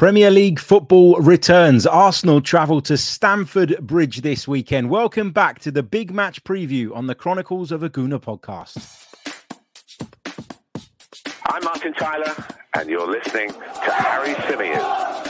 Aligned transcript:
Premier 0.00 0.30
League 0.30 0.58
football 0.58 1.16
returns. 1.16 1.86
Arsenal 1.86 2.40
travel 2.40 2.80
to 2.80 2.96
Stamford 2.96 3.76
Bridge 3.86 4.22
this 4.22 4.48
weekend. 4.48 4.88
Welcome 4.88 5.30
back 5.30 5.58
to 5.58 5.70
the 5.70 5.82
big 5.82 6.10
match 6.10 6.42
preview 6.42 6.96
on 6.96 7.06
the 7.06 7.14
Chronicles 7.14 7.70
of 7.70 7.82
a 7.82 7.90
Gooner 7.90 8.18
podcast. 8.18 8.78
I'm 11.44 11.62
Martin 11.62 11.92
Tyler, 11.92 12.34
and 12.78 12.88
you're 12.88 13.06
listening 13.06 13.50
to 13.50 13.92
Harry 13.92 14.32
Symeou. 14.36 15.29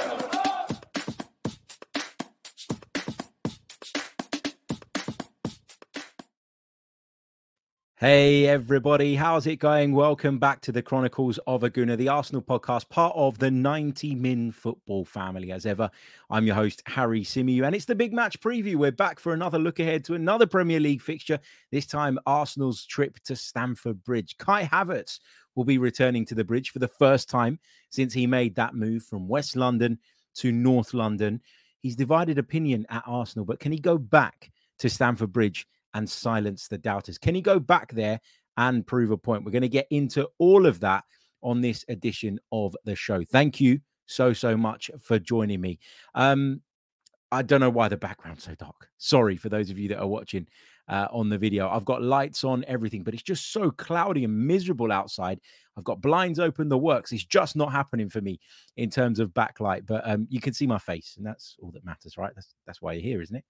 Hey 8.01 8.47
everybody, 8.47 9.15
how's 9.15 9.47
it 9.47 9.57
going? 9.57 9.93
Welcome 9.93 10.39
back 10.39 10.63
to 10.63 10.73
the 10.73 10.81
Chronicles 10.81 11.39
of 11.47 11.65
a 11.65 11.69
Gooner, 11.69 11.99
the 11.99 12.09
Arsenal 12.09 12.41
podcast, 12.41 12.89
part 12.89 13.13
of 13.15 13.39
the 13.39 13.51
90 13.51 14.15
Min 14.15 14.53
football 14.53 15.05
family. 15.05 15.53
As 15.53 15.67
ever, 15.67 15.91
I'm 16.31 16.47
your 16.47 16.55
host, 16.55 16.83
Harry 16.87 17.21
Symeou, 17.21 17.67
and 17.67 17.77
it's 17.77 17.85
the 17.85 17.95
big 17.95 18.15
match 18.15 18.41
preview. 18.41 18.77
We're 18.77 18.91
back 18.91 19.21
for 19.21 19.35
another 19.35 19.59
look 19.59 19.81
ahead 19.81 20.03
to 20.07 20.15
another 20.15 20.47
Premier 20.47 20.81
League 20.81 21.03
fixture, 21.03 21.39
this 21.73 21.85
time 21.85 22.19
Arsenal's 22.25 22.87
trip 22.87 23.19
to 23.25 23.37
Stamford 23.37 24.03
Bridge. 24.03 24.39
Kai 24.39 24.65
Havertz 24.65 25.21
will 25.55 25.65
be 25.65 25.77
returning 25.77 26.25
to 26.25 26.35
the 26.35 26.43
bridge 26.43 26.71
for 26.71 26.79
the 26.79 26.89
first 26.89 27.29
time 27.29 27.59
since 27.91 28.15
he 28.15 28.27
made 28.27 28.55
that 28.55 28.75
move 28.75 29.03
from 29.03 29.29
West 29.29 29.57
London 29.57 29.99
to 30.37 30.51
North 30.51 30.95
London. 30.95 31.43
He's 31.81 31.97
divided 31.97 32.39
opinion 32.39 32.87
at 32.89 33.03
Arsenal, 33.07 33.45
but 33.45 33.61
can 33.61 33.73
he 33.73 33.79
go 33.79 33.99
back 33.99 34.51
to 34.79 34.89
Stamford 34.89 35.35
Bridge 35.35 35.67
and 35.95 36.09
silence 36.09 36.69
the 36.69 36.79
doubters. 36.79 37.19
Can 37.19 37.35
he 37.35 37.41
go 37.41 37.59
back 37.59 37.93
there 37.93 38.21
and 38.57 38.87
prove 38.87 39.11
a 39.11 39.17
point? 39.17 39.45
We're 39.45 39.53
going 39.53 39.63
to 39.63 39.69
get 39.69 39.87
into 39.91 40.29
all 40.39 40.67
of 40.67 40.81
that 40.81 41.05
on 41.43 41.61
this 41.61 41.85
edition 41.89 42.39
of 42.53 42.77
the 42.85 42.95
show. 42.95 43.25
Thank 43.25 43.61
you 43.61 43.81
so, 44.07 44.33
so 44.33 44.57
much 44.57 44.91
for 45.01 45.19
joining 45.19 45.61
me. 45.61 45.79
Um, 46.15 46.63
I 47.33 47.43
don't 47.43 47.61
know 47.61 47.71
why 47.71 47.89
the 47.89 47.97
background's 47.97 48.45
so 48.45 48.55
dark. 48.57 48.89
Sorry 48.99 49.37
for 49.37 49.49
those 49.49 49.71
of 49.71 49.79
you 49.79 49.89
that 49.89 50.01
are 50.01 50.07
watching 50.07 50.49
uh, 50.89 51.07
on 51.13 51.29
the 51.29 51.39
video. 51.39 51.69
I've 51.69 51.85
got 51.85 52.03
lights 52.03 52.43
on, 52.43 52.65
everything, 52.67 53.05
but 53.05 53.15
it's 53.15 53.23
just 53.23 53.53
so 53.53 53.71
cloudy 53.71 54.25
and 54.25 54.47
miserable 54.47 54.91
outside. 54.91 55.41
I've 55.77 55.85
got 55.85 56.01
blinds 56.01 56.41
open, 56.41 56.69
the 56.69 56.77
works. 56.77 57.13
It's 57.13 57.25
just 57.25 57.55
not 57.55 57.71
happening 57.71 58.09
for 58.09 58.21
me 58.21 58.41
in 58.77 58.91
terms 58.91 59.21
of 59.21 59.31
backlight, 59.31 59.87
but 59.87 60.03
um, 60.05 60.27
you 60.29 60.41
can 60.41 60.53
see 60.53 60.67
my 60.67 60.79
face, 60.79 61.15
and 61.17 61.25
that's 61.25 61.57
all 61.63 61.71
that 61.71 61.85
matters, 61.85 62.19
right? 62.19 62.33
That's 62.35 62.55
that's 62.67 62.83
why 62.83 62.95
you're 62.95 63.03
here, 63.03 63.23
isn't 63.23 63.37
it? 63.37 63.45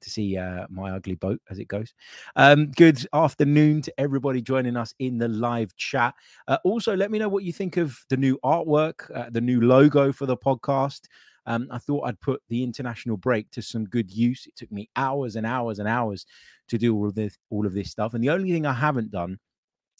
To 0.00 0.10
see 0.10 0.36
uh, 0.36 0.66
my 0.70 0.90
ugly 0.92 1.14
boat 1.14 1.40
as 1.50 1.58
it 1.58 1.68
goes. 1.68 1.94
Um, 2.36 2.70
good 2.72 3.06
afternoon 3.12 3.82
to 3.82 4.00
everybody 4.00 4.42
joining 4.42 4.76
us 4.76 4.94
in 4.98 5.18
the 5.18 5.28
live 5.28 5.74
chat. 5.76 6.14
Uh, 6.48 6.58
also, 6.64 6.96
let 6.96 7.10
me 7.10 7.18
know 7.18 7.28
what 7.28 7.44
you 7.44 7.52
think 7.52 7.76
of 7.76 7.98
the 8.08 8.16
new 8.16 8.38
artwork, 8.44 9.10
uh, 9.14 9.30
the 9.30 9.40
new 9.40 9.60
logo 9.60 10.12
for 10.12 10.26
the 10.26 10.36
podcast. 10.36 11.00
Um, 11.46 11.68
I 11.70 11.78
thought 11.78 12.06
I'd 12.06 12.20
put 12.20 12.42
the 12.48 12.62
international 12.62 13.16
break 13.16 13.50
to 13.50 13.62
some 13.62 13.84
good 13.84 14.10
use. 14.10 14.46
It 14.46 14.56
took 14.56 14.72
me 14.72 14.88
hours 14.96 15.36
and 15.36 15.46
hours 15.46 15.78
and 15.78 15.88
hours 15.88 16.24
to 16.68 16.78
do 16.78 16.96
all 16.96 17.08
of 17.08 17.14
this, 17.14 17.36
all 17.50 17.66
of 17.66 17.74
this 17.74 17.90
stuff, 17.90 18.14
and 18.14 18.22
the 18.22 18.30
only 18.30 18.52
thing 18.52 18.66
I 18.66 18.72
haven't 18.72 19.10
done 19.10 19.38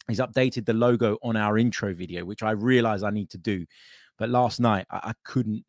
is 0.08 0.20
updated 0.20 0.66
the 0.66 0.74
logo 0.74 1.18
on 1.22 1.36
our 1.36 1.58
intro 1.58 1.94
video, 1.94 2.24
which 2.24 2.42
I 2.42 2.50
realize 2.50 3.02
I 3.02 3.10
need 3.10 3.30
to 3.30 3.38
do. 3.38 3.64
But 4.18 4.30
last 4.30 4.60
night 4.60 4.86
I, 4.90 4.96
I 4.96 5.12
couldn't 5.24 5.64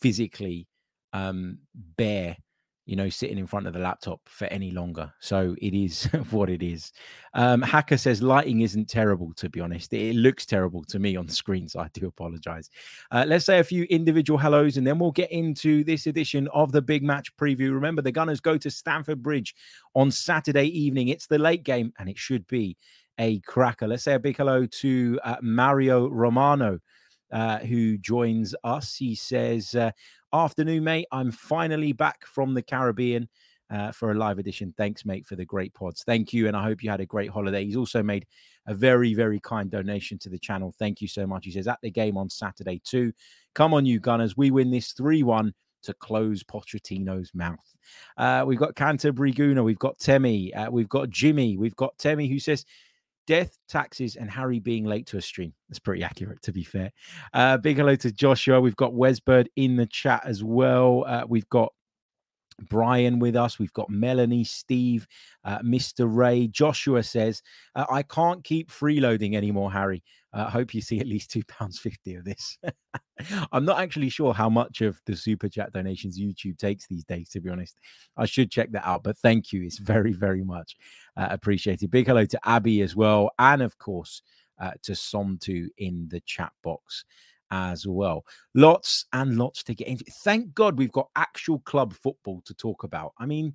physically 0.00 0.66
um, 1.12 1.58
bear 1.74 2.36
you 2.86 2.94
know, 2.94 3.08
sitting 3.08 3.36
in 3.36 3.48
front 3.48 3.66
of 3.66 3.72
the 3.72 3.80
laptop 3.80 4.20
for 4.26 4.44
any 4.46 4.70
longer. 4.70 5.12
So 5.18 5.56
it 5.60 5.74
is 5.74 6.04
what 6.30 6.48
it 6.48 6.62
is. 6.62 6.92
Um, 7.34 7.60
Hacker 7.60 7.96
says 7.96 8.22
lighting 8.22 8.60
isn't 8.60 8.88
terrible, 8.88 9.32
to 9.34 9.50
be 9.50 9.60
honest. 9.60 9.92
It 9.92 10.14
looks 10.14 10.46
terrible 10.46 10.84
to 10.84 11.00
me 11.00 11.16
on 11.16 11.26
the 11.26 11.32
screen, 11.32 11.68
so 11.68 11.80
I 11.80 11.90
do 11.92 12.06
apologize. 12.06 12.70
Uh, 13.10 13.24
let's 13.26 13.44
say 13.44 13.58
a 13.58 13.64
few 13.64 13.84
individual 13.84 14.38
hellos 14.38 14.76
and 14.76 14.86
then 14.86 15.00
we'll 15.00 15.10
get 15.10 15.32
into 15.32 15.82
this 15.82 16.06
edition 16.06 16.46
of 16.54 16.70
the 16.70 16.80
big 16.80 17.02
match 17.02 17.36
preview. 17.36 17.74
Remember, 17.74 18.02
the 18.02 18.12
Gunners 18.12 18.40
go 18.40 18.56
to 18.56 18.70
Stamford 18.70 19.20
Bridge 19.20 19.56
on 19.94 20.12
Saturday 20.12 20.66
evening. 20.66 21.08
It's 21.08 21.26
the 21.26 21.40
late 21.40 21.64
game 21.64 21.92
and 21.98 22.08
it 22.08 22.16
should 22.16 22.46
be 22.46 22.76
a 23.18 23.40
cracker. 23.40 23.88
Let's 23.88 24.04
say 24.04 24.14
a 24.14 24.20
big 24.20 24.36
hello 24.36 24.64
to 24.64 25.18
uh, 25.24 25.36
Mario 25.42 26.08
Romano. 26.08 26.78
Uh, 27.32 27.58
who 27.58 27.98
joins 27.98 28.54
us. 28.62 28.94
He 28.94 29.16
says, 29.16 29.74
uh, 29.74 29.90
Afternoon, 30.36 30.84
mate. 30.84 31.06
I'm 31.12 31.32
finally 31.32 31.94
back 31.94 32.26
from 32.26 32.52
the 32.52 32.60
Caribbean 32.60 33.26
uh, 33.70 33.90
for 33.90 34.10
a 34.10 34.14
live 34.14 34.38
edition. 34.38 34.74
Thanks, 34.76 35.06
mate, 35.06 35.24
for 35.24 35.34
the 35.34 35.46
great 35.46 35.72
pods. 35.72 36.02
Thank 36.04 36.34
you. 36.34 36.46
And 36.46 36.54
I 36.54 36.62
hope 36.62 36.82
you 36.82 36.90
had 36.90 37.00
a 37.00 37.06
great 37.06 37.30
holiday. 37.30 37.64
He's 37.64 37.74
also 37.74 38.02
made 38.02 38.26
a 38.66 38.74
very, 38.74 39.14
very 39.14 39.40
kind 39.40 39.70
donation 39.70 40.18
to 40.18 40.28
the 40.28 40.38
channel. 40.38 40.74
Thank 40.78 41.00
you 41.00 41.08
so 41.08 41.26
much. 41.26 41.46
He 41.46 41.52
says, 41.52 41.66
at 41.66 41.78
the 41.80 41.90
game 41.90 42.18
on 42.18 42.28
Saturday, 42.28 42.82
too. 42.84 43.14
Come 43.54 43.72
on, 43.72 43.86
you 43.86 43.98
Gunners. 43.98 44.36
We 44.36 44.50
win 44.50 44.70
this 44.70 44.92
3 44.92 45.22
1 45.22 45.54
to 45.84 45.94
close 45.94 46.42
Pochettino's 46.42 47.30
mouth. 47.34 47.74
Uh, 48.18 48.44
we've 48.46 48.58
got 48.58 48.76
Canterbury 48.76 49.32
Gooner. 49.32 49.64
We've 49.64 49.78
got 49.78 49.98
Temi. 49.98 50.52
Uh, 50.52 50.70
we've 50.70 50.90
got 50.90 51.08
Jimmy. 51.08 51.56
We've 51.56 51.76
got 51.76 51.96
Temi 51.96 52.28
who 52.28 52.38
says, 52.38 52.66
death, 53.26 53.58
taxes, 53.68 54.16
and 54.16 54.30
Harry 54.30 54.58
being 54.58 54.84
late 54.84 55.06
to 55.08 55.16
a 55.16 55.22
stream. 55.22 55.52
That's 55.68 55.78
pretty 55.78 56.02
accurate, 56.02 56.42
to 56.42 56.52
be 56.52 56.64
fair. 56.64 56.92
Uh, 57.34 57.58
big 57.58 57.76
hello 57.76 57.96
to 57.96 58.12
Joshua. 58.12 58.60
We've 58.60 58.76
got 58.76 58.92
Wesbird 58.92 59.46
in 59.56 59.76
the 59.76 59.86
chat 59.86 60.22
as 60.24 60.42
well. 60.42 61.04
Uh, 61.06 61.24
we've 61.28 61.48
got 61.48 61.72
Brian 62.68 63.18
with 63.18 63.36
us. 63.36 63.58
We've 63.58 63.72
got 63.72 63.90
Melanie, 63.90 64.44
Steve, 64.44 65.06
uh, 65.44 65.58
Mr. 65.60 66.08
Ray. 66.08 66.48
Joshua 66.48 67.02
says, 67.02 67.42
uh, 67.74 67.84
I 67.90 68.02
can't 68.02 68.42
keep 68.44 68.70
freeloading 68.70 69.34
anymore, 69.34 69.72
Harry. 69.72 70.02
I 70.36 70.40
uh, 70.40 70.50
hope 70.50 70.74
you 70.74 70.82
see 70.82 71.00
at 71.00 71.06
least 71.06 71.30
£2.50 71.30 72.18
of 72.18 72.24
this. 72.26 72.58
I'm 73.52 73.64
not 73.64 73.80
actually 73.80 74.10
sure 74.10 74.34
how 74.34 74.50
much 74.50 74.82
of 74.82 75.00
the 75.06 75.16
super 75.16 75.48
chat 75.48 75.72
donations 75.72 76.20
YouTube 76.20 76.58
takes 76.58 76.86
these 76.86 77.04
days, 77.04 77.30
to 77.30 77.40
be 77.40 77.48
honest. 77.48 77.78
I 78.18 78.26
should 78.26 78.50
check 78.50 78.70
that 78.72 78.86
out, 78.86 79.02
but 79.02 79.16
thank 79.16 79.50
you. 79.50 79.62
It's 79.62 79.78
very, 79.78 80.12
very 80.12 80.44
much 80.44 80.76
uh, 81.16 81.28
appreciated. 81.30 81.90
Big 81.90 82.06
hello 82.06 82.26
to 82.26 82.38
Abby 82.44 82.82
as 82.82 82.94
well. 82.94 83.30
And 83.38 83.62
of 83.62 83.78
course, 83.78 84.20
uh, 84.60 84.72
to 84.82 84.92
Somtu 84.92 85.68
in 85.78 86.06
the 86.10 86.20
chat 86.26 86.52
box 86.62 87.06
as 87.50 87.86
well. 87.86 88.24
Lots 88.54 89.06
and 89.14 89.38
lots 89.38 89.62
to 89.64 89.74
get 89.74 89.88
into. 89.88 90.04
Thank 90.22 90.52
God 90.52 90.76
we've 90.76 90.92
got 90.92 91.08
actual 91.16 91.60
club 91.60 91.94
football 91.94 92.42
to 92.44 92.52
talk 92.52 92.84
about. 92.84 93.12
I 93.18 93.24
mean, 93.24 93.54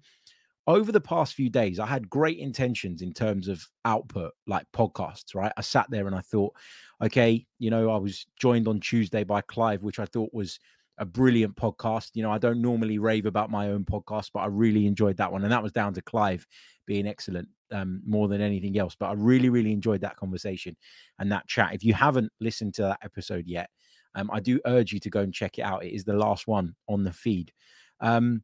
over 0.72 0.92
the 0.92 1.02
past 1.02 1.34
few 1.34 1.50
days, 1.50 1.80
I 1.80 1.86
had 1.86 2.10
great 2.10 2.40
intentions 2.40 3.02
in 3.02 3.14
terms 3.14 3.48
of 3.48 3.62
output, 3.84 4.32
like 4.48 4.66
podcasts, 4.74 5.36
right? 5.36 5.52
I 5.58 5.62
sat 5.62 5.88
there 5.90 6.08
and 6.08 6.16
I 6.16 6.22
thought, 6.22 6.56
okay, 7.04 7.46
you 7.60 7.70
know, 7.70 7.90
I 7.90 7.98
was 7.98 8.26
joined 8.40 8.68
on 8.68 8.80
Tuesday 8.80 9.24
by 9.26 9.42
Clive, 9.42 9.84
which 9.84 10.00
I 10.00 10.06
thought 10.06 10.34
was 10.34 10.60
a 10.98 11.06
brilliant 11.06 11.56
podcast. 11.58 12.12
You 12.14 12.24
know, 12.24 12.32
I 12.32 12.38
don't 12.38 12.62
normally 12.62 13.00
rave 13.00 13.26
about 13.26 13.52
my 13.52 13.70
own 13.70 13.84
podcast, 13.84 14.30
but 14.34 14.40
I 14.42 14.46
really 14.46 14.86
enjoyed 14.86 15.18
that 15.18 15.32
one. 15.32 15.44
And 15.44 15.52
that 15.52 15.64
was 15.64 15.74
down 15.74 15.94
to 15.96 16.02
Clive 16.02 16.48
being 16.86 17.06
excellent 17.06 17.50
um, 17.72 18.02
more 18.06 18.30
than 18.30 18.40
anything 18.40 18.78
else. 18.78 18.96
But 18.98 19.10
I 19.10 19.14
really, 19.14 19.50
really 19.50 19.74
enjoyed 19.74 20.02
that 20.02 20.16
conversation 20.16 20.78
and 21.20 21.30
that 21.32 21.48
chat. 21.48 21.74
If 21.74 21.84
you 21.84 21.94
haven't 21.94 22.32
listened 22.40 22.76
to 22.76 22.84
that 22.84 23.00
episode 23.04 23.46
yet, 23.46 23.70
um, 24.16 24.30
I 24.32 24.40
do 24.40 24.62
urge 24.66 24.94
you 24.94 25.00
to 25.02 25.10
go 25.10 25.20
and 25.20 25.34
check 25.34 25.58
it 25.58 25.64
out. 25.64 25.84
It 25.84 25.94
is 25.94 26.06
the 26.06 26.14
last 26.14 26.48
one 26.48 26.76
on 26.88 27.04
the 27.04 27.14
feed. 27.14 27.52
Um, 28.00 28.44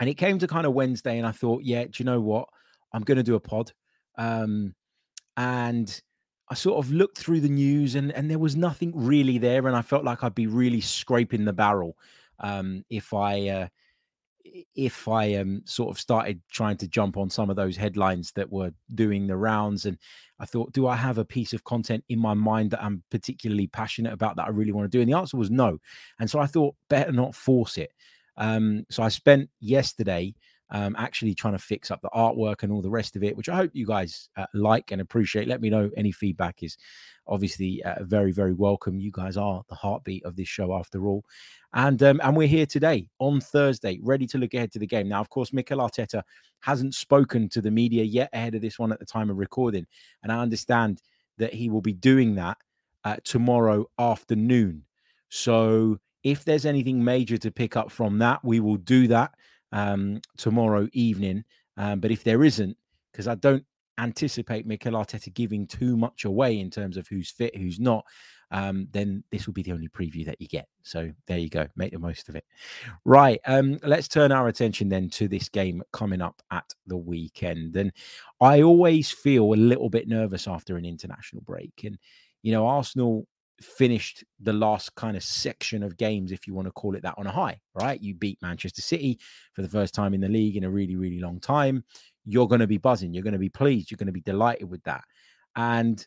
and 0.00 0.08
it 0.08 0.14
came 0.14 0.38
to 0.38 0.46
kind 0.46 0.66
of 0.66 0.72
Wednesday, 0.72 1.18
and 1.18 1.26
I 1.26 1.32
thought, 1.32 1.62
yeah, 1.62 1.84
do 1.84 1.92
you 1.98 2.04
know 2.04 2.20
what? 2.20 2.48
I'm 2.92 3.02
going 3.02 3.18
to 3.18 3.22
do 3.22 3.36
a 3.36 3.40
pod. 3.40 3.72
Um, 4.18 4.74
and 5.36 6.00
I 6.48 6.54
sort 6.54 6.84
of 6.84 6.90
looked 6.90 7.18
through 7.18 7.40
the 7.40 7.48
news, 7.48 7.94
and 7.94 8.10
and 8.12 8.30
there 8.30 8.38
was 8.38 8.56
nothing 8.56 8.92
really 8.94 9.38
there, 9.38 9.66
and 9.68 9.76
I 9.76 9.82
felt 9.82 10.04
like 10.04 10.24
I'd 10.24 10.34
be 10.34 10.48
really 10.48 10.80
scraping 10.80 11.44
the 11.44 11.52
barrel 11.52 11.96
um, 12.40 12.84
if 12.90 13.14
I 13.14 13.48
uh, 13.48 13.68
if 14.74 15.06
I 15.08 15.34
um, 15.34 15.62
sort 15.64 15.90
of 15.90 16.00
started 16.00 16.40
trying 16.50 16.76
to 16.78 16.88
jump 16.88 17.16
on 17.16 17.30
some 17.30 17.50
of 17.50 17.56
those 17.56 17.76
headlines 17.76 18.32
that 18.32 18.50
were 18.50 18.72
doing 18.94 19.26
the 19.26 19.36
rounds. 19.36 19.86
And 19.86 19.98
I 20.38 20.46
thought, 20.46 20.72
do 20.72 20.86
I 20.86 20.96
have 20.96 21.18
a 21.18 21.24
piece 21.24 21.52
of 21.52 21.64
content 21.64 22.04
in 22.08 22.18
my 22.18 22.34
mind 22.34 22.70
that 22.70 22.82
I'm 22.82 23.02
particularly 23.10 23.66
passionate 23.66 24.12
about 24.12 24.36
that 24.36 24.46
I 24.46 24.50
really 24.50 24.72
want 24.72 24.90
to 24.90 24.96
do? 24.96 25.02
And 25.02 25.12
the 25.12 25.16
answer 25.16 25.36
was 25.36 25.50
no. 25.50 25.78
And 26.18 26.30
so 26.30 26.38
I 26.38 26.46
thought, 26.46 26.74
better 26.88 27.12
not 27.12 27.34
force 27.34 27.76
it. 27.78 27.90
Um, 28.40 28.84
so 28.90 29.02
I 29.02 29.08
spent 29.08 29.48
yesterday 29.60 30.34
um, 30.70 30.96
actually 30.98 31.34
trying 31.34 31.54
to 31.54 31.58
fix 31.58 31.90
up 31.90 32.00
the 32.00 32.10
artwork 32.10 32.62
and 32.62 32.72
all 32.72 32.82
the 32.82 32.90
rest 32.90 33.16
of 33.16 33.22
it, 33.22 33.36
which 33.36 33.48
I 33.48 33.56
hope 33.56 33.70
you 33.74 33.86
guys 33.86 34.28
uh, 34.36 34.46
like 34.54 34.92
and 34.92 35.00
appreciate. 35.00 35.46
Let 35.46 35.60
me 35.60 35.70
know 35.70 35.90
any 35.96 36.10
feedback 36.10 36.62
is 36.62 36.76
obviously 37.26 37.82
uh, 37.84 38.02
very, 38.02 38.32
very 38.32 38.54
welcome. 38.54 38.98
You 38.98 39.10
guys 39.12 39.36
are 39.36 39.62
the 39.68 39.74
heartbeat 39.74 40.24
of 40.24 40.36
this 40.36 40.48
show 40.48 40.74
after 40.74 41.06
all. 41.06 41.24
And 41.74 42.02
um, 42.02 42.20
and 42.24 42.36
we're 42.36 42.48
here 42.48 42.66
today 42.66 43.08
on 43.18 43.40
Thursday, 43.40 44.00
ready 44.02 44.26
to 44.28 44.38
look 44.38 44.54
ahead 44.54 44.72
to 44.72 44.78
the 44.78 44.86
game. 44.86 45.08
Now, 45.08 45.20
of 45.20 45.28
course, 45.28 45.52
Mikel 45.52 45.78
Arteta 45.78 46.22
hasn't 46.60 46.94
spoken 46.94 47.48
to 47.50 47.60
the 47.60 47.70
media 47.70 48.02
yet 48.02 48.30
ahead 48.32 48.54
of 48.54 48.62
this 48.62 48.78
one 48.78 48.92
at 48.92 48.98
the 48.98 49.06
time 49.06 49.30
of 49.30 49.36
recording, 49.36 49.86
and 50.22 50.32
I 50.32 50.40
understand 50.40 51.00
that 51.38 51.54
he 51.54 51.68
will 51.68 51.80
be 51.80 51.92
doing 51.92 52.34
that 52.36 52.58
uh, 53.04 53.16
tomorrow 53.24 53.86
afternoon. 53.98 54.84
So, 55.28 55.98
if 56.22 56.44
there's 56.44 56.66
anything 56.66 57.02
major 57.02 57.38
to 57.38 57.50
pick 57.50 57.76
up 57.76 57.90
from 57.90 58.18
that, 58.18 58.44
we 58.44 58.60
will 58.60 58.76
do 58.76 59.06
that 59.08 59.34
um, 59.72 60.20
tomorrow 60.36 60.88
evening. 60.92 61.44
Um, 61.76 62.00
but 62.00 62.10
if 62.10 62.24
there 62.24 62.44
isn't, 62.44 62.76
because 63.12 63.26
I 63.28 63.34
don't 63.36 63.64
anticipate 63.98 64.66
Mikel 64.66 64.92
Arteta 64.92 65.32
giving 65.34 65.66
too 65.66 65.96
much 65.96 66.24
away 66.24 66.58
in 66.58 66.70
terms 66.70 66.96
of 66.96 67.06
who's 67.08 67.30
fit, 67.30 67.56
who's 67.56 67.78
not, 67.78 68.04
um, 68.50 68.88
then 68.90 69.22
this 69.30 69.46
will 69.46 69.52
be 69.52 69.62
the 69.62 69.72
only 69.72 69.88
preview 69.88 70.24
that 70.26 70.40
you 70.40 70.48
get. 70.48 70.66
So 70.82 71.10
there 71.26 71.38
you 71.38 71.48
go. 71.48 71.68
Make 71.76 71.92
the 71.92 71.98
most 71.98 72.28
of 72.28 72.34
it. 72.34 72.44
Right. 73.04 73.40
Um, 73.46 73.78
let's 73.84 74.08
turn 74.08 74.32
our 74.32 74.48
attention 74.48 74.88
then 74.88 75.08
to 75.10 75.28
this 75.28 75.48
game 75.48 75.82
coming 75.92 76.20
up 76.20 76.42
at 76.50 76.64
the 76.86 76.96
weekend. 76.96 77.76
And 77.76 77.92
I 78.40 78.62
always 78.62 79.10
feel 79.10 79.52
a 79.52 79.54
little 79.54 79.88
bit 79.88 80.08
nervous 80.08 80.48
after 80.48 80.76
an 80.76 80.84
international 80.84 81.42
break. 81.42 81.82
And, 81.84 81.96
you 82.42 82.52
know, 82.52 82.66
Arsenal 82.66 83.26
finished 83.62 84.24
the 84.40 84.52
last 84.52 84.94
kind 84.94 85.16
of 85.16 85.22
section 85.22 85.82
of 85.82 85.96
games, 85.96 86.32
if 86.32 86.46
you 86.46 86.54
want 86.54 86.66
to 86.66 86.72
call 86.72 86.94
it 86.94 87.02
that, 87.02 87.14
on 87.18 87.26
a 87.26 87.32
high, 87.32 87.60
right? 87.74 88.00
You 88.00 88.14
beat 88.14 88.38
Manchester 88.42 88.82
City 88.82 89.18
for 89.52 89.62
the 89.62 89.68
first 89.68 89.94
time 89.94 90.14
in 90.14 90.20
the 90.20 90.28
league 90.28 90.56
in 90.56 90.64
a 90.64 90.70
really, 90.70 90.96
really 90.96 91.20
long 91.20 91.40
time. 91.40 91.84
You're 92.24 92.48
going 92.48 92.60
to 92.60 92.66
be 92.66 92.78
buzzing. 92.78 93.12
You're 93.12 93.22
going 93.22 93.32
to 93.32 93.38
be 93.38 93.48
pleased. 93.48 93.90
You're 93.90 93.96
going 93.96 94.06
to 94.06 94.12
be 94.12 94.20
delighted 94.20 94.70
with 94.70 94.82
that. 94.84 95.04
And 95.56 96.06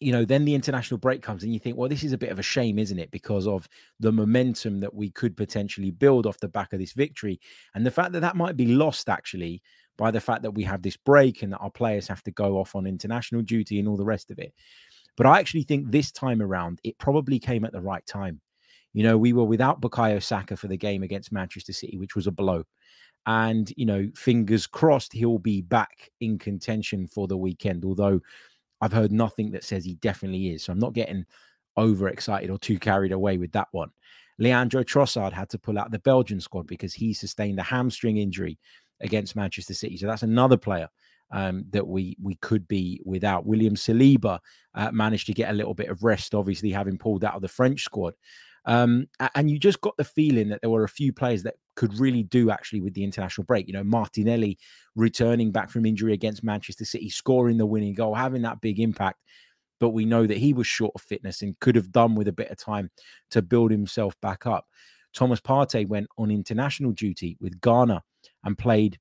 you 0.00 0.12
know, 0.12 0.24
then 0.24 0.46
the 0.46 0.54
international 0.54 0.96
break 0.96 1.20
comes 1.20 1.42
and 1.42 1.52
you 1.52 1.60
think, 1.60 1.76
well, 1.76 1.88
this 1.88 2.02
is 2.02 2.12
a 2.12 2.18
bit 2.18 2.30
of 2.30 2.38
a 2.38 2.42
shame, 2.42 2.78
isn't 2.78 2.98
it? 2.98 3.10
Because 3.10 3.46
of 3.46 3.68
the 4.00 4.10
momentum 4.10 4.78
that 4.78 4.94
we 4.94 5.10
could 5.10 5.36
potentially 5.36 5.90
build 5.90 6.26
off 6.26 6.40
the 6.40 6.48
back 6.48 6.72
of 6.72 6.78
this 6.78 6.92
victory. 6.92 7.38
And 7.74 7.84
the 7.84 7.90
fact 7.90 8.12
that 8.12 8.20
that 8.20 8.34
might 8.34 8.56
be 8.56 8.64
lost 8.66 9.10
actually 9.10 9.62
by 9.98 10.10
the 10.10 10.20
fact 10.20 10.42
that 10.42 10.52
we 10.52 10.64
have 10.64 10.80
this 10.80 10.96
break 10.96 11.42
and 11.42 11.52
that 11.52 11.58
our 11.58 11.70
players 11.70 12.08
have 12.08 12.22
to 12.22 12.30
go 12.30 12.56
off 12.58 12.74
on 12.74 12.86
international 12.86 13.42
duty 13.42 13.78
and 13.78 13.86
all 13.86 13.98
the 13.98 14.04
rest 14.04 14.30
of 14.30 14.38
it. 14.38 14.54
But 15.20 15.26
I 15.26 15.38
actually 15.38 15.64
think 15.64 15.90
this 15.90 16.10
time 16.10 16.40
around, 16.40 16.80
it 16.82 16.96
probably 16.96 17.38
came 17.38 17.66
at 17.66 17.72
the 17.72 17.80
right 17.82 18.06
time. 18.06 18.40
You 18.94 19.02
know, 19.02 19.18
we 19.18 19.34
were 19.34 19.44
without 19.44 19.82
Bukayo 19.82 20.22
Saka 20.22 20.56
for 20.56 20.66
the 20.66 20.78
game 20.78 21.02
against 21.02 21.30
Manchester 21.30 21.74
City, 21.74 21.98
which 21.98 22.16
was 22.16 22.26
a 22.26 22.30
blow. 22.30 22.64
And, 23.26 23.70
you 23.76 23.84
know, 23.84 24.08
fingers 24.14 24.66
crossed 24.66 25.12
he'll 25.12 25.38
be 25.38 25.60
back 25.60 26.08
in 26.22 26.38
contention 26.38 27.06
for 27.06 27.28
the 27.28 27.36
weekend. 27.36 27.84
Although 27.84 28.22
I've 28.80 28.94
heard 28.94 29.12
nothing 29.12 29.50
that 29.50 29.62
says 29.62 29.84
he 29.84 29.96
definitely 29.96 30.54
is. 30.54 30.64
So 30.64 30.72
I'm 30.72 30.78
not 30.78 30.94
getting 30.94 31.26
overexcited 31.76 32.48
or 32.48 32.56
too 32.56 32.78
carried 32.78 33.12
away 33.12 33.36
with 33.36 33.52
that 33.52 33.68
one. 33.72 33.90
Leandro 34.38 34.82
Trossard 34.82 35.34
had 35.34 35.50
to 35.50 35.58
pull 35.58 35.78
out 35.78 35.90
the 35.90 35.98
Belgian 35.98 36.40
squad 36.40 36.66
because 36.66 36.94
he 36.94 37.12
sustained 37.12 37.58
a 37.58 37.62
hamstring 37.62 38.16
injury 38.16 38.58
against 39.02 39.36
Manchester 39.36 39.74
City. 39.74 39.98
So 39.98 40.06
that's 40.06 40.22
another 40.22 40.56
player 40.56 40.88
um, 41.32 41.64
that 41.70 41.86
we 41.86 42.16
we 42.22 42.34
could 42.36 42.66
be 42.68 43.00
without. 43.04 43.46
William 43.46 43.74
Saliba 43.74 44.38
uh, 44.74 44.90
managed 44.92 45.26
to 45.26 45.32
get 45.32 45.50
a 45.50 45.54
little 45.54 45.74
bit 45.74 45.88
of 45.88 46.02
rest, 46.02 46.34
obviously 46.34 46.70
having 46.70 46.98
pulled 46.98 47.24
out 47.24 47.34
of 47.34 47.42
the 47.42 47.48
French 47.48 47.82
squad. 47.82 48.14
Um, 48.66 49.06
and 49.34 49.50
you 49.50 49.58
just 49.58 49.80
got 49.80 49.96
the 49.96 50.04
feeling 50.04 50.48
that 50.50 50.60
there 50.60 50.70
were 50.70 50.84
a 50.84 50.88
few 50.88 51.12
players 51.12 51.42
that 51.44 51.54
could 51.76 51.98
really 51.98 52.22
do 52.24 52.50
actually 52.50 52.82
with 52.82 52.94
the 52.94 53.04
international 53.04 53.44
break. 53.44 53.66
You 53.66 53.72
know, 53.72 53.84
Martinelli 53.84 54.58
returning 54.96 55.50
back 55.50 55.70
from 55.70 55.86
injury 55.86 56.12
against 56.12 56.44
Manchester 56.44 56.84
City, 56.84 57.08
scoring 57.08 57.56
the 57.56 57.66
winning 57.66 57.94
goal, 57.94 58.14
having 58.14 58.42
that 58.42 58.60
big 58.60 58.78
impact. 58.78 59.18
But 59.78 59.90
we 59.90 60.04
know 60.04 60.26
that 60.26 60.36
he 60.36 60.52
was 60.52 60.66
short 60.66 60.92
of 60.94 61.00
fitness 61.00 61.40
and 61.40 61.58
could 61.60 61.74
have 61.74 61.90
done 61.90 62.14
with 62.14 62.28
a 62.28 62.32
bit 62.32 62.50
of 62.50 62.58
time 62.58 62.90
to 63.30 63.40
build 63.40 63.70
himself 63.70 64.14
back 64.20 64.46
up. 64.46 64.66
Thomas 65.14 65.40
Partey 65.40 65.88
went 65.88 66.06
on 66.18 66.30
international 66.30 66.92
duty 66.92 67.38
with 67.40 67.60
Ghana 67.62 68.02
and 68.44 68.58
played 68.58 68.98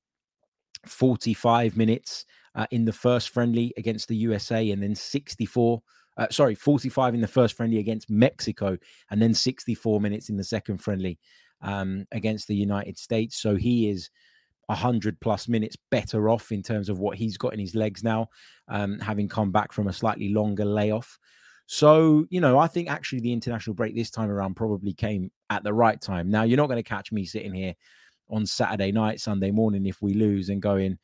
45 0.86 1.78
minutes 1.78 2.26
uh, 2.56 2.66
in 2.72 2.86
the 2.86 2.94
first 2.94 3.30
friendly 3.30 3.74
against 3.78 4.08
the 4.08 4.16
USA 4.16 4.72
and 4.72 4.82
then 4.82 4.96
64 4.96 5.82
uh, 6.20 6.28
sorry, 6.30 6.54
45 6.54 7.14
in 7.14 7.22
the 7.22 7.28
first 7.28 7.56
friendly 7.56 7.78
against 7.78 8.10
Mexico, 8.10 8.78
and 9.10 9.22
then 9.22 9.34
64 9.34 10.02
minutes 10.02 10.28
in 10.28 10.36
the 10.36 10.44
second 10.44 10.80
friendly 10.80 11.18
um, 11.62 12.06
against 12.12 12.50
the 12.50 12.56
United 12.56 12.98
States. 12.98 13.38
So 13.38 13.56
he 13.56 13.90
is 13.90 14.10
100 14.66 15.20
plus 15.22 15.48
minutes 15.48 15.78
better 15.90 16.30
off 16.30 16.52
in 16.52 16.62
terms 16.62 16.90
of 16.90 17.00
what 17.00 17.18
he's 17.18 17.38
got 17.38 17.54
in 17.54 17.60
his 17.60 17.74
legs 17.74 18.04
now, 18.04 18.28
um, 18.68 19.00
having 19.00 19.30
come 19.30 19.52
back 19.52 19.72
from 19.72 19.88
a 19.88 19.94
slightly 19.94 20.34
longer 20.34 20.66
layoff. 20.66 21.18
So, 21.68 22.26
you 22.30 22.42
know, 22.42 22.58
I 22.60 22.68
think 22.68 22.90
actually 22.90 23.22
the 23.22 23.32
international 23.32 23.74
break 23.74 23.96
this 23.96 24.12
time 24.12 24.30
around 24.30 24.56
probably 24.56 24.92
came 24.92 25.32
at 25.50 25.64
the 25.64 25.74
right 25.74 26.02
time. 26.02 26.30
Now, 26.30 26.44
you're 26.44 26.58
not 26.58 26.68
going 26.68 26.84
to 26.84 26.90
catch 26.90 27.12
me 27.12 27.26
sitting 27.26 27.54
here 27.54 27.76
on 28.30 28.46
Saturday 28.46 28.92
night, 28.92 29.20
Sunday 29.20 29.52
morning 29.52 29.86
if 29.86 30.02
we 30.02 30.14
lose 30.14 30.50
and 30.50 30.62
going, 30.62 30.98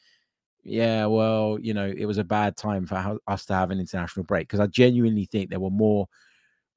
yeah, 0.64 1.06
well, 1.06 1.58
you 1.62 1.74
know, 1.74 1.94
it 1.96 2.06
was 2.06 2.18
a 2.18 2.24
bad 2.24 2.58
time 2.58 2.86
for 2.86 3.20
us 3.28 3.46
to 3.46 3.54
have 3.54 3.72
an 3.72 3.80
international 3.80 4.26
break 4.26 4.48
because 4.48 4.60
I 4.60 4.68
genuinely 4.68 5.26
think 5.26 5.50
there 5.50 5.60
were 5.60 5.70
more 5.70 6.08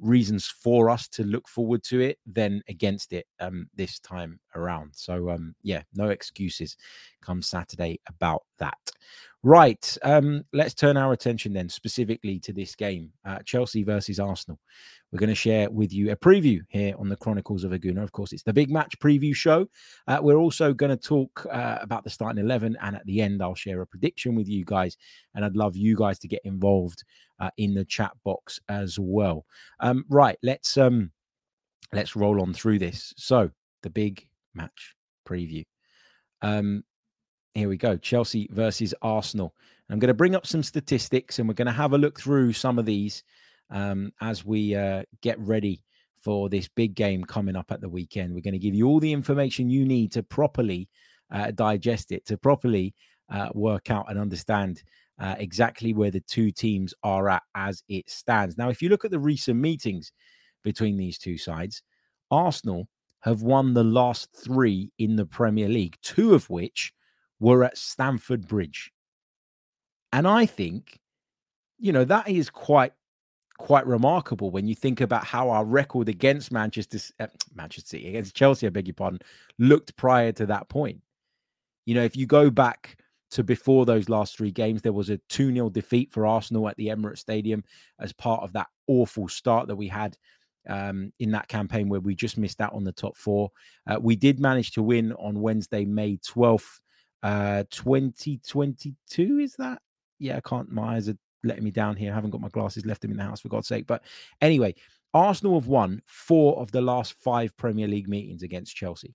reasons 0.00 0.46
for 0.46 0.90
us 0.90 1.08
to 1.08 1.24
look 1.24 1.48
forward 1.48 1.82
to 1.84 2.00
it 2.00 2.18
than 2.26 2.62
against 2.68 3.12
it 3.12 3.26
um, 3.40 3.68
this 3.74 3.98
time 3.98 4.38
around. 4.54 4.90
So, 4.94 5.30
um, 5.30 5.54
yeah, 5.62 5.82
no 5.94 6.10
excuses 6.10 6.76
come 7.20 7.42
Saturday 7.42 8.00
about 8.06 8.42
that. 8.58 8.78
Right. 9.44 9.96
Um, 10.02 10.44
let's 10.52 10.74
turn 10.74 10.96
our 10.96 11.12
attention 11.12 11.52
then 11.52 11.68
specifically 11.68 12.40
to 12.40 12.52
this 12.52 12.74
game 12.74 13.12
uh, 13.24 13.38
Chelsea 13.44 13.84
versus 13.84 14.18
Arsenal. 14.18 14.58
We're 15.12 15.20
going 15.20 15.28
to 15.28 15.34
share 15.34 15.70
with 15.70 15.92
you 15.92 16.10
a 16.10 16.16
preview 16.16 16.60
here 16.68 16.94
on 16.98 17.08
the 17.08 17.16
Chronicles 17.16 17.62
of 17.62 17.72
a 17.72 17.78
Gooner. 17.78 18.02
Of 18.02 18.10
course, 18.10 18.32
it's 18.32 18.42
the 18.42 18.52
big 18.52 18.68
match 18.68 18.98
preview 18.98 19.34
show. 19.34 19.68
Uh, 20.08 20.18
we're 20.20 20.36
also 20.36 20.74
going 20.74 20.90
to 20.90 20.96
talk 20.96 21.46
uh, 21.50 21.78
about 21.80 22.02
the 22.02 22.10
starting 22.10 22.44
11. 22.44 22.76
And 22.82 22.96
at 22.96 23.06
the 23.06 23.22
end, 23.22 23.40
I'll 23.40 23.54
share 23.54 23.80
a 23.80 23.86
prediction 23.86 24.34
with 24.34 24.48
you 24.48 24.64
guys. 24.64 24.96
And 25.34 25.44
I'd 25.44 25.56
love 25.56 25.76
you 25.76 25.96
guys 25.96 26.18
to 26.20 26.28
get 26.28 26.42
involved 26.44 27.04
uh, 27.38 27.50
in 27.58 27.74
the 27.74 27.84
chat 27.84 28.12
box 28.24 28.58
as 28.68 28.98
well. 28.98 29.46
Um, 29.78 30.04
right. 30.10 30.36
Let's 30.42 30.76
um, 30.76 31.12
let's 31.92 32.16
roll 32.16 32.42
on 32.42 32.52
through 32.52 32.80
this. 32.80 33.14
So, 33.16 33.50
the 33.84 33.90
big 33.90 34.26
match 34.52 34.96
preview. 35.26 35.64
Um, 36.42 36.82
here 37.54 37.68
we 37.68 37.76
go 37.76 37.96
Chelsea 37.96 38.48
versus 38.52 38.94
Arsenal. 39.02 39.54
I'm 39.90 39.98
going 39.98 40.08
to 40.08 40.14
bring 40.14 40.34
up 40.34 40.46
some 40.46 40.62
statistics 40.62 41.38
and 41.38 41.48
we're 41.48 41.54
going 41.54 41.66
to 41.66 41.72
have 41.72 41.92
a 41.92 41.98
look 41.98 42.20
through 42.20 42.52
some 42.52 42.78
of 42.78 42.84
these 42.86 43.24
um, 43.70 44.12
as 44.20 44.44
we 44.44 44.74
uh, 44.74 45.02
get 45.22 45.38
ready 45.40 45.82
for 46.22 46.48
this 46.48 46.68
big 46.68 46.94
game 46.94 47.24
coming 47.24 47.56
up 47.56 47.70
at 47.70 47.80
the 47.80 47.88
weekend. 47.88 48.34
We're 48.34 48.42
going 48.42 48.52
to 48.52 48.58
give 48.58 48.74
you 48.74 48.86
all 48.86 49.00
the 49.00 49.12
information 49.12 49.70
you 49.70 49.84
need 49.84 50.12
to 50.12 50.22
properly 50.22 50.88
uh, 51.30 51.52
digest 51.52 52.12
it, 52.12 52.26
to 52.26 52.36
properly 52.36 52.94
uh, 53.30 53.48
work 53.54 53.90
out 53.90 54.10
and 54.10 54.18
understand 54.18 54.82
uh, 55.18 55.34
exactly 55.38 55.92
where 55.94 56.10
the 56.10 56.20
two 56.20 56.50
teams 56.50 56.94
are 57.02 57.28
at 57.28 57.42
as 57.54 57.82
it 57.88 58.08
stands. 58.10 58.56
Now, 58.56 58.68
if 58.68 58.82
you 58.82 58.88
look 58.88 59.04
at 59.04 59.10
the 59.10 59.18
recent 59.18 59.58
meetings 59.58 60.12
between 60.62 60.96
these 60.96 61.18
two 61.18 61.38
sides, 61.38 61.82
Arsenal 62.30 62.88
have 63.20 63.42
won 63.42 63.74
the 63.74 63.84
last 63.84 64.28
three 64.36 64.92
in 64.98 65.16
the 65.16 65.26
Premier 65.26 65.68
League, 65.68 65.96
two 66.02 66.34
of 66.34 66.48
which 66.50 66.92
were 67.40 67.64
at 67.64 67.78
Stamford 67.78 68.46
Bridge. 68.46 68.92
And 70.12 70.26
I 70.26 70.46
think, 70.46 70.98
you 71.78 71.92
know, 71.92 72.04
that 72.04 72.28
is 72.28 72.50
quite 72.50 72.92
quite 73.58 73.86
remarkable 73.88 74.52
when 74.52 74.68
you 74.68 74.74
think 74.74 75.00
about 75.00 75.24
how 75.24 75.50
our 75.50 75.64
record 75.64 76.08
against 76.08 76.52
Manchester 76.52 76.98
uh, 77.20 77.26
Manchester 77.54 77.90
City 77.90 78.08
against 78.08 78.34
Chelsea, 78.34 78.66
I 78.66 78.70
beg 78.70 78.86
your 78.86 78.94
pardon, 78.94 79.20
looked 79.58 79.96
prior 79.96 80.32
to 80.32 80.46
that 80.46 80.68
point. 80.68 81.00
You 81.84 81.94
know, 81.94 82.04
if 82.04 82.16
you 82.16 82.26
go 82.26 82.50
back 82.50 82.96
to 83.30 83.44
before 83.44 83.84
those 83.84 84.08
last 84.08 84.36
three 84.36 84.50
games, 84.50 84.82
there 84.82 84.92
was 84.92 85.10
a 85.10 85.18
2 85.28 85.52
0 85.52 85.70
defeat 85.70 86.12
for 86.12 86.26
Arsenal 86.26 86.68
at 86.68 86.76
the 86.76 86.88
Emirates 86.88 87.18
Stadium 87.18 87.62
as 87.98 88.12
part 88.12 88.42
of 88.42 88.52
that 88.54 88.68
awful 88.86 89.28
start 89.28 89.66
that 89.68 89.76
we 89.76 89.88
had 89.88 90.16
um, 90.68 91.12
in 91.18 91.30
that 91.32 91.48
campaign 91.48 91.88
where 91.88 92.00
we 92.00 92.14
just 92.14 92.38
missed 92.38 92.60
out 92.60 92.72
on 92.72 92.84
the 92.84 92.92
top 92.92 93.16
four. 93.16 93.50
Uh, 93.86 93.98
we 94.00 94.16
did 94.16 94.40
manage 94.40 94.72
to 94.72 94.82
win 94.82 95.12
on 95.14 95.40
Wednesday, 95.40 95.84
May 95.84 96.18
12th, 96.18 96.80
uh, 97.22 97.64
2022. 97.70 99.38
Is 99.38 99.54
that? 99.56 99.80
Yeah, 100.18 100.36
I 100.36 100.40
can't. 100.40 100.70
My 100.70 100.96
eyes 100.96 101.08
are 101.08 101.16
letting 101.44 101.64
me 101.64 101.70
down 101.70 101.96
here. 101.96 102.12
I 102.12 102.14
haven't 102.14 102.30
got 102.30 102.40
my 102.40 102.48
glasses, 102.48 102.86
left 102.86 103.02
them 103.02 103.10
in 103.10 103.16
the 103.16 103.22
house 103.22 103.40
for 103.40 103.48
God's 103.48 103.68
sake. 103.68 103.86
But 103.86 104.02
anyway, 104.40 104.74
Arsenal 105.14 105.58
have 105.58 105.68
won 105.68 106.02
four 106.06 106.58
of 106.58 106.70
the 106.72 106.80
last 106.80 107.14
five 107.14 107.56
Premier 107.56 107.88
League 107.88 108.08
meetings 108.08 108.42
against 108.42 108.76
Chelsea. 108.76 109.14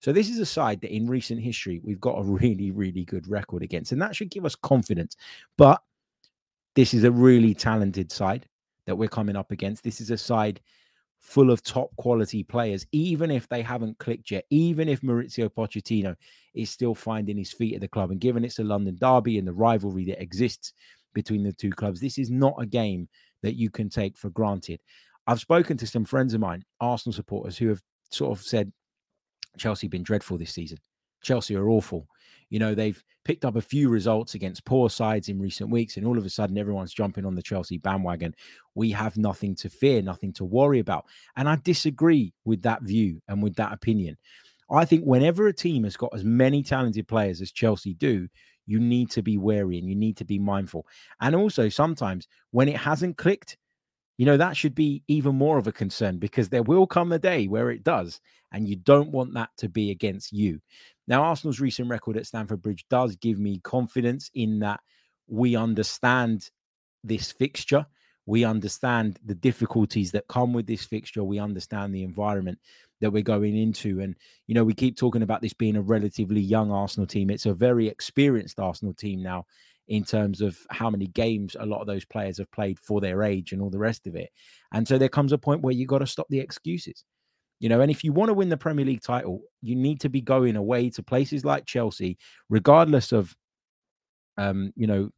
So 0.00 0.12
this 0.12 0.28
is 0.28 0.40
a 0.40 0.46
side 0.46 0.80
that 0.80 0.94
in 0.94 1.06
recent 1.06 1.40
history 1.40 1.80
we've 1.84 2.00
got 2.00 2.18
a 2.18 2.22
really, 2.24 2.70
really 2.70 3.04
good 3.04 3.28
record 3.28 3.62
against, 3.62 3.92
and 3.92 4.02
that 4.02 4.16
should 4.16 4.30
give 4.30 4.44
us 4.44 4.54
confidence. 4.54 5.16
But 5.56 5.80
this 6.74 6.94
is 6.94 7.04
a 7.04 7.12
really 7.12 7.54
talented 7.54 8.10
side 8.10 8.46
that 8.86 8.96
we're 8.96 9.08
coming 9.08 9.36
up 9.36 9.52
against. 9.52 9.84
This 9.84 10.00
is 10.00 10.10
a 10.10 10.18
side 10.18 10.60
full 11.22 11.50
of 11.50 11.62
top 11.62 11.94
quality 11.96 12.42
players, 12.42 12.84
even 12.92 13.30
if 13.30 13.48
they 13.48 13.62
haven't 13.62 13.98
clicked 13.98 14.30
yet, 14.30 14.44
even 14.50 14.88
if 14.88 15.00
Maurizio 15.00 15.48
Pochettino 15.48 16.16
is 16.52 16.68
still 16.68 16.94
finding 16.94 17.38
his 17.38 17.52
feet 17.52 17.74
at 17.74 17.80
the 17.80 17.88
club. 17.88 18.10
And 18.10 18.20
given 18.20 18.44
it's 18.44 18.58
a 18.58 18.64
London 18.64 18.98
derby 19.00 19.38
and 19.38 19.46
the 19.46 19.52
rivalry 19.52 20.04
that 20.06 20.20
exists 20.20 20.72
between 21.14 21.44
the 21.44 21.52
two 21.52 21.70
clubs, 21.70 22.00
this 22.00 22.18
is 22.18 22.30
not 22.30 22.54
a 22.58 22.66
game 22.66 23.08
that 23.42 23.54
you 23.54 23.70
can 23.70 23.88
take 23.88 24.18
for 24.18 24.30
granted. 24.30 24.80
I've 25.26 25.40
spoken 25.40 25.76
to 25.78 25.86
some 25.86 26.04
friends 26.04 26.34
of 26.34 26.40
mine, 26.40 26.64
Arsenal 26.80 27.14
supporters, 27.14 27.56
who 27.56 27.68
have 27.68 27.80
sort 28.10 28.36
of 28.36 28.44
said 28.44 28.72
Chelsea 29.56 29.86
been 29.86 30.02
dreadful 30.02 30.38
this 30.38 30.52
season. 30.52 30.78
Chelsea 31.22 31.54
are 31.54 31.70
awful. 31.70 32.08
You 32.52 32.58
know, 32.58 32.74
they've 32.74 33.02
picked 33.24 33.46
up 33.46 33.56
a 33.56 33.62
few 33.62 33.88
results 33.88 34.34
against 34.34 34.66
poor 34.66 34.90
sides 34.90 35.30
in 35.30 35.40
recent 35.40 35.70
weeks, 35.70 35.96
and 35.96 36.06
all 36.06 36.18
of 36.18 36.26
a 36.26 36.28
sudden 36.28 36.58
everyone's 36.58 36.92
jumping 36.92 37.24
on 37.24 37.34
the 37.34 37.40
Chelsea 37.40 37.78
bandwagon. 37.78 38.34
We 38.74 38.90
have 38.90 39.16
nothing 39.16 39.54
to 39.54 39.70
fear, 39.70 40.02
nothing 40.02 40.34
to 40.34 40.44
worry 40.44 40.78
about. 40.78 41.06
And 41.34 41.48
I 41.48 41.56
disagree 41.56 42.34
with 42.44 42.60
that 42.64 42.82
view 42.82 43.22
and 43.26 43.42
with 43.42 43.56
that 43.56 43.72
opinion. 43.72 44.18
I 44.70 44.84
think 44.84 45.04
whenever 45.04 45.46
a 45.46 45.52
team 45.54 45.84
has 45.84 45.96
got 45.96 46.14
as 46.14 46.24
many 46.24 46.62
talented 46.62 47.08
players 47.08 47.40
as 47.40 47.52
Chelsea 47.52 47.94
do, 47.94 48.28
you 48.66 48.78
need 48.78 49.10
to 49.12 49.22
be 49.22 49.38
wary 49.38 49.78
and 49.78 49.88
you 49.88 49.96
need 49.96 50.18
to 50.18 50.26
be 50.26 50.38
mindful. 50.38 50.86
And 51.22 51.34
also, 51.34 51.70
sometimes 51.70 52.28
when 52.50 52.68
it 52.68 52.76
hasn't 52.76 53.16
clicked, 53.16 53.56
you 54.18 54.26
know, 54.26 54.36
that 54.36 54.58
should 54.58 54.74
be 54.74 55.02
even 55.08 55.36
more 55.36 55.56
of 55.56 55.68
a 55.68 55.72
concern 55.72 56.18
because 56.18 56.50
there 56.50 56.62
will 56.62 56.86
come 56.86 57.12
a 57.12 57.18
day 57.18 57.48
where 57.48 57.70
it 57.70 57.82
does. 57.82 58.20
And 58.52 58.68
you 58.68 58.76
don't 58.76 59.10
want 59.10 59.34
that 59.34 59.50
to 59.58 59.68
be 59.68 59.90
against 59.90 60.32
you. 60.32 60.60
Now, 61.08 61.22
Arsenal's 61.22 61.60
recent 61.60 61.88
record 61.88 62.16
at 62.16 62.26
Stamford 62.26 62.62
Bridge 62.62 62.84
does 62.88 63.16
give 63.16 63.38
me 63.38 63.60
confidence 63.64 64.30
in 64.34 64.60
that 64.60 64.80
we 65.26 65.56
understand 65.56 66.50
this 67.02 67.32
fixture. 67.32 67.86
We 68.26 68.44
understand 68.44 69.18
the 69.24 69.34
difficulties 69.34 70.12
that 70.12 70.28
come 70.28 70.52
with 70.52 70.66
this 70.66 70.84
fixture. 70.84 71.24
We 71.24 71.40
understand 71.40 71.94
the 71.94 72.04
environment 72.04 72.58
that 73.00 73.10
we're 73.10 73.22
going 73.22 73.56
into. 73.56 74.00
And, 74.00 74.14
you 74.46 74.54
know, 74.54 74.62
we 74.62 74.74
keep 74.74 74.96
talking 74.96 75.22
about 75.22 75.42
this 75.42 75.54
being 75.54 75.76
a 75.76 75.82
relatively 75.82 76.40
young 76.40 76.70
Arsenal 76.70 77.06
team. 77.06 77.30
It's 77.30 77.46
a 77.46 77.54
very 77.54 77.88
experienced 77.88 78.60
Arsenal 78.60 78.94
team 78.94 79.22
now 79.22 79.44
in 79.88 80.04
terms 80.04 80.40
of 80.40 80.56
how 80.70 80.88
many 80.88 81.08
games 81.08 81.56
a 81.58 81.66
lot 81.66 81.80
of 81.80 81.88
those 81.88 82.04
players 82.04 82.38
have 82.38 82.50
played 82.52 82.78
for 82.78 83.00
their 83.00 83.24
age 83.24 83.52
and 83.52 83.60
all 83.60 83.70
the 83.70 83.78
rest 83.78 84.06
of 84.06 84.14
it. 84.14 84.30
And 84.72 84.86
so 84.86 84.98
there 84.98 85.08
comes 85.08 85.32
a 85.32 85.38
point 85.38 85.62
where 85.62 85.74
you 85.74 85.86
got 85.86 85.98
to 85.98 86.06
stop 86.06 86.28
the 86.30 86.38
excuses. 86.38 87.04
You 87.62 87.68
know, 87.68 87.80
and 87.80 87.92
if 87.92 88.02
you 88.02 88.12
want 88.12 88.28
to 88.28 88.34
win 88.34 88.48
the 88.48 88.56
Premier 88.56 88.84
League 88.84 89.02
title, 89.02 89.40
you 89.60 89.76
need 89.76 90.00
to 90.00 90.08
be 90.08 90.20
going 90.20 90.56
away 90.56 90.90
to 90.90 91.02
places 91.02 91.44
like 91.44 91.64
Chelsea, 91.64 92.18
regardless 92.48 93.12
of 93.12 93.36
um, 94.36 94.72
you 94.74 94.88
know, 94.88 95.10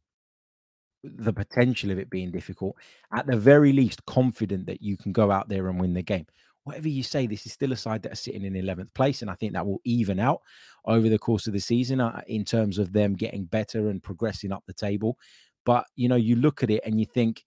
the 1.03 1.33
potential 1.33 1.89
of 1.89 1.97
it 1.97 2.11
being 2.11 2.29
difficult, 2.29 2.75
at 3.15 3.25
the 3.25 3.35
very 3.35 3.73
least, 3.73 4.05
confident 4.05 4.67
that 4.67 4.79
you 4.79 4.95
can 4.95 5.11
go 5.11 5.31
out 5.31 5.49
there 5.49 5.69
and 5.69 5.79
win 5.79 5.95
the 5.95 6.03
game. 6.03 6.27
Whatever 6.65 6.87
you 6.87 7.01
say, 7.01 7.25
this 7.25 7.47
is 7.47 7.51
still 7.51 7.71
a 7.71 7.75
side 7.75 8.03
that 8.03 8.11
are 8.11 8.15
sitting 8.15 8.45
in 8.45 8.53
11th 8.53 8.93
place. 8.93 9.23
And 9.23 9.31
I 9.31 9.33
think 9.33 9.53
that 9.53 9.65
will 9.65 9.81
even 9.83 10.19
out 10.19 10.41
over 10.85 11.09
the 11.09 11.17
course 11.17 11.47
of 11.47 11.53
the 11.53 11.59
season 11.59 11.99
uh, 11.99 12.21
in 12.27 12.45
terms 12.45 12.77
of 12.77 12.93
them 12.93 13.15
getting 13.15 13.45
better 13.45 13.89
and 13.89 14.03
progressing 14.03 14.51
up 14.51 14.63
the 14.67 14.73
table. 14.73 15.17
But, 15.65 15.85
you 15.95 16.09
know, 16.09 16.15
you 16.15 16.35
look 16.35 16.61
at 16.61 16.69
it 16.69 16.83
and 16.85 16.99
you 16.99 17.07
think, 17.07 17.43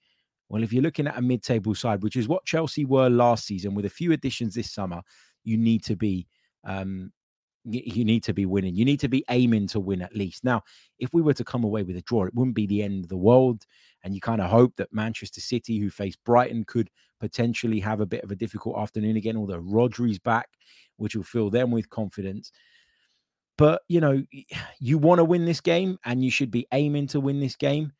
well, 0.49 0.63
if 0.63 0.73
you're 0.73 0.83
looking 0.83 1.07
at 1.07 1.19
a 1.19 1.23
mid 1.23 1.43
table 1.43 1.75
side, 1.75 2.03
which 2.03 2.17
is 2.17 2.29
what 2.29 2.45
Chelsea 2.45 2.85
were 2.85 3.09
last 3.09 3.47
season 3.47 3.75
with 3.75 3.85
a 3.85 3.91
few 3.91 4.13
additions 4.13 4.55
this 4.55 4.73
summer, 4.73 5.03
you 5.45 5.57
need 5.57 5.85
to 5.85 5.97
be 5.97 6.27
um, 6.65 7.13
you 7.71 8.05
need 8.05 8.23
to 8.25 8.33
be 8.33 8.47
winning. 8.47 8.75
You 8.75 8.85
need 8.85 9.01
to 9.01 9.09
be 9.09 9.25
aiming 9.29 9.67
to 9.69 9.81
win 9.81 10.01
at 10.01 10.15
least. 10.15 10.45
Now, 10.45 10.63
if 10.99 11.13
we 11.13 11.21
were 11.21 11.35
to 11.35 11.45
come 11.45 11.65
away 11.65 11.83
with 11.83 11.97
a 11.97 12.03
draw, 12.03 12.25
it 12.25 12.35
wouldn't 12.35 12.57
be 12.57 12.67
the 12.67 12.83
end 12.83 13.05
of 13.05 13.11
the 13.11 13.17
world. 13.17 13.67
And 14.03 14.15
you 14.15 14.21
kind 14.21 14.41
of 14.41 14.49
hope 14.49 14.77
that 14.77 14.93
Manchester 14.93 15.41
City, 15.41 15.79
who 15.79 15.91
face 15.91 16.17
Brighton, 16.17 16.65
could 16.65 16.89
potentially 17.21 17.81
have 17.81 18.01
a 18.01 18.07
bit 18.07 18.25
of 18.25 18.31
a 18.31 18.37
difficult 18.37 18.79
afternoon 18.79 19.17
again, 19.17 19.37
although 19.37 19.59
Rodri's 19.59 20.19
back, 20.19 20.49
which 20.97 21.15
will 21.15 21.25
fill 21.25 21.51
them 21.51 21.71
with 21.71 21.91
confidence. 21.91 22.53
But, 23.57 23.83
you 23.89 24.01
know, 24.01 24.23
you 24.81 24.99
want 24.99 25.19
to 25.19 25.25
win 25.25 25.45
this 25.45 25.61
game 25.61 25.99
and 26.05 26.25
you 26.25 26.31
should 26.31 26.51
be 26.51 26.67
aiming 26.73 27.09
to 27.09 27.21
win 27.21 27.41
this 27.41 27.57
game. 27.57 27.93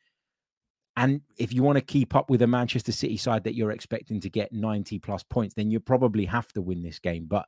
And 0.99 1.21
if 1.37 1.53
you 1.53 1.63
want 1.63 1.77
to 1.77 1.81
keep 1.81 2.13
up 2.13 2.29
with 2.29 2.41
a 2.41 2.47
Manchester 2.47 2.91
City 2.91 3.15
side 3.15 3.45
that 3.45 3.55
you're 3.55 3.71
expecting 3.71 4.19
to 4.19 4.29
get 4.29 4.51
90 4.51 4.99
plus 4.99 5.23
points, 5.23 5.55
then 5.55 5.71
you 5.71 5.79
probably 5.79 6.25
have 6.25 6.51
to 6.51 6.61
win 6.61 6.83
this 6.83 6.99
game. 6.99 7.25
But, 7.25 7.45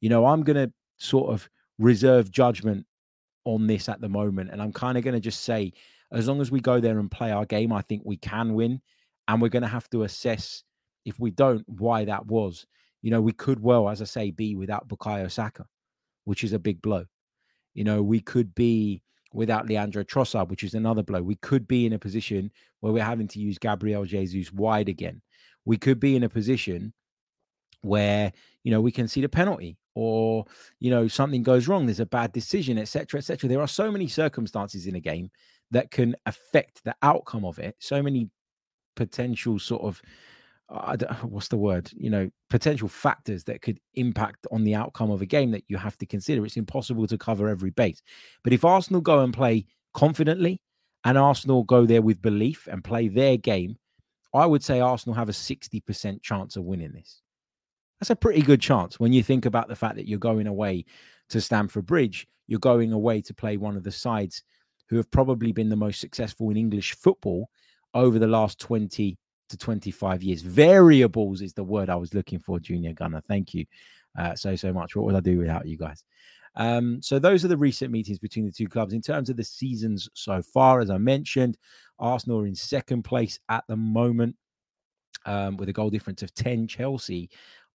you 0.00 0.08
know, 0.08 0.26
I'm 0.26 0.42
going 0.42 0.56
to 0.56 0.72
sort 0.96 1.32
of 1.32 1.48
reserve 1.78 2.28
judgment 2.28 2.86
on 3.44 3.68
this 3.68 3.88
at 3.88 4.00
the 4.00 4.08
moment. 4.08 4.50
And 4.50 4.60
I'm 4.60 4.72
kind 4.72 4.98
of 4.98 5.04
going 5.04 5.14
to 5.14 5.20
just 5.20 5.44
say, 5.44 5.74
as 6.10 6.26
long 6.26 6.40
as 6.40 6.50
we 6.50 6.58
go 6.58 6.80
there 6.80 6.98
and 6.98 7.08
play 7.08 7.30
our 7.30 7.46
game, 7.46 7.72
I 7.72 7.82
think 7.82 8.02
we 8.04 8.16
can 8.16 8.54
win. 8.54 8.80
And 9.28 9.40
we're 9.40 9.48
going 9.48 9.62
to 9.62 9.68
have 9.68 9.88
to 9.90 10.02
assess 10.02 10.64
if 11.04 11.20
we 11.20 11.30
don't, 11.30 11.62
why 11.68 12.04
that 12.04 12.26
was. 12.26 12.66
You 13.00 13.12
know, 13.12 13.20
we 13.20 13.32
could 13.32 13.60
well, 13.60 13.88
as 13.88 14.02
I 14.02 14.06
say, 14.06 14.32
be 14.32 14.56
without 14.56 14.88
Bukayo 14.88 15.30
Saka, 15.30 15.66
which 16.24 16.42
is 16.42 16.52
a 16.52 16.58
big 16.58 16.82
blow. 16.82 17.04
You 17.74 17.84
know, 17.84 18.02
we 18.02 18.18
could 18.18 18.56
be 18.56 19.04
without 19.32 19.68
Leandro 19.68 20.04
Trossard, 20.04 20.48
which 20.48 20.64
is 20.64 20.74
another 20.74 21.02
blow. 21.02 21.22
We 21.22 21.36
could 21.36 21.68
be 21.68 21.86
in 21.86 21.92
a 21.92 21.98
position 21.98 22.50
where 22.80 22.92
we're 22.92 23.04
having 23.04 23.28
to 23.28 23.40
use 23.40 23.58
Gabriel 23.58 24.04
Jesus 24.04 24.52
wide 24.52 24.88
again. 24.88 25.22
We 25.64 25.76
could 25.76 26.00
be 26.00 26.16
in 26.16 26.22
a 26.22 26.28
position 26.28 26.94
where, 27.82 28.32
you 28.64 28.70
know, 28.70 28.80
we 28.80 28.92
can 28.92 29.06
see 29.06 29.20
the 29.20 29.28
penalty 29.28 29.78
or 29.98 30.44
you 30.78 30.92
know 30.92 31.08
something 31.08 31.42
goes 31.42 31.66
wrong 31.66 31.84
there's 31.84 31.98
a 31.98 32.06
bad 32.06 32.30
decision 32.30 32.78
etc 32.78 33.18
etc 33.18 33.48
there 33.48 33.60
are 33.60 33.66
so 33.66 33.90
many 33.90 34.06
circumstances 34.06 34.86
in 34.86 34.94
a 34.94 35.00
game 35.00 35.28
that 35.72 35.90
can 35.90 36.14
affect 36.24 36.84
the 36.84 36.94
outcome 37.02 37.44
of 37.44 37.58
it 37.58 37.74
so 37.80 38.00
many 38.00 38.30
potential 38.94 39.58
sort 39.58 39.82
of 39.82 40.00
uh, 40.70 40.96
what's 41.22 41.48
the 41.48 41.56
word? 41.56 41.90
You 41.96 42.10
know 42.10 42.30
potential 42.50 42.88
factors 42.88 43.44
that 43.44 43.62
could 43.62 43.78
impact 43.94 44.46
on 44.50 44.64
the 44.64 44.74
outcome 44.74 45.10
of 45.10 45.22
a 45.22 45.26
game 45.26 45.50
that 45.52 45.64
you 45.68 45.76
have 45.76 45.98
to 45.98 46.06
consider. 46.06 46.44
It's 46.44 46.56
impossible 46.56 47.06
to 47.06 47.18
cover 47.18 47.48
every 47.48 47.70
base. 47.70 48.02
But 48.42 48.52
if 48.52 48.64
arsenal 48.64 49.00
go 49.00 49.20
and 49.20 49.32
play 49.32 49.66
confidently 49.94 50.60
and 51.04 51.16
arsenal 51.16 51.64
go 51.64 51.86
there 51.86 52.02
with 52.02 52.20
belief 52.20 52.68
and 52.70 52.84
play 52.84 53.08
their 53.08 53.36
game 53.36 53.76
i 54.34 54.44
would 54.44 54.62
say 54.62 54.80
arsenal 54.80 55.14
have 55.14 55.28
a 55.28 55.32
60% 55.32 56.22
chance 56.22 56.56
of 56.56 56.64
winning 56.64 56.92
this. 56.92 57.22
That's 58.00 58.10
a 58.10 58.16
pretty 58.16 58.42
good 58.42 58.60
chance 58.60 59.00
when 59.00 59.12
you 59.12 59.22
think 59.22 59.46
about 59.46 59.68
the 59.68 59.76
fact 59.76 59.96
that 59.96 60.06
you're 60.06 60.18
going 60.18 60.46
away 60.46 60.84
to 61.30 61.40
Stamford 61.40 61.86
Bridge. 61.86 62.28
You're 62.46 62.60
going 62.60 62.92
away 62.92 63.20
to 63.22 63.34
play 63.34 63.56
one 63.56 63.76
of 63.76 63.82
the 63.82 63.90
sides 63.90 64.42
who 64.88 64.96
have 64.96 65.10
probably 65.10 65.52
been 65.52 65.68
the 65.68 65.76
most 65.76 66.00
successful 66.00 66.50
in 66.50 66.56
English 66.56 66.94
football 66.94 67.50
over 67.94 68.18
the 68.18 68.26
last 68.26 68.60
20 68.60 69.18
to 69.48 69.56
25 69.56 70.22
years. 70.22 70.42
Variables 70.42 71.42
is 71.42 71.54
the 71.54 71.64
word 71.64 71.88
I 71.88 71.96
was 71.96 72.14
looking 72.14 72.38
for, 72.38 72.60
Junior 72.60 72.92
Gunner. 72.92 73.22
Thank 73.26 73.54
you 73.54 73.66
uh, 74.18 74.34
so, 74.34 74.56
so 74.56 74.72
much. 74.72 74.96
What 74.96 75.06
would 75.06 75.14
I 75.14 75.20
do 75.20 75.38
without 75.38 75.66
you 75.66 75.76
guys? 75.76 76.04
Um, 76.56 77.00
so 77.02 77.18
those 77.18 77.44
are 77.44 77.48
the 77.48 77.56
recent 77.56 77.92
meetings 77.92 78.18
between 78.18 78.46
the 78.46 78.52
two 78.52 78.68
clubs. 78.68 78.92
In 78.92 79.00
terms 79.00 79.30
of 79.30 79.36
the 79.36 79.44
seasons 79.44 80.08
so 80.14 80.42
far, 80.42 80.80
as 80.80 80.90
I 80.90 80.98
mentioned, 80.98 81.56
Arsenal 81.98 82.40
are 82.40 82.46
in 82.46 82.54
second 82.54 83.02
place 83.02 83.38
at 83.48 83.64
the 83.68 83.76
moment 83.76 84.36
um, 85.24 85.56
with 85.56 85.68
a 85.68 85.72
goal 85.72 85.90
difference 85.90 86.22
of 86.22 86.34
10. 86.34 86.66
Chelsea 86.66 87.30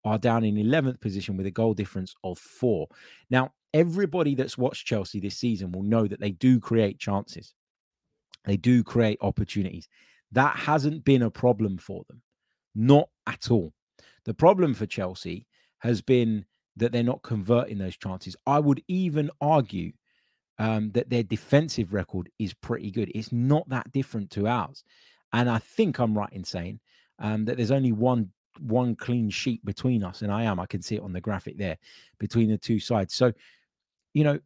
are 0.05 0.17
down 0.17 0.43
in 0.43 0.55
11th 0.55 0.99
position 0.99 1.37
with 1.37 1.45
a 1.45 1.51
goal 1.51 1.73
difference 1.73 2.13
of 2.23 2.37
four. 2.37 2.87
Now, 3.29 3.53
everybody 3.73 4.35
that's 4.35 4.57
watched 4.57 4.85
Chelsea 4.85 5.19
this 5.19 5.37
season 5.37 5.71
will 5.71 5.83
know 5.83 6.07
that 6.07 6.19
they 6.19 6.31
do 6.31 6.59
create 6.59 6.99
chances, 6.99 7.53
they 8.45 8.57
do 8.57 8.83
create 8.83 9.17
opportunities. 9.21 9.87
That 10.33 10.55
hasn't 10.55 11.05
been 11.05 11.21
a 11.23 11.31
problem 11.31 11.77
for 11.77 12.03
them, 12.07 12.21
not 12.75 13.09
at 13.27 13.49
all. 13.49 13.73
The 14.25 14.33
problem 14.33 14.73
for 14.73 14.85
Chelsea 14.85 15.47
has 15.79 16.01
been 16.01 16.45
that 16.75 16.91
they're 16.91 17.03
not 17.03 17.23
converting 17.23 17.77
those 17.77 17.97
chances. 17.97 18.35
I 18.47 18.59
would 18.59 18.83
even 18.87 19.29
argue 19.41 19.91
um, 20.59 20.91
that 20.91 21.09
their 21.09 21.23
defensive 21.23 21.93
record 21.93 22.29
is 22.39 22.53
pretty 22.53 22.91
good. 22.91 23.11
It's 23.13 23.31
not 23.31 23.67
that 23.69 23.91
different 23.91 24.31
to 24.31 24.47
ours. 24.47 24.83
And 25.33 25.49
I 25.49 25.59
think 25.59 25.99
I'm 25.99 26.17
right 26.17 26.31
in 26.31 26.43
saying 26.43 26.79
um, 27.19 27.45
that 27.45 27.57
there's 27.57 27.71
only 27.71 27.91
one 27.91 28.31
one 28.59 28.95
clean 28.95 29.31
sheet 29.31 29.65
between 29.65 30.03
us, 30.03 30.21
and 30.21 30.31
I 30.31 30.43
am. 30.43 30.59
I 30.59 30.67
can 30.67 30.81
see 30.81 30.95
it 30.95 31.01
on 31.01 31.11
the 31.11 31.21
graphic 31.21 31.57
there 31.57 31.77
between 32.19 32.49
the 32.49 32.57
two 32.57 32.79
sides. 32.79 33.13
So, 33.15 33.33
you 34.13 34.23
know, 34.23 34.39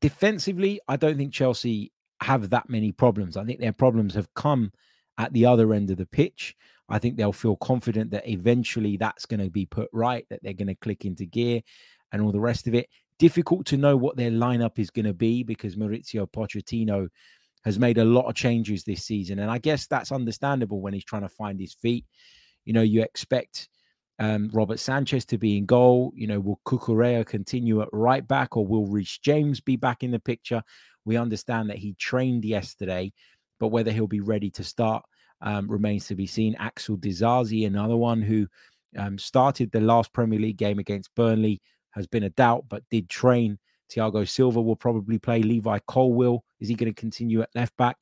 defensively, 0.00 0.80
I 0.86 0.96
don't 0.96 1.16
think 1.16 1.32
Chelsea 1.32 1.92
have 2.20 2.50
that 2.50 2.68
many 2.68 2.92
problems. 2.92 3.36
I 3.36 3.44
think 3.44 3.58
their 3.58 3.72
problems 3.72 4.14
have 4.14 4.32
come 4.34 4.72
at 5.18 5.32
the 5.32 5.44
other 5.44 5.74
end 5.74 5.90
of 5.90 5.98
the 5.98 6.06
pitch. 6.06 6.56
I 6.88 6.98
think 6.98 7.16
they'll 7.16 7.32
feel 7.32 7.56
confident 7.56 8.10
that 8.12 8.28
eventually 8.28 8.96
that's 8.96 9.26
going 9.26 9.40
to 9.40 9.50
be 9.50 9.66
put 9.66 9.90
right, 9.92 10.24
that 10.30 10.40
they're 10.42 10.54
going 10.54 10.68
to 10.68 10.74
click 10.74 11.04
into 11.04 11.26
gear 11.26 11.60
and 12.12 12.22
all 12.22 12.32
the 12.32 12.40
rest 12.40 12.66
of 12.66 12.74
it. 12.74 12.88
Difficult 13.18 13.66
to 13.66 13.76
know 13.76 13.96
what 13.96 14.16
their 14.16 14.30
lineup 14.30 14.78
is 14.78 14.90
going 14.90 15.04
to 15.04 15.12
be 15.12 15.42
because 15.42 15.76
Maurizio 15.76 16.30
Pochettino 16.30 17.08
has 17.64 17.78
made 17.78 17.98
a 17.98 18.04
lot 18.04 18.26
of 18.26 18.34
changes 18.34 18.84
this 18.84 19.04
season. 19.04 19.40
And 19.40 19.50
I 19.50 19.58
guess 19.58 19.86
that's 19.86 20.12
understandable 20.12 20.80
when 20.80 20.94
he's 20.94 21.04
trying 21.04 21.22
to 21.22 21.28
find 21.28 21.60
his 21.60 21.74
feet. 21.74 22.06
You 22.64 22.72
know, 22.72 22.82
you 22.82 23.02
expect 23.02 23.68
um, 24.18 24.50
Robert 24.52 24.78
Sanchez 24.78 25.24
to 25.26 25.38
be 25.38 25.58
in 25.58 25.66
goal. 25.66 26.12
You 26.14 26.28
know, 26.28 26.40
will 26.40 26.60
Cucurella 26.64 27.26
continue 27.26 27.82
at 27.82 27.88
right 27.92 28.26
back 28.26 28.56
or 28.56 28.66
will 28.66 28.86
Reece 28.86 29.18
James 29.18 29.60
be 29.60 29.76
back 29.76 30.02
in 30.02 30.10
the 30.10 30.20
picture? 30.20 30.62
We 31.04 31.16
understand 31.16 31.70
that 31.70 31.78
he 31.78 31.94
trained 31.94 32.44
yesterday, 32.44 33.12
but 33.58 33.68
whether 33.68 33.90
he'll 33.90 34.06
be 34.06 34.20
ready 34.20 34.50
to 34.50 34.64
start 34.64 35.04
um, 35.40 35.68
remains 35.68 36.06
to 36.06 36.14
be 36.14 36.26
seen. 36.26 36.56
Axel 36.58 36.96
Disasi, 36.96 37.66
another 37.66 37.96
one 37.96 38.22
who 38.22 38.46
um, 38.96 39.18
started 39.18 39.70
the 39.70 39.80
last 39.80 40.12
Premier 40.12 40.38
League 40.38 40.56
game 40.56 40.78
against 40.78 41.14
Burnley, 41.14 41.60
has 41.90 42.06
been 42.06 42.24
a 42.24 42.30
doubt, 42.30 42.64
but 42.68 42.82
did 42.90 43.08
train. 43.08 43.58
Thiago 43.90 44.28
Silva 44.28 44.60
will 44.60 44.76
probably 44.76 45.18
play. 45.18 45.42
Levi 45.42 45.78
Colwill 45.86 46.16
will. 46.16 46.44
Is 46.60 46.68
he 46.68 46.74
going 46.74 46.92
to 46.92 47.00
continue 47.00 47.40
at 47.40 47.54
left 47.54 47.76
back? 47.76 47.96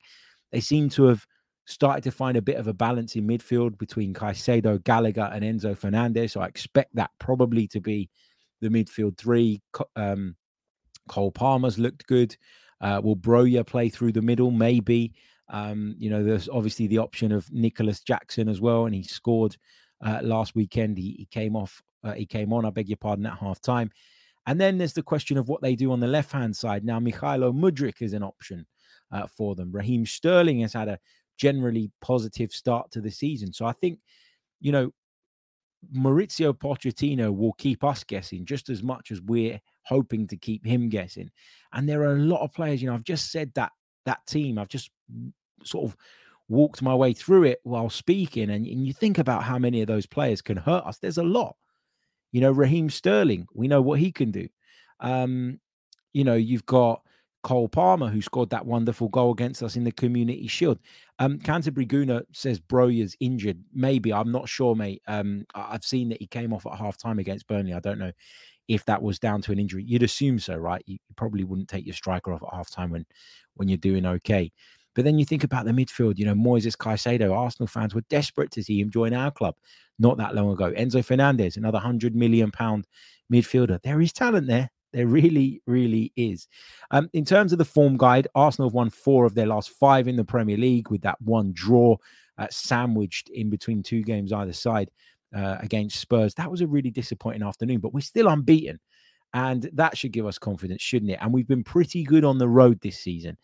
They 0.51 0.59
seem 0.59 0.89
to 0.89 1.05
have 1.05 1.25
started 1.65 2.03
to 2.03 2.11
find 2.11 2.37
a 2.37 2.41
bit 2.41 2.57
of 2.57 2.67
a 2.67 2.73
balance 2.73 3.15
in 3.15 3.27
midfield 3.27 3.77
between 3.77 4.13
Caicedo, 4.13 4.83
Gallagher, 4.83 5.29
and 5.33 5.43
Enzo 5.43 5.77
Fernandez. 5.77 6.33
So 6.33 6.41
I 6.41 6.47
expect 6.47 6.95
that 6.95 7.11
probably 7.19 7.67
to 7.69 7.79
be 7.79 8.09
the 8.61 8.69
midfield 8.69 9.17
three. 9.17 9.61
Um, 9.95 10.35
Cole 11.07 11.31
Palmer's 11.31 11.77
looked 11.77 12.07
good. 12.07 12.35
Uh, 12.79 13.01
will 13.03 13.15
Broja 13.15 13.65
play 13.65 13.89
through 13.89 14.13
the 14.13 14.21
middle? 14.21 14.51
Maybe. 14.51 15.13
Um, 15.49 15.95
you 15.97 16.09
know, 16.09 16.23
there's 16.23 16.49
obviously 16.49 16.87
the 16.87 16.97
option 16.97 17.31
of 17.31 17.51
Nicolas 17.51 18.01
Jackson 18.01 18.49
as 18.49 18.59
well, 18.59 18.85
and 18.85 18.95
he 18.95 19.03
scored 19.03 19.55
uh, 20.05 20.19
last 20.21 20.55
weekend. 20.55 20.97
He, 20.97 21.15
he 21.17 21.25
came 21.25 21.55
off. 21.55 21.81
Uh, 22.03 22.13
he 22.13 22.25
came 22.25 22.53
on. 22.53 22.65
I 22.65 22.69
beg 22.69 22.89
your 22.89 22.97
pardon 22.97 23.25
at 23.25 23.37
half 23.37 23.61
time. 23.61 23.91
And 24.45 24.61
then 24.61 24.77
there's 24.77 24.93
the 24.93 25.03
question 25.03 25.37
of 25.37 25.49
what 25.49 25.61
they 25.61 25.75
do 25.75 25.91
on 25.91 25.99
the 25.99 26.07
left 26.07 26.31
hand 26.31 26.55
side. 26.55 26.85
Now, 26.85 26.99
Mykhailo 26.99 27.53
Mudryk 27.53 28.01
is 28.01 28.13
an 28.13 28.23
option 28.23 28.65
uh, 29.11 29.27
for 29.27 29.55
them. 29.55 29.71
Raheem 29.71 30.05
Sterling 30.05 30.61
has 30.61 30.73
had 30.73 30.87
a 30.87 30.99
generally 31.37 31.91
positive 32.01 32.51
start 32.51 32.91
to 32.91 33.01
the 33.01 33.11
season. 33.11 33.51
So 33.51 33.65
I 33.65 33.73
think 33.73 33.99
you 34.59 34.71
know, 34.71 34.91
Maurizio 35.95 36.53
Pochettino 36.53 37.35
will 37.35 37.53
keep 37.53 37.83
us 37.83 38.03
guessing 38.03 38.45
just 38.45 38.69
as 38.69 38.81
much 38.81 39.11
as 39.11 39.21
we're 39.21 39.59
hoping 39.83 40.27
to 40.27 40.37
keep 40.37 40.65
him 40.65 40.89
guessing. 40.89 41.29
And 41.73 41.87
there 41.87 42.01
are 42.01 42.15
a 42.15 42.19
lot 42.19 42.41
of 42.41 42.53
players, 42.53 42.81
you 42.81 42.87
know, 42.87 42.95
I've 42.95 43.03
just 43.03 43.31
said 43.31 43.51
that 43.55 43.71
that 44.07 44.25
team, 44.25 44.57
I've 44.57 44.69
just 44.69 44.89
sort 45.63 45.85
of 45.85 45.97
walked 46.49 46.81
my 46.81 46.95
way 46.95 47.13
through 47.13 47.43
it 47.43 47.59
while 47.63 47.89
speaking. 47.89 48.49
And, 48.49 48.65
and 48.65 48.85
you 48.85 48.93
think 48.93 49.17
about 49.17 49.43
how 49.43 49.57
many 49.59 49.81
of 49.81 49.87
those 49.87 50.05
players 50.05 50.41
can 50.41 50.57
hurt 50.57 50.85
us. 50.85 50.97
There's 50.97 51.17
a 51.17 51.23
lot. 51.23 51.55
You 52.31 52.41
know, 52.41 52.51
Raheem 52.51 52.89
Sterling, 52.89 53.47
we 53.53 53.67
know 53.67 53.81
what 53.81 53.99
he 53.99 54.11
can 54.11 54.31
do. 54.31 54.47
Um, 54.99 55.59
you 56.13 56.23
know, 56.23 56.35
you've 56.35 56.65
got 56.65 57.01
Cole 57.43 57.69
Palmer, 57.69 58.09
who 58.09 58.21
scored 58.21 58.49
that 58.49 58.65
wonderful 58.65 59.07
goal 59.09 59.31
against 59.31 59.63
us 59.63 59.75
in 59.75 59.83
the 59.83 59.91
Community 59.91 60.47
Shield. 60.47 60.79
Um, 61.19 61.39
Canterbury 61.39 61.85
Gooner 61.85 62.23
says 62.33 62.59
Broja's 62.59 63.15
injured. 63.19 63.63
Maybe 63.73 64.11
I'm 64.11 64.31
not 64.31 64.49
sure, 64.49 64.75
mate. 64.75 65.01
Um, 65.07 65.45
I've 65.55 65.85
seen 65.85 66.09
that 66.09 66.19
he 66.19 66.27
came 66.27 66.53
off 66.53 66.65
at 66.65 66.77
half 66.77 66.97
time 66.97 67.19
against 67.19 67.47
Burnley. 67.47 67.73
I 67.73 67.79
don't 67.79 67.99
know 67.99 68.11
if 68.67 68.85
that 68.85 69.01
was 69.01 69.19
down 69.19 69.41
to 69.41 69.51
an 69.51 69.59
injury. 69.59 69.83
You'd 69.83 70.03
assume 70.03 70.39
so, 70.39 70.55
right? 70.55 70.83
You, 70.85 70.97
probably 71.15 71.43
wouldn't 71.43 71.69
take 71.69 71.85
your 71.85 71.95
striker 71.95 72.33
off 72.33 72.43
at 72.43 72.49
halftime 72.49 72.91
when 72.91 73.05
when 73.55 73.67
you're 73.67 73.77
doing 73.77 74.05
okay. 74.05 74.51
But 74.93 75.05
then 75.05 75.19
you 75.19 75.25
think 75.25 75.43
about 75.43 75.65
the 75.65 75.71
midfield, 75.71 76.17
you 76.17 76.25
know, 76.25 76.33
Moises 76.33 76.75
Caicedo, 76.75 77.31
Arsenal 77.31 77.67
fans 77.67 77.93
were 77.93 78.01
desperate 78.09 78.51
to 78.51 78.63
see 78.63 78.79
him 78.79 78.89
join 78.89 79.13
our 79.13 79.31
club 79.31 79.55
not 79.99 80.17
that 80.17 80.35
long 80.35 80.51
ago. 80.51 80.71
Enzo 80.71 81.03
Fernandez, 81.03 81.57
another 81.57 81.79
hundred 81.79 82.15
million 82.15 82.51
pound 82.51 82.87
midfielder. 83.31 83.81
There 83.83 84.01
is 84.01 84.13
talent 84.13 84.47
there. 84.47 84.69
There 84.93 85.07
really, 85.07 85.61
really 85.67 86.13
is. 86.15 86.47
Um, 86.91 87.09
in 87.13 87.25
terms 87.25 87.51
of 87.51 87.59
the 87.59 87.65
form 87.65 87.97
guide, 87.97 88.27
Arsenal 88.35 88.69
have 88.69 88.73
won 88.73 88.89
four 88.89 89.25
of 89.25 89.35
their 89.35 89.45
last 89.45 89.69
five 89.71 90.07
in 90.07 90.15
the 90.15 90.23
Premier 90.23 90.57
League 90.57 90.89
with 90.89 91.01
that 91.01 91.21
one 91.21 91.51
draw 91.53 91.97
uh, 92.37 92.47
sandwiched 92.49 93.29
in 93.29 93.49
between 93.49 93.83
two 93.83 94.01
games 94.01 94.31
either 94.31 94.53
side 94.53 94.89
uh, 95.35 95.57
against 95.59 95.99
Spurs. 95.99 96.33
That 96.35 96.51
was 96.51 96.61
a 96.61 96.67
really 96.67 96.91
disappointing 96.91 97.43
afternoon, 97.43 97.79
but 97.79 97.93
we're 97.93 98.01
still 98.01 98.27
unbeaten. 98.27 98.79
And 99.33 99.69
that 99.73 99.97
should 99.97 100.13
give 100.13 100.25
us 100.25 100.37
confidence, 100.37 100.81
shouldn't 100.81 101.11
it? 101.11 101.19
And 101.21 101.33
we've 101.33 101.47
been 101.47 101.63
pretty 101.63 102.03
good 102.03 102.23
on 102.23 102.37
the 102.37 102.47
road 102.47 102.79
this 102.81 102.99
season. 102.99 103.37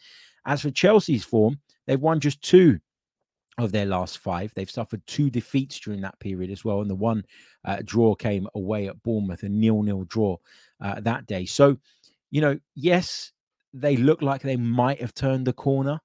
As 0.46 0.62
for 0.62 0.72
Chelsea's 0.72 1.25
form, 1.25 1.60
they've 1.86 2.00
won 2.00 2.20
just 2.20 2.42
two 2.42 2.80
of 3.58 3.72
their 3.72 3.86
last 3.86 4.18
five. 4.18 4.52
They've 4.56 4.70
suffered 4.70 5.06
two 5.06 5.30
defeats 5.30 5.80
during 5.80 6.02
that 6.02 6.20
period 6.20 6.50
as 6.52 6.66
well. 6.66 6.82
And 6.82 6.90
the 6.90 6.96
one 6.96 7.24
uh, 7.66 7.78
draw 7.84 8.16
came 8.16 8.48
away 8.56 8.88
at 8.88 9.02
Bournemouth, 9.04 9.44
a 9.44 9.50
nil 9.50 9.84
nil 9.84 10.06
draw 10.06 10.38
uh, 10.82 11.00
that 11.02 11.28
day. 11.28 11.46
So, 11.46 11.78
you 12.32 12.42
know, 12.42 12.58
yes, 12.75 13.32
they 13.74 13.98
look 13.98 14.22
like 14.22 14.42
they 14.42 14.58
might 14.58 15.02
have 15.02 15.13
turned 15.13 15.46
the 15.46 15.54
corner. 15.54 16.00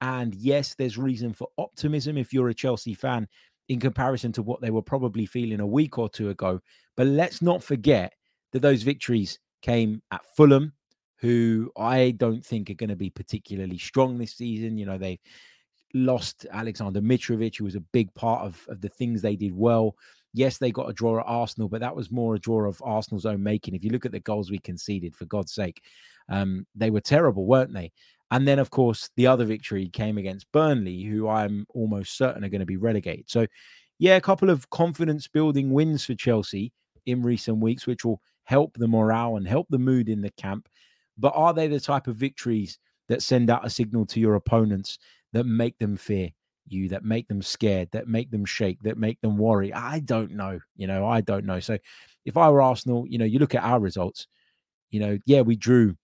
And 0.00 0.34
yes, 0.34 0.74
there's 0.74 0.96
reason 0.96 1.32
for 1.32 1.48
optimism 1.58 2.16
if 2.16 2.32
you're 2.32 2.48
a 2.48 2.54
Chelsea 2.54 2.94
fan 2.94 3.28
in 3.68 3.80
comparison 3.80 4.32
to 4.32 4.42
what 4.42 4.60
they 4.60 4.70
were 4.70 4.82
probably 4.82 5.26
feeling 5.26 5.60
a 5.60 5.66
week 5.66 5.98
or 5.98 6.08
two 6.08 6.30
ago. 6.30 6.60
But 6.96 7.06
let's 7.06 7.42
not 7.42 7.62
forget 7.62 8.14
that 8.52 8.60
those 8.60 8.82
victories 8.82 9.38
came 9.62 10.02
at 10.10 10.24
Fulham, 10.36 10.72
who 11.16 11.70
I 11.76 12.12
don't 12.12 12.44
think 12.44 12.70
are 12.70 12.74
going 12.74 12.90
to 12.90 12.96
be 12.96 13.10
particularly 13.10 13.78
strong 13.78 14.18
this 14.18 14.34
season. 14.34 14.78
You 14.78 14.86
know, 14.86 14.98
they 14.98 15.20
lost 15.94 16.46
Alexander 16.50 17.00
Mitrovic, 17.00 17.56
who 17.58 17.64
was 17.64 17.74
a 17.74 17.80
big 17.80 18.12
part 18.14 18.44
of, 18.44 18.64
of 18.68 18.80
the 18.80 18.88
things 18.88 19.20
they 19.20 19.36
did 19.36 19.54
well. 19.54 19.96
Yes, 20.34 20.58
they 20.58 20.70
got 20.70 20.88
a 20.88 20.92
draw 20.92 21.18
at 21.18 21.26
Arsenal, 21.26 21.68
but 21.68 21.80
that 21.80 21.96
was 21.96 22.10
more 22.10 22.34
a 22.34 22.38
draw 22.38 22.68
of 22.68 22.80
Arsenal's 22.84 23.26
own 23.26 23.42
making. 23.42 23.74
If 23.74 23.82
you 23.82 23.90
look 23.90 24.06
at 24.06 24.12
the 24.12 24.20
goals 24.20 24.50
we 24.50 24.58
conceded, 24.58 25.16
for 25.16 25.24
God's 25.24 25.52
sake, 25.52 25.82
um, 26.28 26.66
they 26.74 26.90
were 26.90 27.00
terrible, 27.00 27.46
weren't 27.46 27.72
they? 27.72 27.92
And 28.30 28.46
then, 28.46 28.58
of 28.58 28.70
course, 28.70 29.10
the 29.16 29.26
other 29.26 29.44
victory 29.44 29.88
came 29.88 30.18
against 30.18 30.50
Burnley, 30.52 31.02
who 31.02 31.28
I'm 31.28 31.66
almost 31.70 32.16
certain 32.16 32.44
are 32.44 32.50
going 32.50 32.60
to 32.60 32.66
be 32.66 32.76
relegated. 32.76 33.30
So, 33.30 33.46
yeah, 33.98 34.16
a 34.16 34.20
couple 34.20 34.50
of 34.50 34.68
confidence 34.70 35.26
building 35.28 35.72
wins 35.72 36.04
for 36.04 36.14
Chelsea 36.14 36.72
in 37.06 37.22
recent 37.22 37.58
weeks, 37.58 37.86
which 37.86 38.04
will 38.04 38.20
help 38.44 38.76
the 38.76 38.88
morale 38.88 39.36
and 39.36 39.48
help 39.48 39.66
the 39.70 39.78
mood 39.78 40.08
in 40.08 40.20
the 40.20 40.30
camp. 40.32 40.68
But 41.16 41.32
are 41.34 41.54
they 41.54 41.68
the 41.68 41.80
type 41.80 42.06
of 42.06 42.16
victories 42.16 42.78
that 43.08 43.22
send 43.22 43.50
out 43.50 43.66
a 43.66 43.70
signal 43.70 44.06
to 44.06 44.20
your 44.20 44.34
opponents 44.34 44.98
that 45.32 45.44
make 45.44 45.78
them 45.78 45.96
fear 45.96 46.30
you, 46.66 46.88
that 46.90 47.04
make 47.04 47.26
them 47.28 47.40
scared, 47.40 47.88
that 47.92 48.08
make 48.08 48.30
them 48.30 48.44
shake, 48.44 48.82
that 48.82 48.98
make 48.98 49.20
them 49.22 49.38
worry? 49.38 49.72
I 49.72 50.00
don't 50.00 50.32
know. 50.32 50.60
You 50.76 50.86
know, 50.86 51.06
I 51.06 51.22
don't 51.22 51.46
know. 51.46 51.60
So 51.60 51.78
if 52.26 52.36
I 52.36 52.50
were 52.50 52.62
Arsenal, 52.62 53.06
you 53.08 53.16
know, 53.16 53.24
you 53.24 53.38
look 53.38 53.54
at 53.54 53.64
our 53.64 53.80
results, 53.80 54.26
you 54.90 55.00
know, 55.00 55.18
yeah, 55.24 55.40
we 55.40 55.56
drew 55.56 55.96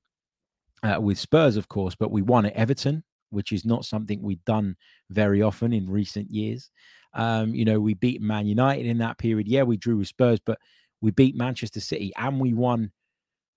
uh, 0.84 1.00
with 1.00 1.18
Spurs, 1.18 1.56
of 1.56 1.68
course, 1.68 1.94
but 1.94 2.10
we 2.10 2.22
won 2.22 2.46
at 2.46 2.52
Everton, 2.52 3.02
which 3.30 3.52
is 3.52 3.64
not 3.64 3.84
something 3.84 4.22
we've 4.22 4.44
done 4.44 4.76
very 5.10 5.42
often 5.42 5.72
in 5.72 5.88
recent 5.90 6.30
years. 6.30 6.70
Um, 7.14 7.54
you 7.54 7.64
know, 7.64 7.80
we 7.80 7.94
beat 7.94 8.20
Man 8.20 8.46
United 8.46 8.86
in 8.86 8.98
that 8.98 9.18
period. 9.18 9.48
Yeah, 9.48 9.62
we 9.62 9.76
drew 9.76 9.96
with 9.96 10.08
Spurs, 10.08 10.40
but 10.44 10.58
we 11.00 11.10
beat 11.10 11.36
Manchester 11.36 11.80
City 11.80 12.12
and 12.16 12.38
we 12.38 12.52
won 12.52 12.90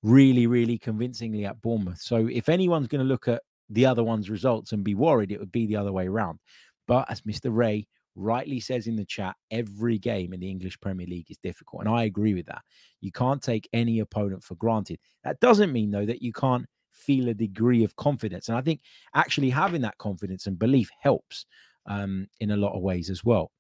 really, 0.04 0.48
really 0.48 0.78
convincingly 0.78 1.46
at 1.46 1.62
Bournemouth. 1.62 2.00
So 2.00 2.28
if 2.32 2.50
anyone's 2.50 2.88
going 2.88 3.04
to 3.04 3.08
look 3.08 3.28
at 3.28 3.42
the 3.70 3.86
other 3.86 4.04
one's 4.04 4.30
results 4.30 4.72
and 4.72 4.84
be 4.84 4.96
worried, 4.96 5.32
it 5.32 5.40
would 5.40 5.52
be 5.52 5.66
the 5.66 5.76
other 5.76 5.92
way 5.92 6.08
around. 6.08 6.40
But 6.88 7.10
as 7.12 7.22
Mr. 7.22 7.54
Ray 7.54 7.88
rightly 8.16 8.60
says 8.60 8.88
in 8.88 8.96
the 8.96 9.06
chat, 9.06 9.36
every 9.52 9.98
game 9.98 10.34
in 10.34 10.40
the 10.40 10.50
English 10.50 10.80
Premier 10.80 11.08
League 11.08 11.30
is 11.30 11.38
difficult. 11.38 11.84
And 11.84 11.94
I 11.94 12.04
agree 12.04 12.34
with 12.34 12.46
that. 12.46 12.62
You 13.02 13.12
can't 13.12 13.42
take 13.42 13.68
any 13.74 14.00
opponent 14.00 14.44
for 14.44 14.56
granted. 14.56 15.00
That 15.24 15.40
doesn't 15.40 15.74
mean, 15.74 15.92
though, 15.92 16.06
that 16.06 16.22
you 16.22 16.32
can't 16.32 16.66
feel 16.98 17.30
a 17.30 17.34
degree 17.34 17.84
of 17.84 17.96
confidence. 17.96 18.50
And 18.50 18.58
I 18.58 18.62
think 18.62 18.82
actually 19.14 19.50
having 19.50 19.82
that 19.82 19.98
confidence 19.98 20.48
and 20.48 20.60
belief 20.60 20.90
helps 21.00 21.46
um, 21.86 22.28
in 22.40 22.52
a 22.52 22.58
lot 22.58 22.76
of 22.76 22.82
ways 22.82 23.10
as 23.10 23.24
well. 23.24 23.52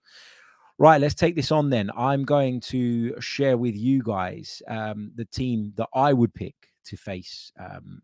Right, 0.80 1.02
let's 1.02 1.15
take 1.15 1.36
this 1.36 1.52
on 1.52 1.69
then. 1.71 1.89
I'm 1.97 2.23
going 2.23 2.60
to 2.62 3.19
share 3.19 3.58
with 3.58 3.76
you 3.76 4.04
guys 4.04 4.62
um, 4.67 5.12
the 5.15 5.26
team 5.26 5.73
that 5.76 5.89
I 5.95 6.13
would 6.13 6.34
pick 6.36 6.54
to 6.86 6.95
face 6.95 7.52
um, 7.60 8.02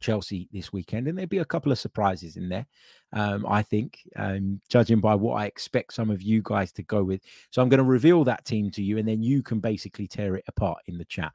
Chelsea 0.00 0.48
this 0.52 0.72
weekend, 0.72 1.06
and 1.06 1.16
there'd 1.16 1.28
be 1.28 1.38
a 1.38 1.44
couple 1.44 1.70
of 1.70 1.78
surprises 1.78 2.36
in 2.36 2.48
there. 2.48 2.66
Um, 3.12 3.46
I 3.46 3.62
think, 3.62 4.00
um, 4.16 4.60
judging 4.68 5.00
by 5.00 5.14
what 5.14 5.34
I 5.34 5.46
expect 5.46 5.94
some 5.94 6.10
of 6.10 6.20
you 6.20 6.42
guys 6.42 6.72
to 6.72 6.82
go 6.82 7.04
with. 7.04 7.22
So 7.50 7.62
I'm 7.62 7.68
going 7.68 7.78
to 7.78 7.84
reveal 7.84 8.24
that 8.24 8.44
team 8.44 8.70
to 8.72 8.82
you, 8.82 8.98
and 8.98 9.06
then 9.06 9.22
you 9.22 9.42
can 9.42 9.60
basically 9.60 10.08
tear 10.08 10.34
it 10.34 10.44
apart 10.48 10.78
in 10.86 10.98
the 10.98 11.04
chat. 11.04 11.32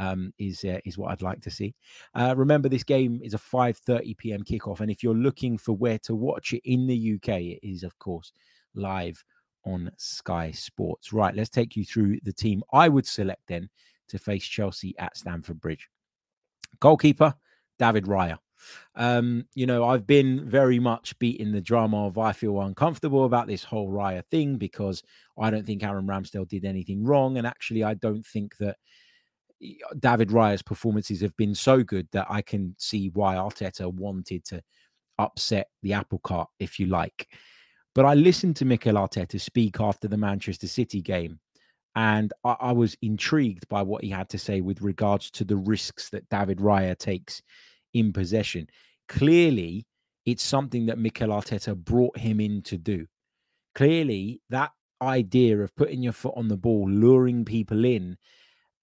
Um, 0.00 0.32
is 0.38 0.64
uh, 0.64 0.78
is 0.86 0.96
what 0.96 1.10
I'd 1.10 1.20
like 1.20 1.42
to 1.42 1.50
see. 1.50 1.74
Uh, 2.14 2.34
remember, 2.34 2.70
this 2.70 2.84
game 2.84 3.20
is 3.22 3.34
a 3.34 3.38
5:30 3.38 4.16
p.m. 4.16 4.42
kickoff, 4.42 4.80
and 4.80 4.90
if 4.90 5.02
you're 5.02 5.14
looking 5.14 5.58
for 5.58 5.76
where 5.76 5.98
to 6.00 6.14
watch 6.14 6.54
it 6.54 6.62
in 6.64 6.86
the 6.86 7.14
UK, 7.16 7.28
it 7.40 7.60
is 7.62 7.82
of 7.82 7.98
course 7.98 8.32
live 8.74 9.22
on 9.66 9.90
Sky 9.98 10.52
Sports. 10.52 11.12
Right, 11.12 11.34
let's 11.34 11.50
take 11.50 11.76
you 11.76 11.84
through 11.84 12.18
the 12.22 12.32
team 12.32 12.62
I 12.72 12.88
would 12.88 13.06
select 13.06 13.42
then 13.46 13.68
to 14.08 14.18
face 14.18 14.44
Chelsea 14.44 14.94
at 14.98 15.18
Stamford 15.18 15.60
Bridge. 15.60 15.88
Goalkeeper 16.80 17.34
David 17.78 18.04
Raya. 18.04 18.38
Um, 18.94 19.46
you 19.54 19.66
know, 19.66 19.84
I've 19.84 20.06
been 20.06 20.48
very 20.48 20.78
much 20.78 21.18
beating 21.18 21.52
the 21.52 21.60
drama 21.60 22.06
of 22.06 22.18
I 22.18 22.32
feel 22.32 22.60
uncomfortable 22.60 23.24
about 23.24 23.46
this 23.46 23.64
whole 23.64 23.90
Raya 23.90 24.24
thing 24.30 24.56
because 24.56 25.02
I 25.38 25.50
don't 25.50 25.66
think 25.66 25.82
Aaron 25.82 26.06
Ramsdale 26.06 26.48
did 26.48 26.64
anything 26.64 27.04
wrong. 27.04 27.38
And 27.38 27.46
actually, 27.46 27.84
I 27.84 27.94
don't 27.94 28.24
think 28.24 28.56
that 28.58 28.76
David 29.98 30.30
Raya's 30.30 30.62
performances 30.62 31.20
have 31.20 31.36
been 31.36 31.54
so 31.54 31.82
good 31.82 32.08
that 32.12 32.26
I 32.30 32.42
can 32.42 32.74
see 32.78 33.10
why 33.10 33.36
Arteta 33.36 33.92
wanted 33.92 34.44
to 34.46 34.62
upset 35.18 35.68
the 35.82 35.92
apple 35.92 36.20
cart, 36.20 36.48
if 36.58 36.78
you 36.78 36.86
like. 36.86 37.28
But 37.94 38.04
I 38.06 38.14
listened 38.14 38.56
to 38.56 38.64
Mikel 38.64 38.94
Arteta 38.94 39.40
speak 39.40 39.80
after 39.80 40.08
the 40.08 40.16
Manchester 40.16 40.66
City 40.66 41.02
game, 41.02 41.40
and 41.96 42.32
I, 42.44 42.56
I 42.60 42.72
was 42.72 42.96
intrigued 43.02 43.68
by 43.68 43.82
what 43.82 44.04
he 44.04 44.10
had 44.10 44.28
to 44.30 44.38
say 44.38 44.60
with 44.60 44.80
regards 44.80 45.30
to 45.32 45.44
the 45.44 45.56
risks 45.56 46.08
that 46.10 46.28
David 46.28 46.58
Raya 46.58 46.96
takes 46.96 47.42
in 47.92 48.12
possession. 48.12 48.68
Clearly, 49.08 49.86
it's 50.24 50.42
something 50.42 50.86
that 50.86 50.98
Mikel 50.98 51.30
Arteta 51.30 51.76
brought 51.76 52.16
him 52.16 52.40
in 52.40 52.62
to 52.62 52.78
do. 52.78 53.06
Clearly, 53.74 54.40
that 54.50 54.70
idea 55.02 55.58
of 55.58 55.74
putting 55.76 56.02
your 56.02 56.12
foot 56.12 56.34
on 56.36 56.48
the 56.48 56.56
ball, 56.56 56.88
luring 56.88 57.44
people 57.44 57.84
in, 57.84 58.16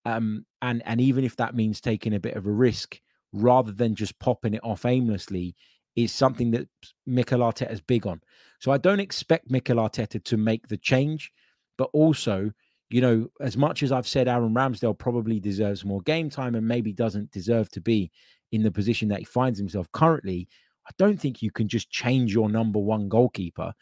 um, 0.08 0.46
and 0.62 0.82
and 0.86 1.02
even 1.02 1.26
if 1.26 1.36
that 1.36 1.54
means 1.54 1.82
taking 1.82 2.16
a 2.16 2.20
bit 2.20 2.36
of 2.36 2.48
a 2.48 2.52
risk 2.52 3.00
rather 3.34 3.74
than 3.74 3.94
just 3.94 4.18
popping 4.20 4.54
it 4.54 4.64
off 4.64 4.86
aimlessly, 4.86 5.54
is 5.98 6.14
something 6.14 6.52
that 6.52 6.68
Mikel 7.06 7.40
Arteta 7.40 7.72
is 7.72 7.82
big 7.82 8.08
on. 8.08 8.22
So 8.62 8.72
I 8.72 8.78
don't 8.78 9.02
expect 9.02 9.52
Mikel 9.52 9.78
Arteta 9.78 10.24
to 10.24 10.38
make 10.38 10.68
the 10.68 10.78
change, 10.78 11.32
but 11.78 11.90
also, 11.92 12.52
you 12.90 13.02
know, 13.02 13.28
as 13.42 13.58
much 13.58 13.84
as 13.84 13.92
I've 13.92 14.08
said 14.08 14.30
Aaron 14.30 14.54
Ramsdale 14.54 14.98
probably 14.98 15.42
deserves 15.42 15.84
more 15.84 16.02
game 16.02 16.30
time 16.30 16.56
and 16.56 16.66
maybe 16.66 16.94
doesn't 16.94 17.32
deserve 17.32 17.70
to 17.72 17.82
be 17.82 18.10
in 18.54 18.64
the 18.64 18.72
position 18.72 19.10
that 19.10 19.20
he 19.20 19.26
finds 19.26 19.60
himself 19.60 19.92
currently, 19.92 20.48
I 20.88 20.92
don't 20.98 21.20
think 21.20 21.42
you 21.42 21.52
can 21.52 21.68
just 21.68 21.90
change 21.90 22.34
your 22.34 22.50
number 22.50 22.80
one 22.80 23.10
goalkeeper 23.10 23.74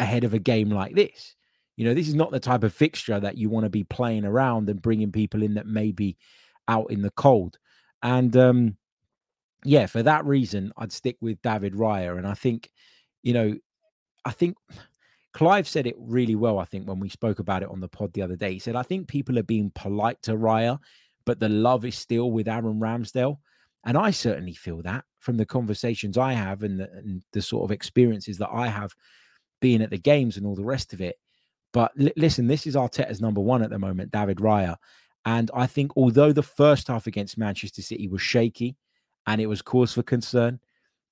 ahead 0.00 0.24
of 0.24 0.34
a 0.34 0.40
game 0.40 0.70
like 0.70 0.96
this. 0.96 1.36
You 1.78 1.84
know, 1.84 1.94
this 1.94 2.08
is 2.08 2.14
not 2.16 2.32
the 2.32 2.40
type 2.40 2.64
of 2.64 2.74
fixture 2.74 3.20
that 3.20 3.38
you 3.38 3.48
want 3.48 3.62
to 3.62 3.70
be 3.70 3.84
playing 3.84 4.24
around 4.24 4.68
and 4.68 4.82
bringing 4.82 5.12
people 5.12 5.44
in 5.44 5.54
that 5.54 5.68
may 5.68 5.92
be 5.92 6.16
out 6.66 6.90
in 6.90 7.02
the 7.02 7.12
cold. 7.12 7.56
And 8.02 8.36
um, 8.36 8.76
yeah, 9.64 9.86
for 9.86 10.02
that 10.02 10.24
reason, 10.24 10.72
I'd 10.76 10.90
stick 10.90 11.18
with 11.20 11.40
David 11.40 11.74
Raya. 11.74 12.18
And 12.18 12.26
I 12.26 12.34
think, 12.34 12.68
you 13.22 13.32
know, 13.32 13.56
I 14.24 14.32
think 14.32 14.56
Clive 15.32 15.68
said 15.68 15.86
it 15.86 15.94
really 16.00 16.34
well, 16.34 16.58
I 16.58 16.64
think, 16.64 16.88
when 16.88 16.98
we 16.98 17.08
spoke 17.08 17.38
about 17.38 17.62
it 17.62 17.70
on 17.70 17.78
the 17.78 17.86
pod 17.86 18.12
the 18.12 18.22
other 18.22 18.34
day. 18.34 18.54
He 18.54 18.58
said, 18.58 18.74
I 18.74 18.82
think 18.82 19.06
people 19.06 19.38
are 19.38 19.44
being 19.44 19.70
polite 19.76 20.20
to 20.22 20.32
Raya, 20.32 20.80
but 21.26 21.38
the 21.38 21.48
love 21.48 21.84
is 21.84 21.96
still 21.96 22.32
with 22.32 22.48
Aaron 22.48 22.80
Ramsdale. 22.80 23.38
And 23.84 23.96
I 23.96 24.10
certainly 24.10 24.54
feel 24.54 24.82
that 24.82 25.04
from 25.20 25.36
the 25.36 25.46
conversations 25.46 26.18
I 26.18 26.32
have 26.32 26.64
and 26.64 26.80
the, 26.80 26.90
and 26.90 27.22
the 27.32 27.40
sort 27.40 27.62
of 27.62 27.70
experiences 27.70 28.36
that 28.38 28.50
I 28.52 28.66
have 28.66 28.92
being 29.60 29.80
at 29.80 29.90
the 29.90 29.98
games 29.98 30.36
and 30.36 30.44
all 30.44 30.56
the 30.56 30.64
rest 30.64 30.92
of 30.92 31.00
it. 31.00 31.14
But 31.78 31.92
li- 31.94 32.12
listen, 32.16 32.48
this 32.48 32.66
is 32.66 32.74
Arteta's 32.74 33.20
number 33.20 33.40
one 33.40 33.62
at 33.62 33.70
the 33.70 33.78
moment, 33.78 34.10
David 34.10 34.38
Raya. 34.38 34.74
And 35.24 35.48
I 35.54 35.68
think 35.68 35.92
although 35.96 36.32
the 36.32 36.42
first 36.42 36.88
half 36.88 37.06
against 37.06 37.38
Manchester 37.38 37.82
City 37.82 38.08
was 38.08 38.20
shaky 38.20 38.74
and 39.28 39.40
it 39.40 39.46
was 39.46 39.62
cause 39.62 39.92
for 39.92 40.02
concern, 40.02 40.58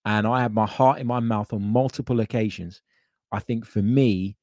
and 0.04 0.26
I 0.26 0.42
had 0.42 0.52
my 0.52 0.66
heart 0.66 0.98
in 0.98 1.06
my 1.06 1.20
mouth 1.20 1.52
on 1.52 1.62
multiple 1.62 2.18
occasions, 2.18 2.82
I 3.30 3.38
think 3.38 3.64
for 3.64 3.80
me, 3.80 4.36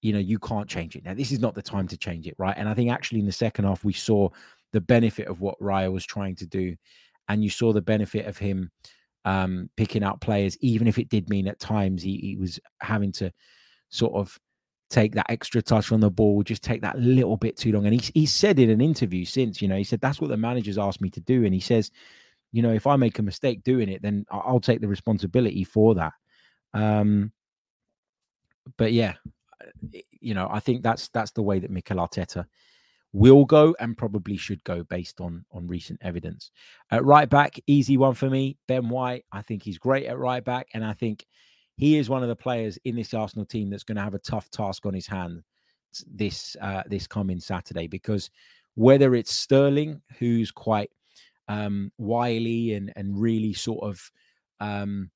you 0.00 0.12
know, 0.12 0.18
you 0.18 0.40
can't 0.40 0.68
change 0.68 0.96
it. 0.96 1.04
Now, 1.04 1.14
this 1.14 1.30
is 1.30 1.38
not 1.38 1.54
the 1.54 1.62
time 1.62 1.86
to 1.86 1.96
change 1.96 2.26
it, 2.26 2.34
right? 2.38 2.56
And 2.58 2.68
I 2.68 2.74
think 2.74 2.90
actually 2.90 3.20
in 3.20 3.26
the 3.26 3.30
second 3.30 3.64
half, 3.64 3.84
we 3.84 3.92
saw 3.92 4.30
the 4.72 4.80
benefit 4.80 5.28
of 5.28 5.42
what 5.42 5.60
Raya 5.60 5.92
was 5.92 6.04
trying 6.04 6.34
to 6.36 6.46
do. 6.46 6.74
And 7.28 7.44
you 7.44 7.50
saw 7.50 7.72
the 7.72 7.80
benefit 7.80 8.26
of 8.26 8.36
him 8.36 8.72
um, 9.24 9.70
picking 9.76 10.02
out 10.02 10.20
players, 10.20 10.58
even 10.58 10.88
if 10.88 10.98
it 10.98 11.08
did 11.08 11.30
mean 11.30 11.46
at 11.46 11.60
times 11.60 12.02
he, 12.02 12.16
he 12.16 12.36
was 12.36 12.58
having 12.80 13.12
to 13.12 13.32
sort 13.90 14.14
of 14.14 14.40
take 14.92 15.14
that 15.14 15.30
extra 15.30 15.62
touch 15.62 15.90
on 15.90 16.00
the 16.00 16.10
ball, 16.10 16.42
just 16.42 16.62
take 16.62 16.82
that 16.82 16.98
little 16.98 17.36
bit 17.36 17.56
too 17.56 17.72
long. 17.72 17.86
And 17.86 17.98
he, 17.98 18.10
he 18.14 18.26
said 18.26 18.58
in 18.58 18.70
an 18.70 18.80
interview 18.80 19.24
since, 19.24 19.62
you 19.62 19.68
know, 19.68 19.76
he 19.76 19.84
said, 19.84 20.00
that's 20.00 20.20
what 20.20 20.28
the 20.28 20.36
managers 20.36 20.78
asked 20.78 21.00
me 21.00 21.10
to 21.10 21.20
do. 21.20 21.44
And 21.44 21.54
he 21.54 21.60
says, 21.60 21.90
you 22.52 22.62
know, 22.62 22.72
if 22.72 22.86
I 22.86 22.96
make 22.96 23.18
a 23.18 23.22
mistake 23.22 23.64
doing 23.64 23.88
it, 23.88 24.02
then 24.02 24.26
I'll 24.30 24.60
take 24.60 24.80
the 24.80 24.88
responsibility 24.88 25.64
for 25.64 25.94
that. 25.94 26.12
Um, 26.74 27.32
but 28.76 28.92
yeah, 28.92 29.14
you 30.20 30.34
know, 30.34 30.48
I 30.50 30.60
think 30.60 30.82
that's 30.82 31.08
that's 31.08 31.32
the 31.32 31.42
way 31.42 31.58
that 31.58 31.70
Mikel 31.70 31.96
Arteta 31.96 32.44
will 33.14 33.44
go 33.44 33.74
and 33.80 33.96
probably 33.96 34.36
should 34.36 34.62
go 34.64 34.84
based 34.84 35.20
on 35.20 35.44
on 35.52 35.66
recent 35.66 36.00
evidence. 36.02 36.50
At 36.90 37.04
right 37.04 37.28
back, 37.28 37.58
easy 37.66 37.96
one 37.96 38.14
for 38.14 38.28
me. 38.28 38.58
Ben 38.68 38.88
White, 38.88 39.24
I 39.32 39.42
think 39.42 39.62
he's 39.62 39.78
great 39.78 40.06
at 40.06 40.18
right 40.18 40.44
back, 40.44 40.68
and 40.74 40.84
I 40.84 40.92
think 40.92 41.26
he 41.82 41.98
is 41.98 42.08
one 42.08 42.22
of 42.22 42.28
the 42.28 42.36
players 42.36 42.78
in 42.84 42.94
this 42.94 43.12
Arsenal 43.12 43.44
team 43.44 43.68
that's 43.68 43.82
going 43.82 43.96
to 43.96 44.02
have 44.02 44.14
a 44.14 44.20
tough 44.20 44.48
task 44.50 44.86
on 44.86 44.94
his 44.94 45.08
hand 45.08 45.42
this 46.06 46.56
uh, 46.60 46.84
this 46.86 47.08
coming 47.08 47.40
Saturday 47.40 47.88
because 47.88 48.30
whether 48.76 49.16
it's 49.16 49.34
Sterling, 49.34 50.00
who's 50.20 50.52
quite 50.52 50.92
um, 51.48 51.90
wily 51.98 52.74
and 52.74 52.92
and 52.94 53.20
really 53.20 53.52
sort 53.52 53.82
of 53.82 54.12
um, 54.60 55.10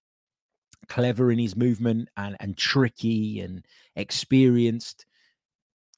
clever 0.88 1.30
in 1.30 1.38
his 1.38 1.54
movement 1.54 2.08
and 2.16 2.36
and 2.40 2.56
tricky 2.56 3.38
and 3.42 3.64
experienced, 3.94 5.06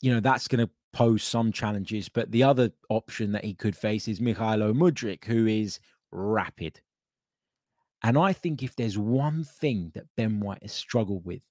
you 0.03 0.13
know 0.13 0.21
that's 0.21 0.49
going 0.49 0.67
to 0.67 0.71
pose 0.93 1.23
some 1.23 1.51
challenges. 1.51 2.11
But 2.11 2.31
the 2.31 2.43
other 2.43 2.73
option 2.91 3.33
that 3.33 3.45
he 3.47 3.55
could 3.55 3.75
face 3.75 4.07
is 4.07 4.21
Mykhailo 4.21 4.75
Mudryk, 4.75 5.25
who 5.25 5.47
is 5.47 5.81
rapid. 6.13 6.83
And 8.03 8.17
I 8.17 8.33
think 8.33 8.63
if 8.63 8.77
there's 8.77 8.99
one 8.99 9.45
thing 9.45 9.91
that 9.95 10.07
Ben 10.17 10.41
White 10.41 10.63
has 10.63 10.73
struggled 10.73 11.25
with 11.25 11.43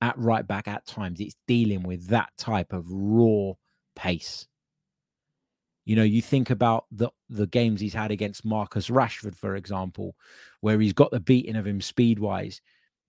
at 0.00 0.16
right 0.18 0.46
back 0.46 0.68
at 0.68 0.86
times, 0.86 1.20
it's 1.20 1.34
dealing 1.46 1.82
with 1.82 2.06
that 2.08 2.30
type 2.38 2.72
of 2.72 2.86
raw 2.88 3.52
pace. 3.96 4.46
You 5.84 5.96
know, 5.96 6.04
you 6.04 6.20
think 6.22 6.50
about 6.50 6.84
the 6.92 7.10
the 7.30 7.46
games 7.46 7.80
he's 7.80 7.94
had 7.94 8.10
against 8.10 8.44
Marcus 8.44 8.88
Rashford, 8.90 9.34
for 9.34 9.56
example, 9.56 10.14
where 10.60 10.78
he's 10.78 10.92
got 10.92 11.10
the 11.10 11.20
beating 11.20 11.56
of 11.56 11.66
him 11.66 11.80
speed 11.80 12.18
wise. 12.18 12.60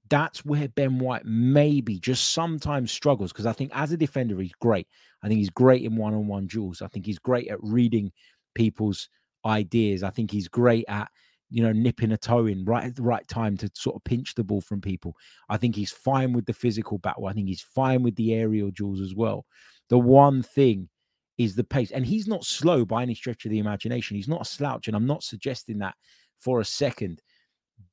That's 0.10 0.44
where 0.44 0.68
Ben 0.70 0.98
White 0.98 1.26
maybe 1.26 2.00
just 2.00 2.34
sometimes 2.34 2.92
struggles 2.92 3.32
because 3.32 3.46
I 3.46 3.54
think 3.54 3.72
as 3.76 3.92
a 3.92 3.98
defender 3.98 4.40
he's 4.40 4.54
great. 4.60 4.88
I 5.22 5.28
think 5.28 5.40
he's 5.40 5.50
great 5.52 5.84
in 5.84 5.96
one 5.98 6.14
on 6.14 6.28
one 6.28 6.48
duels. 6.48 6.82
I 6.82 6.88
think 6.88 7.06
he's 7.06 7.20
great 7.20 7.50
at 7.50 7.62
reading 7.62 8.12
people's 8.56 9.10
ideas. 9.46 10.02
I 10.02 10.10
think 10.10 10.32
he's 10.32 10.48
great 10.48 10.86
at 10.88 11.10
you 11.50 11.64
know, 11.64 11.72
nipping 11.72 12.12
a 12.12 12.18
toe 12.18 12.46
in 12.46 12.64
right 12.66 12.84
at 12.84 12.96
the 12.96 13.02
right 13.02 13.28
time 13.28 13.58
to 13.58 13.70
sort 13.74 13.96
of 13.96 14.04
pinch 14.04 14.36
the 14.36 14.44
ball 14.44 14.62
from 14.62 14.82
people. 14.82 15.16
I 15.50 15.58
think 15.58 15.76
he's 15.76 15.92
fine 15.92 16.34
with 16.34 16.46
the 16.46 16.54
physical 16.54 17.00
battle. 17.00 17.28
I 17.28 17.34
think 17.34 17.48
he's 17.48 17.62
fine 17.62 18.04
with 18.04 18.16
the 18.16 18.34
aerial 18.34 18.72
duels 18.72 19.02
as 19.02 19.16
well. 19.16 19.46
The 19.90 19.98
one 19.98 20.44
thing 20.44 20.90
is 21.38 21.56
the 21.56 21.64
pace, 21.64 21.92
and 21.92 22.06
he's 22.06 22.28
not 22.28 22.44
slow 22.44 22.86
by 22.86 23.02
any 23.02 23.16
stretch 23.16 23.46
of 23.46 23.52
the 23.52 23.60
imagination. 23.60 24.16
He's 24.16 24.28
not 24.28 24.42
a 24.42 24.46
slouch, 24.46 24.88
and 24.88 24.96
I'm 24.96 25.08
not 25.08 25.24
suggesting 25.24 25.80
that 25.80 25.96
for 26.38 26.60
a 26.60 26.66
second. 26.66 27.22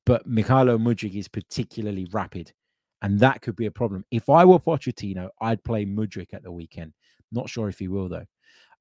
But 0.05 0.29
Mykhailo 0.29 0.77
Mudryk 0.77 1.15
is 1.15 1.27
particularly 1.27 2.07
rapid, 2.11 2.51
and 3.01 3.19
that 3.19 3.41
could 3.41 3.55
be 3.55 3.65
a 3.65 3.71
problem. 3.71 4.03
If 4.11 4.29
I 4.29 4.45
were 4.45 4.59
Pochettino, 4.59 5.29
I'd 5.41 5.63
play 5.63 5.85
Mudryk 5.85 6.33
at 6.33 6.43
the 6.43 6.51
weekend. 6.51 6.93
Not 7.31 7.49
sure 7.49 7.69
if 7.69 7.79
he 7.79 7.87
will 7.87 8.09
though. 8.09 8.25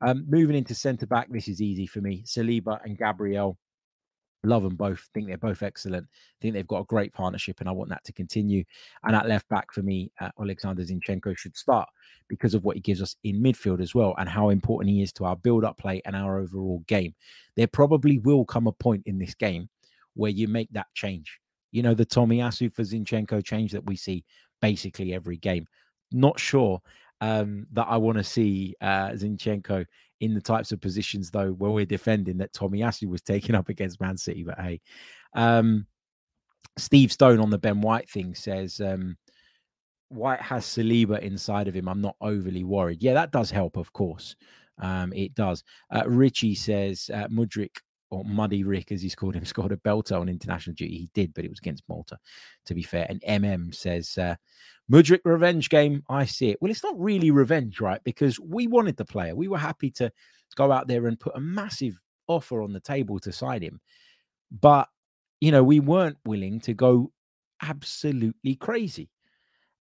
Um, 0.00 0.26
moving 0.28 0.56
into 0.56 0.74
centre 0.74 1.06
back, 1.06 1.28
this 1.30 1.48
is 1.48 1.62
easy 1.62 1.86
for 1.86 2.00
me. 2.00 2.22
Saliba 2.26 2.80
and 2.84 2.98
Gabriel 2.98 3.56
Love 4.44 4.62
them 4.62 4.76
both. 4.76 5.08
Think 5.12 5.26
they're 5.26 5.38
both 5.38 5.62
excellent. 5.62 6.06
Think 6.40 6.54
they've 6.54 6.66
got 6.66 6.80
a 6.80 6.84
great 6.84 7.12
partnership, 7.12 7.60
and 7.60 7.68
I 7.68 7.72
want 7.72 7.90
that 7.90 8.04
to 8.04 8.12
continue. 8.12 8.64
And 9.02 9.16
at 9.16 9.28
left 9.28 9.48
back 9.48 9.72
for 9.72 9.82
me, 9.82 10.12
uh, 10.20 10.30
Alexander 10.40 10.82
Zinchenko 10.82 11.36
should 11.36 11.56
start 11.56 11.88
because 12.28 12.54
of 12.54 12.64
what 12.64 12.76
he 12.76 12.80
gives 12.80 13.02
us 13.02 13.16
in 13.24 13.42
midfield 13.42 13.80
as 13.80 13.94
well, 13.94 14.14
and 14.18 14.28
how 14.28 14.50
important 14.50 14.90
he 14.90 15.02
is 15.02 15.12
to 15.14 15.24
our 15.24 15.36
build-up 15.36 15.78
play 15.78 16.00
and 16.04 16.14
our 16.14 16.38
overall 16.38 16.84
game. 16.86 17.14
There 17.56 17.66
probably 17.66 18.18
will 18.18 18.44
come 18.44 18.66
a 18.66 18.72
point 18.72 19.02
in 19.06 19.18
this 19.18 19.34
game 19.34 19.68
where 20.14 20.30
you 20.30 20.48
make 20.48 20.70
that 20.72 20.86
change. 20.94 21.40
You 21.72 21.82
know, 21.82 21.94
the 21.94 22.04
Tommy 22.04 22.38
Tomiyasu 22.38 22.72
for 22.72 22.82
Zinchenko 22.82 23.44
change 23.44 23.72
that 23.72 23.86
we 23.86 23.96
see 23.96 24.24
basically 24.60 25.12
every 25.12 25.36
game. 25.36 25.66
Not 26.12 26.38
sure 26.38 26.80
um, 27.20 27.66
that 27.72 27.86
I 27.88 27.96
want 27.96 28.18
to 28.18 28.24
see 28.24 28.74
uh, 28.80 29.10
Zinchenko 29.10 29.84
in 30.20 30.34
the 30.34 30.40
types 30.40 30.72
of 30.72 30.80
positions 30.80 31.30
though 31.30 31.52
where 31.52 31.70
we're 31.70 31.86
defending 31.86 32.38
that 32.38 32.52
Tomiyasu 32.52 33.08
was 33.08 33.22
taking 33.22 33.54
up 33.54 33.68
against 33.68 34.00
Man 34.00 34.16
City. 34.16 34.44
But 34.44 34.60
hey, 34.60 34.80
um, 35.34 35.86
Steve 36.78 37.12
Stone 37.12 37.40
on 37.40 37.50
the 37.50 37.58
Ben 37.58 37.80
White 37.80 38.08
thing 38.08 38.34
says 38.34 38.80
um, 38.80 39.16
White 40.08 40.40
has 40.40 40.64
Saliba 40.64 41.20
inside 41.20 41.68
of 41.68 41.74
him. 41.74 41.88
I'm 41.88 42.00
not 42.00 42.16
overly 42.20 42.64
worried. 42.64 43.02
Yeah, 43.02 43.14
that 43.14 43.32
does 43.32 43.50
help, 43.50 43.76
of 43.76 43.92
course. 43.92 44.36
Um, 44.78 45.12
it 45.12 45.34
does. 45.34 45.64
Uh, 45.90 46.04
Richie 46.06 46.54
says 46.54 47.10
uh, 47.12 47.28
Mudryk 47.28 47.76
or 48.10 48.24
Muddy 48.24 48.62
Rick, 48.62 48.92
as 48.92 49.02
he's 49.02 49.14
called 49.14 49.34
him, 49.34 49.44
scored 49.46 49.72
a 49.72 49.76
belter 49.76 50.20
on 50.20 50.28
international 50.28 50.74
duty. 50.74 50.96
He 50.96 51.10
did, 51.14 51.34
but 51.34 51.44
it 51.44 51.50
was 51.50 51.58
against 51.58 51.84
Malta, 51.88 52.18
to 52.66 52.74
be 52.74 52.82
fair. 52.82 53.06
And 53.08 53.22
MM 53.22 53.74
says 53.74 54.16
uh, 54.18 54.36
Mudryk 54.90 55.20
revenge 55.24 55.68
game. 55.68 56.02
I 56.08 56.24
see 56.26 56.50
it. 56.50 56.58
Well, 56.60 56.70
it's 56.70 56.84
not 56.84 56.98
really 57.00 57.30
revenge, 57.30 57.80
right? 57.80 58.02
Because 58.04 58.38
we 58.38 58.66
wanted 58.66 58.96
the 58.96 59.04
player. 59.04 59.34
We 59.34 59.48
were 59.48 59.58
happy 59.58 59.90
to 59.92 60.12
go 60.54 60.70
out 60.70 60.86
there 60.86 61.06
and 61.06 61.18
put 61.18 61.36
a 61.36 61.40
massive 61.40 62.00
offer 62.28 62.62
on 62.62 62.72
the 62.72 62.80
table 62.80 63.18
to 63.20 63.32
sign 63.32 63.62
him. 63.62 63.80
But, 64.60 64.88
you 65.40 65.50
know, 65.50 65.64
we 65.64 65.80
weren't 65.80 66.18
willing 66.24 66.60
to 66.60 66.74
go 66.74 67.10
absolutely 67.62 68.54
crazy. 68.54 69.10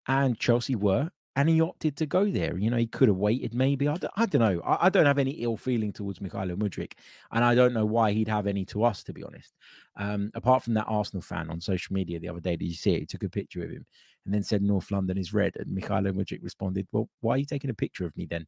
And 0.07 0.39
Chelsea 0.39 0.75
were 0.75 1.11
and 1.35 1.49
he 1.49 1.59
opted 1.59 1.97
to 1.97 2.05
go 2.05 2.25
there. 2.29 2.57
You 2.57 2.69
know, 2.69 2.77
he 2.77 2.87
could 2.87 3.09
have 3.09 3.17
waited 3.17 3.53
maybe. 3.53 3.87
I 3.87 3.97
don't, 3.97 4.13
I 4.15 4.25
don't 4.25 4.41
know. 4.41 4.61
I, 4.61 4.85
I, 4.85 4.89
don't 4.89 5.05
have 5.05 5.17
any 5.17 5.31
ill 5.31 5.57
feeling 5.57 5.91
towards 5.91 6.19
Mykhailo 6.19 6.55
Mudryk, 6.55 6.93
and 7.31 7.43
I 7.43 7.53
don't 7.55 7.73
know 7.73 7.85
why 7.85 8.11
he'd 8.11 8.29
have 8.29 8.47
any 8.47 8.63
to 8.65 8.83
us, 8.83 9.03
to 9.03 9.13
be 9.13 9.23
honest. 9.23 9.53
Um, 9.97 10.31
apart 10.33 10.63
from 10.63 10.73
that 10.75 10.85
Arsenal 10.87 11.21
fan 11.21 11.49
on 11.49 11.59
social 11.59 11.93
media 11.93 12.19
the 12.19 12.29
other 12.29 12.39
day, 12.39 12.55
did 12.55 12.65
you 12.65 12.75
see 12.75 12.93
it? 12.93 12.99
He 12.99 13.05
took 13.05 13.23
a 13.23 13.29
picture 13.29 13.63
of 13.63 13.69
him 13.69 13.85
and 14.23 14.33
then 14.33 14.43
said 14.43 14.61
North 14.61 14.91
London 14.91 15.17
is 15.17 15.33
red, 15.33 15.55
and 15.57 15.77
Mykhailo 15.77 16.13
Mudryk 16.13 16.41
responded, 16.41 16.87
"Well, 16.91 17.09
why 17.19 17.35
are 17.35 17.37
you 17.37 17.45
taking 17.45 17.69
a 17.69 17.75
picture 17.75 18.05
of 18.05 18.15
me 18.15 18.25
then?" 18.25 18.47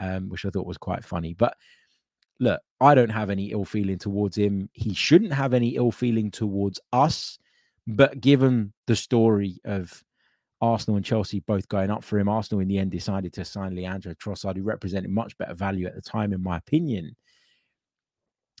Um, 0.00 0.28
which 0.28 0.44
I 0.44 0.50
thought 0.50 0.66
was 0.66 0.78
quite 0.78 1.04
funny. 1.04 1.34
But 1.34 1.56
look, 2.40 2.60
I 2.80 2.94
don't 2.94 3.10
have 3.10 3.30
any 3.30 3.52
ill 3.52 3.64
feeling 3.64 3.98
towards 3.98 4.36
him. 4.36 4.70
He 4.72 4.94
shouldn't 4.94 5.32
have 5.32 5.54
any 5.54 5.76
ill 5.76 5.92
feeling 5.92 6.30
towards 6.30 6.80
us. 6.92 7.38
But 7.86 8.20
given 8.20 8.72
the 8.86 8.96
story 8.96 9.60
of 9.64 10.02
Arsenal 10.64 10.96
and 10.96 11.04
Chelsea 11.04 11.40
both 11.40 11.68
going 11.68 11.90
up 11.90 12.02
for 12.02 12.18
him. 12.18 12.28
Arsenal 12.28 12.60
in 12.60 12.68
the 12.68 12.78
end 12.78 12.90
decided 12.90 13.32
to 13.34 13.44
sign 13.44 13.74
Leandro 13.74 14.14
Trossard, 14.14 14.56
who 14.56 14.62
represented 14.62 15.10
much 15.10 15.36
better 15.36 15.54
value 15.54 15.86
at 15.86 15.94
the 15.94 16.02
time, 16.02 16.32
in 16.32 16.42
my 16.42 16.56
opinion. 16.56 17.14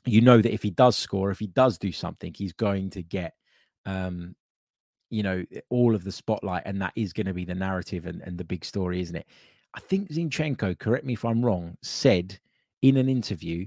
You 0.04 0.20
know 0.20 0.40
that 0.40 0.52
if 0.52 0.62
he 0.62 0.70
does 0.70 0.96
score, 0.96 1.30
if 1.30 1.38
he 1.38 1.46
does 1.46 1.78
do 1.78 1.92
something, 1.92 2.34
he's 2.34 2.52
going 2.52 2.90
to 2.90 3.02
get, 3.02 3.32
um, 3.86 4.36
you 5.08 5.22
know, 5.22 5.44
all 5.70 5.94
of 5.94 6.04
the 6.04 6.12
spotlight, 6.12 6.64
and 6.66 6.82
that 6.82 6.92
is 6.94 7.14
going 7.14 7.26
to 7.26 7.34
be 7.34 7.46
the 7.46 7.54
narrative 7.54 8.06
and, 8.06 8.20
and 8.20 8.36
the 8.36 8.44
big 8.44 8.64
story, 8.64 9.00
isn't 9.00 9.16
it? 9.16 9.26
I 9.74 9.80
think 9.80 10.10
Zinchenko, 10.10 10.78
correct 10.78 11.06
me 11.06 11.14
if 11.14 11.24
I'm 11.24 11.44
wrong, 11.44 11.76
said 11.82 12.38
in 12.82 12.98
an 12.98 13.08
interview 13.08 13.66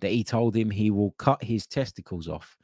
that 0.00 0.12
he 0.12 0.22
told 0.22 0.54
him 0.54 0.70
he 0.70 0.90
will 0.90 1.12
cut 1.12 1.42
his 1.42 1.66
testicles 1.66 2.28
off 2.28 2.56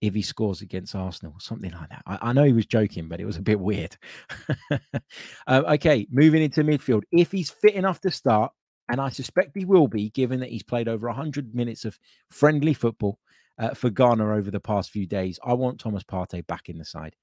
if 0.00 0.14
he 0.14 0.22
scores 0.22 0.62
against 0.62 0.94
Arsenal, 0.94 1.34
something 1.38 1.72
like 1.72 1.90
that. 1.90 2.02
I, 2.06 2.18
I 2.22 2.32
know 2.32 2.44
he 2.44 2.52
was 2.52 2.66
joking, 2.66 3.08
but 3.08 3.20
it 3.20 3.26
was 3.26 3.36
a 3.36 3.42
bit 3.42 3.60
weird. 3.60 3.96
uh, 4.70 5.62
okay, 5.74 6.06
moving 6.10 6.42
into 6.42 6.64
midfield. 6.64 7.02
If 7.12 7.30
he's 7.30 7.50
fit 7.50 7.74
enough 7.74 8.00
to 8.00 8.10
start, 8.10 8.52
and 8.88 9.00
I 9.00 9.10
suspect 9.10 9.56
he 9.56 9.64
will 9.64 9.88
be, 9.88 10.10
given 10.10 10.40
that 10.40 10.50
he's 10.50 10.62
played 10.62 10.88
over 10.88 11.06
100 11.06 11.54
minutes 11.54 11.84
of 11.84 11.98
friendly 12.30 12.74
football 12.74 13.18
uh, 13.58 13.74
for 13.74 13.90
Ghana 13.90 14.34
over 14.34 14.50
the 14.50 14.58
past 14.58 14.90
few 14.90 15.06
days, 15.06 15.38
I 15.44 15.52
want 15.52 15.78
Thomas 15.78 16.02
Partey 16.02 16.46
back 16.46 16.68
in 16.68 16.78
the 16.78 16.84
side. 16.84 17.14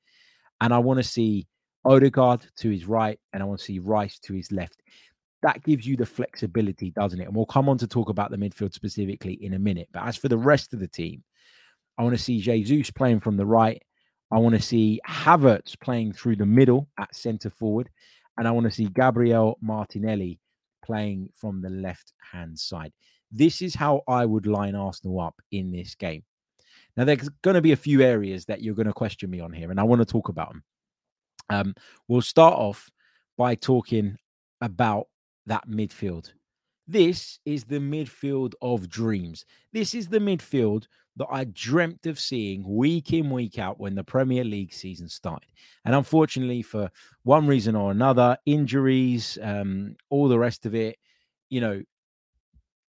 And 0.62 0.74
I 0.74 0.78
want 0.78 0.98
to 0.98 1.04
see 1.04 1.48
Odegaard 1.84 2.46
to 2.58 2.70
his 2.70 2.86
right, 2.86 3.20
and 3.34 3.42
I 3.42 3.46
want 3.46 3.60
to 3.60 3.66
see 3.66 3.80
Rice 3.80 4.20
to 4.20 4.34
his 4.34 4.52
left. 4.52 4.82
That 5.42 5.64
gives 5.64 5.86
you 5.86 5.98
the 5.98 6.06
flexibility, 6.06 6.92
doesn't 6.92 7.20
it? 7.20 7.26
And 7.26 7.36
we'll 7.36 7.46
come 7.46 7.70
on 7.70 7.78
to 7.80 7.88
talk 7.88 8.10
about 8.10 8.32
the 8.32 8.38
midfield 8.38 8.74
specifically 8.74 9.34
in 9.34 9.54
a 9.54 9.60
minute. 9.60 9.90
But 9.92 10.04
as 10.04 10.16
for 10.16 10.30
the 10.30 10.38
rest 10.38 10.74
of 10.74 10.80
the 10.80 10.88
team, 10.88 11.24
I 11.98 12.04
want 12.04 12.16
to 12.16 12.24
see 12.24 12.40
Jesus 12.40 12.92
playing 12.92 13.20
from 13.20 13.38
the 13.38 13.46
right. 13.46 13.82
I 14.32 14.40
want 14.40 14.56
to 14.56 14.62
see 14.62 15.00
Havertz 15.08 15.80
playing 15.80 16.14
through 16.14 16.36
the 16.36 16.46
middle 16.46 16.88
at 17.00 17.16
centre 17.16 17.50
forward. 17.50 17.90
And 18.38 18.48
I 18.48 18.52
want 18.52 18.66
to 18.66 18.72
see 18.72 18.86
Gabriel 18.86 19.58
Martinelli 19.62 20.40
playing 20.84 21.30
from 21.34 21.62
the 21.62 21.70
left 21.70 22.14
hand 22.32 22.58
side. 22.58 22.94
This 23.32 23.62
is 23.62 23.76
how 23.76 24.02
I 24.08 24.26
would 24.26 24.46
line 24.46 24.76
Arsenal 24.76 25.20
up 25.20 25.36
in 25.52 25.72
this 25.72 25.96
game. 25.96 26.24
Now, 26.96 27.04
there's 27.04 27.30
going 27.44 27.56
to 27.56 27.62
be 27.62 27.74
a 27.74 27.78
few 27.78 28.02
areas 28.02 28.46
that 28.46 28.62
you're 28.62 28.76
going 28.76 28.88
to 28.88 28.94
question 28.94 29.30
me 29.30 29.40
on 29.40 29.54
here, 29.54 29.70
and 29.70 29.80
I 29.80 29.84
want 29.84 30.02
to 30.02 30.06
talk 30.06 30.30
about 30.30 30.50
them. 30.50 30.64
Um, 31.50 31.76
we'll 32.08 32.22
start 32.22 32.56
off 32.56 32.90
by 33.38 33.56
talking 33.56 34.18
about 34.62 35.08
that 35.46 35.68
midfield. 35.70 36.32
This 36.88 37.40
is 37.46 37.66
the 37.66 37.80
midfield 37.80 38.54
of 38.62 38.90
dreams. 38.90 39.46
This 39.74 39.94
is 39.94 40.08
the 40.08 40.20
midfield 40.20 40.88
that 41.18 41.28
I 41.32 41.46
dreamt 41.46 42.06
of 42.06 42.20
seeing 42.20 42.64
week 42.64 43.12
in, 43.12 43.30
week 43.30 43.58
out 43.58 43.80
when 43.80 43.96
the 43.96 44.04
Premier 44.04 44.44
League 44.44 44.72
season 44.72 45.10
started. 45.10 45.50
And 45.84 45.96
unfortunately, 45.96 46.62
for 46.62 46.90
one 47.24 47.48
reason 47.48 47.76
or 47.76 47.92
another, 47.92 48.38
injuries, 48.46 49.38
um, 49.42 49.96
all 50.10 50.28
the 50.28 50.40
rest 50.40 50.66
of 50.66 50.76
it, 50.76 50.98
you 51.50 51.60
know, 51.60 51.82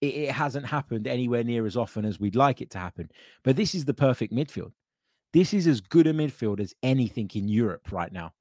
it, 0.01 0.07
it 0.07 0.31
hasn't 0.31 0.67
happened 0.67 1.09
anywhere 1.09 1.43
near 1.43 1.67
as 1.67 1.77
often 1.77 2.05
as 2.05 2.21
we'd 2.21 2.37
like 2.37 2.61
it 2.61 2.71
to 2.71 2.79
happen. 2.79 3.11
But 3.43 3.57
this 3.57 3.75
is 3.75 3.85
the 3.85 3.95
perfect 3.95 4.33
midfield. 4.33 4.73
This 5.33 5.53
is 5.53 5.67
as 5.67 5.81
good 5.81 6.07
a 6.07 6.13
midfield 6.13 6.61
as 6.61 6.75
anything 6.83 7.31
in 7.35 7.49
Europe 7.49 7.91
right 7.91 8.13
now. 8.13 8.33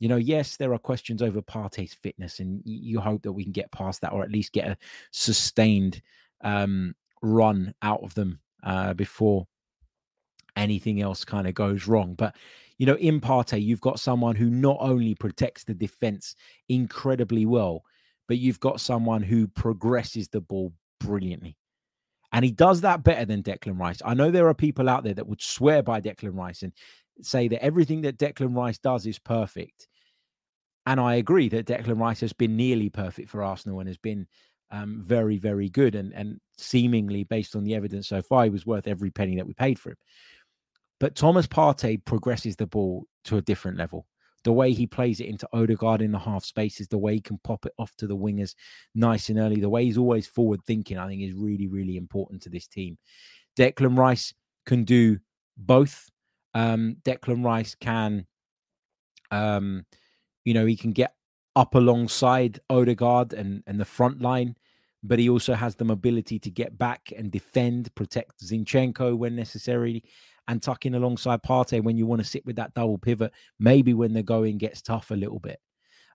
You 0.00 0.08
know, 0.08 0.16
yes, 0.16 0.56
there 0.56 0.72
are 0.74 0.78
questions 0.78 1.22
over 1.22 1.40
Partey's 1.40 1.94
fitness, 1.94 2.40
and 2.40 2.60
you 2.64 2.98
hope 2.98 3.22
that 3.22 3.32
we 3.32 3.44
can 3.44 3.52
get 3.52 3.70
past 3.70 4.00
that 4.00 4.12
or 4.12 4.24
at 4.24 4.32
least 4.32 4.52
get 4.52 4.68
a 4.68 4.76
sustained 5.12 6.02
um, 6.42 6.94
run 7.22 7.72
out 7.80 8.02
of 8.02 8.12
them 8.14 8.40
uh, 8.64 8.94
before 8.94 9.46
anything 10.56 11.00
else 11.00 11.24
kind 11.24 11.46
of 11.46 11.54
goes 11.54 11.86
wrong. 11.86 12.14
But 12.14 12.34
you 12.78 12.86
know, 12.86 12.96
in 12.96 13.20
Partey, 13.20 13.62
you've 13.62 13.80
got 13.80 14.00
someone 14.00 14.34
who 14.34 14.50
not 14.50 14.78
only 14.80 15.14
protects 15.14 15.64
the 15.64 15.74
defense 15.74 16.34
incredibly 16.68 17.46
well, 17.46 17.84
but 18.26 18.38
you've 18.38 18.60
got 18.60 18.80
someone 18.80 19.22
who 19.22 19.46
progresses 19.46 20.28
the 20.28 20.40
ball 20.40 20.72
brilliantly. 20.98 21.56
And 22.32 22.44
he 22.44 22.50
does 22.50 22.80
that 22.80 23.04
better 23.04 23.24
than 23.24 23.44
Declan 23.44 23.78
Rice. 23.78 24.02
I 24.04 24.14
know 24.14 24.30
there 24.32 24.48
are 24.48 24.54
people 24.54 24.88
out 24.88 25.04
there 25.04 25.14
that 25.14 25.26
would 25.28 25.40
swear 25.40 25.84
by 25.84 26.00
Declan 26.00 26.36
Rice 26.36 26.62
and 26.62 26.72
say 27.22 27.46
that 27.46 27.62
everything 27.62 28.00
that 28.00 28.18
Declan 28.18 28.56
Rice 28.56 28.78
does 28.78 29.06
is 29.06 29.20
perfect. 29.20 29.86
And 30.84 30.98
I 30.98 31.14
agree 31.14 31.48
that 31.50 31.66
Declan 31.66 32.00
Rice 32.00 32.20
has 32.20 32.32
been 32.32 32.56
nearly 32.56 32.90
perfect 32.90 33.28
for 33.28 33.44
Arsenal 33.44 33.78
and 33.78 33.88
has 33.88 33.98
been 33.98 34.26
um, 34.74 35.00
very, 35.02 35.38
very 35.38 35.68
good. 35.68 35.94
And, 35.94 36.12
and 36.12 36.40
seemingly, 36.58 37.24
based 37.24 37.56
on 37.56 37.64
the 37.64 37.74
evidence 37.74 38.08
so 38.08 38.22
far, 38.22 38.44
he 38.44 38.50
was 38.50 38.66
worth 38.66 38.88
every 38.88 39.10
penny 39.10 39.36
that 39.36 39.46
we 39.46 39.54
paid 39.54 39.78
for 39.78 39.90
him. 39.90 39.96
But 41.00 41.14
Thomas 41.14 41.46
Partey 41.46 42.04
progresses 42.04 42.56
the 42.56 42.66
ball 42.66 43.06
to 43.24 43.36
a 43.36 43.42
different 43.42 43.78
level 43.78 44.06
the 44.44 44.52
way 44.52 44.72
he 44.72 44.86
plays 44.86 45.20
it 45.20 45.26
into 45.26 45.48
Odegaard 45.52 46.02
in 46.02 46.12
the 46.12 46.18
half 46.18 46.44
spaces, 46.44 46.86
the 46.86 46.98
way 46.98 47.14
he 47.14 47.20
can 47.20 47.38
pop 47.42 47.64
it 47.66 47.72
off 47.78 47.96
to 47.96 48.06
the 48.06 48.16
wingers 48.16 48.54
nice 48.94 49.30
and 49.30 49.38
early, 49.38 49.58
the 49.58 49.68
way 49.68 49.84
he's 49.84 49.98
always 49.98 50.26
forward 50.26 50.60
thinking, 50.66 50.98
I 50.98 51.08
think 51.08 51.22
is 51.22 51.32
really, 51.32 51.66
really 51.66 51.96
important 51.96 52.42
to 52.42 52.50
this 52.50 52.66
team. 52.66 52.98
Declan 53.58 53.98
Rice 53.98 54.34
can 54.66 54.84
do 54.84 55.18
both. 55.56 56.08
Um, 56.52 56.98
Declan 57.04 57.44
Rice 57.44 57.74
can, 57.74 58.26
um, 59.30 59.86
you 60.44 60.52
know, 60.52 60.66
he 60.66 60.76
can 60.76 60.92
get 60.92 61.14
up 61.56 61.74
alongside 61.74 62.60
Odegaard 62.70 63.32
and, 63.32 63.62
and 63.66 63.78
the 63.78 63.84
front 63.84 64.20
line, 64.20 64.56
but 65.02 65.18
he 65.18 65.28
also 65.28 65.54
has 65.54 65.76
the 65.76 65.84
mobility 65.84 66.38
to 66.38 66.50
get 66.50 66.76
back 66.78 67.12
and 67.16 67.30
defend, 67.30 67.94
protect 67.94 68.44
Zinchenko 68.44 69.16
when 69.16 69.36
necessary 69.36 70.02
and 70.48 70.62
tuck 70.62 70.86
in 70.86 70.94
alongside 70.94 71.42
Partey 71.42 71.82
when 71.82 71.96
you 71.96 72.06
want 72.06 72.22
to 72.22 72.28
sit 72.28 72.44
with 72.44 72.56
that 72.56 72.74
double 72.74 72.98
pivot, 72.98 73.32
maybe 73.58 73.94
when 73.94 74.12
the 74.12 74.22
going 74.22 74.58
gets 74.58 74.82
tough 74.82 75.10
a 75.10 75.14
little 75.14 75.38
bit. 75.38 75.60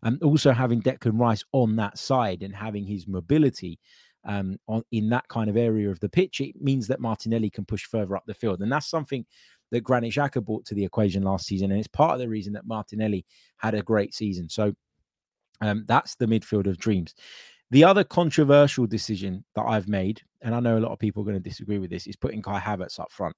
And 0.03 0.21
also 0.23 0.51
having 0.51 0.81
Declan 0.81 1.19
Rice 1.19 1.43
on 1.51 1.75
that 1.77 1.97
side 1.97 2.43
and 2.43 2.55
having 2.55 2.85
his 2.85 3.07
mobility 3.07 3.79
um, 4.25 4.57
on 4.67 4.83
in 4.91 5.09
that 5.09 5.27
kind 5.27 5.49
of 5.49 5.57
area 5.57 5.89
of 5.89 5.99
the 5.99 6.09
pitch, 6.09 6.41
it 6.41 6.61
means 6.61 6.87
that 6.87 6.99
Martinelli 6.99 7.49
can 7.49 7.65
push 7.65 7.85
further 7.85 8.15
up 8.15 8.23
the 8.25 8.33
field. 8.33 8.61
And 8.61 8.71
that's 8.71 8.89
something 8.89 9.25
that 9.71 9.81
Granit 9.81 10.13
Xhaka 10.13 10.43
brought 10.43 10.65
to 10.65 10.75
the 10.75 10.85
equation 10.85 11.23
last 11.23 11.45
season. 11.45 11.71
And 11.71 11.79
it's 11.79 11.87
part 11.87 12.13
of 12.13 12.19
the 12.19 12.29
reason 12.29 12.53
that 12.53 12.67
Martinelli 12.67 13.25
had 13.57 13.75
a 13.75 13.81
great 13.81 14.13
season. 14.13 14.49
So 14.49 14.73
um, 15.61 15.85
that's 15.87 16.15
the 16.15 16.25
midfield 16.25 16.67
of 16.67 16.77
dreams. 16.77 17.15
The 17.71 17.83
other 17.83 18.03
controversial 18.03 18.87
decision 18.87 19.45
that 19.55 19.63
I've 19.63 19.87
made, 19.87 20.21
and 20.41 20.55
I 20.55 20.59
know 20.59 20.77
a 20.77 20.79
lot 20.79 20.91
of 20.91 20.99
people 20.99 21.21
are 21.21 21.25
going 21.25 21.41
to 21.41 21.49
disagree 21.49 21.77
with 21.77 21.91
this, 21.91 22.07
is 22.07 22.15
putting 22.15 22.41
Kai 22.41 22.59
Havertz 22.59 22.99
up 22.99 23.11
front. 23.11 23.35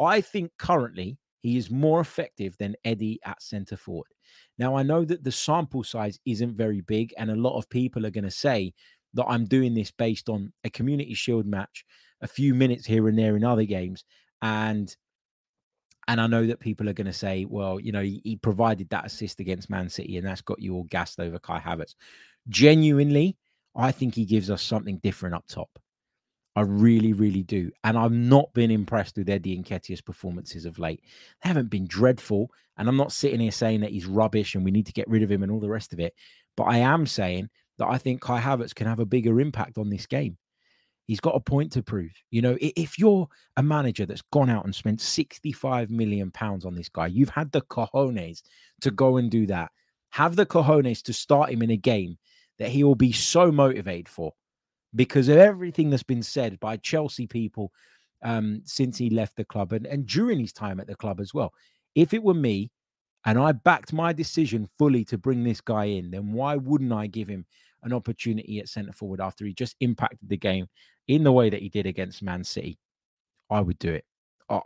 I 0.00 0.20
think 0.20 0.50
currently 0.58 1.18
he 1.40 1.56
is 1.56 1.70
more 1.70 2.00
effective 2.00 2.56
than 2.58 2.76
Eddie 2.84 3.20
at 3.24 3.42
centre 3.42 3.76
forward. 3.76 4.08
Now, 4.58 4.76
I 4.76 4.82
know 4.82 5.04
that 5.04 5.22
the 5.22 5.32
sample 5.32 5.84
size 5.84 6.18
isn't 6.24 6.56
very 6.56 6.80
big, 6.80 7.12
and 7.18 7.30
a 7.30 7.36
lot 7.36 7.58
of 7.58 7.68
people 7.68 8.06
are 8.06 8.10
going 8.10 8.24
to 8.24 8.30
say 8.30 8.72
that 9.14 9.26
I'm 9.26 9.44
doing 9.44 9.74
this 9.74 9.90
based 9.90 10.28
on 10.28 10.52
a 10.64 10.70
community 10.70 11.14
shield 11.14 11.46
match, 11.46 11.84
a 12.20 12.26
few 12.26 12.54
minutes 12.54 12.86
here 12.86 13.08
and 13.08 13.18
there 13.18 13.36
in 13.36 13.44
other 13.44 13.64
games. 13.64 14.04
And 14.40 14.94
and 16.12 16.20
I 16.20 16.26
know 16.26 16.46
that 16.46 16.60
people 16.60 16.90
are 16.90 16.92
going 16.92 17.06
to 17.06 17.12
say, 17.14 17.46
well, 17.48 17.80
you 17.80 17.90
know, 17.90 18.02
he, 18.02 18.20
he, 18.22 18.36
provided 18.36 18.90
that 18.90 19.06
assist 19.06 19.40
against 19.40 19.70
Man 19.70 19.88
City, 19.88 20.18
and 20.18 20.26
that's 20.26 20.42
got 20.42 20.60
you 20.60 20.74
all 20.74 20.82
gassed 20.82 21.18
over 21.18 21.38
Kai 21.38 21.58
Havertz. 21.58 21.94
Genuinely, 22.50 23.38
I 23.74 23.92
think 23.92 24.14
he 24.14 24.26
gives 24.26 24.50
us 24.50 24.60
something 24.60 24.98
different 24.98 25.34
up 25.34 25.46
top. 25.48 25.70
I 26.54 26.60
really, 26.60 27.14
really 27.14 27.42
do. 27.42 27.70
And 27.82 27.96
I've 27.96 28.12
not 28.12 28.52
been 28.52 28.70
impressed 28.70 29.16
with 29.16 29.30
Eddie 29.30 29.56
Nketiah's 29.56 30.02
performances 30.02 30.66
of 30.66 30.78
late. 30.78 31.02
They 31.42 31.48
haven't 31.48 31.70
been 31.70 31.86
dreadful. 31.86 32.50
And 32.76 32.90
I'm 32.90 32.98
not 32.98 33.12
sitting 33.12 33.40
here 33.40 33.50
saying 33.50 33.80
that 33.80 33.90
he's 33.92 34.04
rubbish 34.04 34.54
and 34.54 34.66
we 34.66 34.70
need 34.70 34.84
to 34.84 34.92
get 34.92 35.08
rid 35.08 35.22
of 35.22 35.30
him 35.30 35.42
and 35.42 35.50
all 35.50 35.60
the 35.60 35.70
rest 35.70 35.94
of 35.94 36.00
it. 36.00 36.12
But 36.58 36.64
I 36.64 36.78
am 36.78 37.06
saying 37.06 37.48
that 37.78 37.88
I 37.88 37.96
think 37.96 38.20
Kai 38.20 38.38
Havertz 38.38 38.74
can 38.74 38.86
have 38.86 39.00
a 39.00 39.06
bigger 39.06 39.40
impact 39.40 39.78
on 39.78 39.88
this 39.88 40.04
game. 40.04 40.36
He's 41.06 41.20
got 41.20 41.34
a 41.34 41.40
point 41.40 41.72
to 41.72 41.82
prove. 41.82 42.12
You 42.30 42.42
know, 42.42 42.56
if 42.60 42.98
you're 42.98 43.28
a 43.56 43.62
manager 43.62 44.06
that's 44.06 44.22
gone 44.32 44.48
out 44.48 44.64
and 44.64 44.74
spent 44.74 45.00
65 45.00 45.90
million 45.90 46.30
pounds 46.30 46.64
on 46.64 46.74
this 46.74 46.88
guy, 46.88 47.08
you've 47.08 47.28
had 47.28 47.50
the 47.52 47.62
cojones 47.62 48.42
to 48.82 48.90
go 48.90 49.16
and 49.16 49.30
do 49.30 49.46
that. 49.46 49.70
Have 50.10 50.36
the 50.36 50.46
cojones 50.46 51.02
to 51.02 51.12
start 51.12 51.50
him 51.50 51.62
in 51.62 51.70
a 51.70 51.76
game 51.76 52.18
that 52.58 52.70
he 52.70 52.84
will 52.84 52.94
be 52.94 53.12
so 53.12 53.50
motivated 53.50 54.08
for 54.08 54.32
because 54.94 55.28
of 55.28 55.38
everything 55.38 55.90
that's 55.90 56.02
been 56.02 56.22
said 56.22 56.60
by 56.60 56.76
Chelsea 56.76 57.26
people 57.26 57.72
um, 58.22 58.62
since 58.64 58.98
he 58.98 59.10
left 59.10 59.36
the 59.36 59.44
club 59.44 59.72
and, 59.72 59.86
and 59.86 60.06
during 60.06 60.38
his 60.38 60.52
time 60.52 60.78
at 60.80 60.86
the 60.86 60.94
club 60.94 61.20
as 61.20 61.34
well. 61.34 61.52
If 61.94 62.14
it 62.14 62.22
were 62.22 62.34
me 62.34 62.70
and 63.24 63.38
I 63.38 63.52
backed 63.52 63.92
my 63.92 64.12
decision 64.12 64.68
fully 64.78 65.04
to 65.06 65.18
bring 65.18 65.44
this 65.44 65.60
guy 65.60 65.84
in, 65.86 66.10
then 66.10 66.32
why 66.32 66.56
wouldn't 66.56 66.92
I 66.92 67.06
give 67.06 67.28
him 67.28 67.46
an 67.82 67.92
opportunity 67.92 68.58
at 68.60 68.68
centre 68.68 68.92
forward 68.92 69.20
after 69.20 69.44
he 69.44 69.52
just 69.52 69.76
impacted 69.80 70.28
the 70.28 70.36
game 70.36 70.66
in 71.08 71.24
the 71.24 71.32
way 71.32 71.50
that 71.50 71.62
he 71.62 71.68
did 71.68 71.86
against 71.86 72.22
Man 72.22 72.44
City? 72.44 72.78
I 73.50 73.60
would 73.60 73.78
do 73.78 73.92
it. 73.92 74.04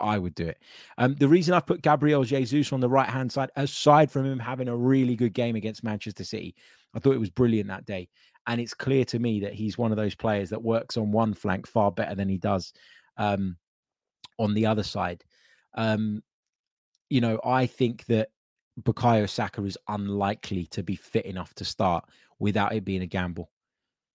I 0.00 0.18
would 0.18 0.34
do 0.34 0.46
it. 0.48 0.58
Um, 0.98 1.14
the 1.14 1.28
reason 1.28 1.54
I've 1.54 1.66
put 1.66 1.82
Gabriel 1.82 2.24
Jesus 2.24 2.72
on 2.72 2.80
the 2.80 2.88
right 2.88 3.08
hand 3.08 3.30
side, 3.30 3.50
aside 3.56 4.10
from 4.10 4.26
him 4.26 4.38
having 4.38 4.68
a 4.68 4.76
really 4.76 5.14
good 5.14 5.32
game 5.32 5.54
against 5.54 5.84
Manchester 5.84 6.24
City, 6.24 6.54
I 6.94 6.98
thought 6.98 7.14
it 7.14 7.20
was 7.20 7.30
brilliant 7.30 7.68
that 7.68 7.86
day. 7.86 8.08
And 8.46 8.60
it's 8.60 8.74
clear 8.74 9.04
to 9.06 9.18
me 9.18 9.40
that 9.40 9.54
he's 9.54 9.78
one 9.78 9.90
of 9.90 9.96
those 9.96 10.14
players 10.14 10.50
that 10.50 10.62
works 10.62 10.96
on 10.96 11.12
one 11.12 11.34
flank 11.34 11.66
far 11.66 11.92
better 11.92 12.14
than 12.14 12.28
he 12.28 12.38
does 12.38 12.72
um, 13.16 13.56
on 14.38 14.54
the 14.54 14.66
other 14.66 14.82
side. 14.82 15.24
Um, 15.74 16.22
you 17.08 17.20
know, 17.20 17.40
I 17.44 17.66
think 17.66 18.06
that 18.06 18.28
Bukayo 18.82 19.28
Saka 19.28 19.64
is 19.64 19.78
unlikely 19.88 20.66
to 20.66 20.82
be 20.82 20.96
fit 20.96 21.24
enough 21.24 21.54
to 21.54 21.64
start 21.64 22.04
without 22.38 22.74
it 22.74 22.84
being 22.84 23.02
a 23.02 23.06
gamble. 23.06 23.50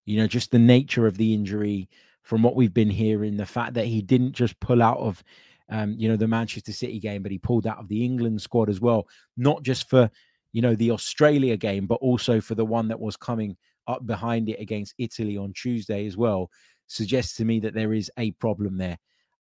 You 0.05 0.17
know, 0.17 0.27
just 0.27 0.51
the 0.51 0.59
nature 0.59 1.07
of 1.07 1.17
the 1.17 1.33
injury, 1.33 1.89
from 2.23 2.43
what 2.43 2.55
we've 2.55 2.73
been 2.73 2.89
hearing, 2.89 3.37
the 3.37 3.45
fact 3.45 3.73
that 3.73 3.85
he 3.85 4.01
didn't 4.01 4.33
just 4.33 4.59
pull 4.59 4.81
out 4.81 4.97
of, 4.97 5.23
um, 5.69 5.95
you 5.97 6.07
know, 6.07 6.15
the 6.15 6.27
Manchester 6.27 6.73
City 6.73 6.99
game, 6.99 7.23
but 7.23 7.31
he 7.31 7.37
pulled 7.37 7.65
out 7.65 7.79
of 7.79 7.87
the 7.87 8.03
England 8.05 8.41
squad 8.41 8.69
as 8.69 8.79
well, 8.79 9.07
not 9.37 9.63
just 9.63 9.89
for, 9.89 10.09
you 10.53 10.61
know, 10.61 10.75
the 10.75 10.91
Australia 10.91 11.57
game, 11.57 11.87
but 11.87 11.95
also 11.95 12.39
for 12.39 12.55
the 12.55 12.65
one 12.65 12.87
that 12.89 12.99
was 12.99 13.17
coming 13.17 13.57
up 13.87 14.05
behind 14.05 14.49
it 14.49 14.59
against 14.59 14.93
Italy 14.97 15.37
on 15.37 15.53
Tuesday 15.53 16.05
as 16.05 16.17
well 16.17 16.49
suggests 16.87 17.35
to 17.37 17.45
me 17.45 17.59
that 17.59 17.73
there 17.73 17.93
is 17.93 18.11
a 18.17 18.31
problem 18.31 18.77
there. 18.77 18.97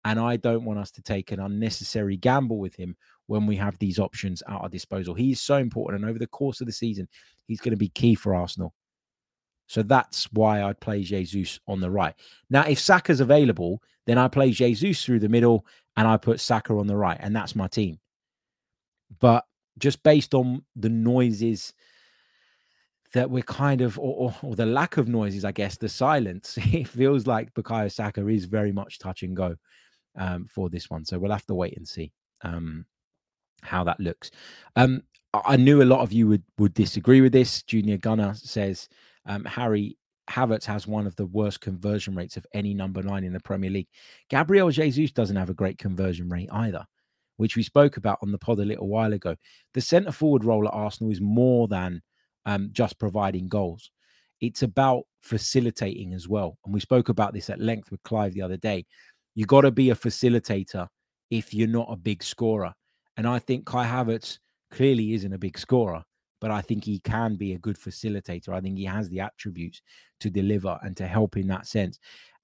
And 0.05 0.19
I 0.19 0.37
don't 0.37 0.65
want 0.65 0.79
us 0.79 0.91
to 0.91 1.01
take 1.01 1.31
an 1.31 1.39
unnecessary 1.39 2.15
gamble 2.17 2.57
with 2.57 2.75
him 2.75 2.95
when 3.27 3.45
we 3.45 3.55
have 3.57 3.77
these 3.77 3.99
options 3.99 4.41
at 4.47 4.53
our 4.53 4.69
disposal. 4.69 5.13
He's 5.13 5.41
so 5.41 5.57
important. 5.57 6.01
And 6.01 6.09
over 6.09 6.19
the 6.19 6.27
course 6.27 6.61
of 6.61 6.67
the 6.67 6.73
season, 6.73 7.07
he's 7.47 7.59
going 7.59 7.71
to 7.71 7.77
be 7.77 7.89
key 7.89 8.15
for 8.15 8.33
Arsenal. 8.33 8.73
So 9.67 9.83
that's 9.83 10.31
why 10.31 10.63
I'd 10.63 10.79
play 10.79 11.03
Jesus 11.03 11.59
on 11.67 11.79
the 11.79 11.91
right. 11.91 12.15
Now, 12.49 12.63
if 12.63 12.79
Saka's 12.79 13.19
available, 13.19 13.83
then 14.07 14.17
I 14.17 14.27
play 14.27 14.49
Jesus 14.49 15.05
through 15.05 15.19
the 15.19 15.29
middle 15.29 15.65
and 15.95 16.07
I 16.07 16.17
put 16.17 16.39
Saka 16.39 16.73
on 16.73 16.87
the 16.87 16.97
right. 16.97 17.17
And 17.19 17.35
that's 17.35 17.55
my 17.55 17.67
team. 17.67 17.99
But 19.19 19.45
just 19.77 20.01
based 20.01 20.33
on 20.33 20.63
the 20.75 20.89
noises 20.89 21.73
that 23.13 23.29
we're 23.29 23.43
kind 23.43 23.81
of, 23.81 23.99
or, 23.99 24.15
or, 24.15 24.35
or, 24.41 24.55
the 24.55 24.65
lack 24.65 24.97
of 24.97 25.07
noises, 25.07 25.45
I 25.45 25.51
guess, 25.51 25.77
the 25.77 25.89
silence, 25.89 26.57
it 26.61 26.87
feels 26.87 27.27
like 27.27 27.53
Bukayo 27.53 27.91
Saka 27.91 28.27
is 28.27 28.45
very 28.45 28.71
much 28.71 28.97
touch 28.97 29.21
and 29.21 29.35
go 29.35 29.55
um, 30.17 30.45
for 30.45 30.69
this 30.69 30.89
one. 30.89 31.05
So 31.05 31.19
we'll 31.19 31.31
have 31.31 31.45
to 31.47 31.55
wait 31.55 31.77
and 31.77 31.87
see 31.87 32.11
um, 32.43 32.85
how 33.61 33.83
that 33.83 33.99
looks. 33.99 34.31
Um, 34.75 35.03
I 35.33 35.57
knew 35.57 35.81
a 35.81 35.83
lot 35.83 36.01
of 36.01 36.11
you 36.11 36.27
would, 36.27 36.43
would 36.57 36.73
disagree 36.73 37.21
with 37.21 37.31
this. 37.31 37.61
Junior 37.63 37.97
Gunner 37.97 38.33
says 38.33 38.89
um, 39.25 39.45
Harry 39.45 39.97
Havertz 40.29 40.65
has 40.65 40.87
one 40.87 41.07
of 41.07 41.15
the 41.15 41.25
worst 41.25 41.61
conversion 41.61 42.15
rates 42.15 42.37
of 42.37 42.45
any 42.53 42.73
number 42.73 43.01
nine 43.01 43.23
in 43.23 43.33
the 43.33 43.39
Premier 43.39 43.69
League. 43.69 43.87
Gabriel 44.29 44.69
Jesus 44.69 45.11
doesn't 45.11 45.35
have 45.35 45.49
a 45.49 45.55
great 45.55 45.77
conversion 45.77 46.29
rate 46.29 46.49
either, 46.51 46.85
which 47.37 47.55
we 47.55 47.63
spoke 47.63 47.97
about 47.97 48.19
on 48.21 48.31
the 48.31 48.37
pod 48.37 48.59
a 48.59 48.65
little 48.65 48.87
while 48.87 49.13
ago. 49.13 49.35
The 49.73 49.81
centre 49.81 50.11
forward 50.11 50.43
role 50.43 50.67
at 50.67 50.73
Arsenal 50.73 51.11
is 51.11 51.21
more 51.21 51.67
than 51.67 52.01
um, 52.45 52.69
just 52.71 52.99
providing 52.99 53.47
goals. 53.47 53.91
It's 54.41 54.63
about 54.63 55.03
facilitating 55.21 56.13
as 56.13 56.27
well. 56.27 56.57
And 56.63 56.73
we 56.73 56.79
spoke 56.79 57.09
about 57.09 57.33
this 57.33 57.49
at 57.49 57.59
length 57.59 57.91
with 57.91 58.01
Clive 58.03 58.33
the 58.33 58.41
other 58.41 58.57
day. 58.57 58.85
You 59.39 59.45
got 59.45 59.61
to 59.61 59.71
be 59.71 59.89
a 59.89 59.95
facilitator 59.95 60.89
if 61.31 61.53
you're 61.53 61.65
not 61.65 61.87
a 61.89 61.95
big 61.95 62.23
scorer. 62.23 62.73
And 63.15 63.25
I 63.25 63.39
think 63.39 63.65
Kai 63.65 63.87
Havertz 63.87 64.37
clearly 64.69 65.13
isn't 65.13 65.31
a 65.31 65.37
big 65.37 65.57
scorer, 65.57 66.03
but 66.41 66.51
I 66.51 66.59
think 66.59 66.83
he 66.83 66.99
can 66.99 67.37
be 67.37 67.53
a 67.53 67.57
good 67.57 67.77
facilitator. 67.77 68.49
I 68.49 68.59
think 68.59 68.77
he 68.77 68.83
has 68.83 69.07
the 69.07 69.21
attributes 69.21 69.81
to 70.19 70.29
deliver 70.29 70.77
and 70.81 70.97
to 70.97 71.07
help 71.07 71.37
in 71.37 71.47
that 71.47 71.67
sense. 71.67 71.99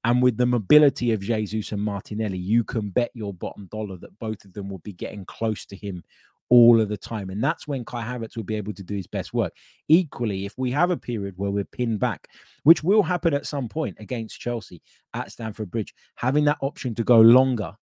And 0.05 0.23
with 0.23 0.37
the 0.37 0.45
mobility 0.45 1.11
of 1.11 1.19
Jesus 1.19 1.73
and 1.73 1.81
Martinelli, 1.81 2.37
you 2.37 2.63
can 2.63 2.91
bet 2.91 3.11
your 3.13 3.33
bottom 3.33 3.67
dollar 3.73 3.97
that 3.97 4.17
both 4.19 4.45
of 4.45 4.53
them 4.53 4.69
will 4.69 4.79
be 4.79 4.93
getting 4.93 5.25
close 5.25 5.65
to 5.65 5.75
him 5.75 6.01
all 6.49 6.79
of 6.79 6.89
the 6.89 6.97
time. 6.97 7.29
And 7.29 7.43
that's 7.43 7.67
when 7.67 7.85
Kai 7.85 8.03
Havertz 8.03 8.35
will 8.35 8.43
be 8.43 8.55
able 8.55 8.73
to 8.73 8.83
do 8.83 8.95
his 8.95 9.07
best 9.07 9.33
work. 9.33 9.53
Equally, 9.87 10.45
if 10.45 10.53
we 10.57 10.71
have 10.71 10.91
a 10.91 10.97
period 10.97 11.33
where 11.37 11.51
we're 11.51 11.65
pinned 11.65 11.99
back, 11.99 12.27
which 12.63 12.83
will 12.83 13.03
happen 13.03 13.33
at 13.33 13.45
some 13.45 13.67
point 13.67 13.97
against 13.99 14.39
Chelsea 14.39 14.81
at 15.13 15.31
Stamford 15.31 15.71
Bridge, 15.71 15.93
having 16.15 16.45
that 16.45 16.57
option 16.61 16.93
to 16.95 17.03
go 17.03 17.19
longer 17.19 17.73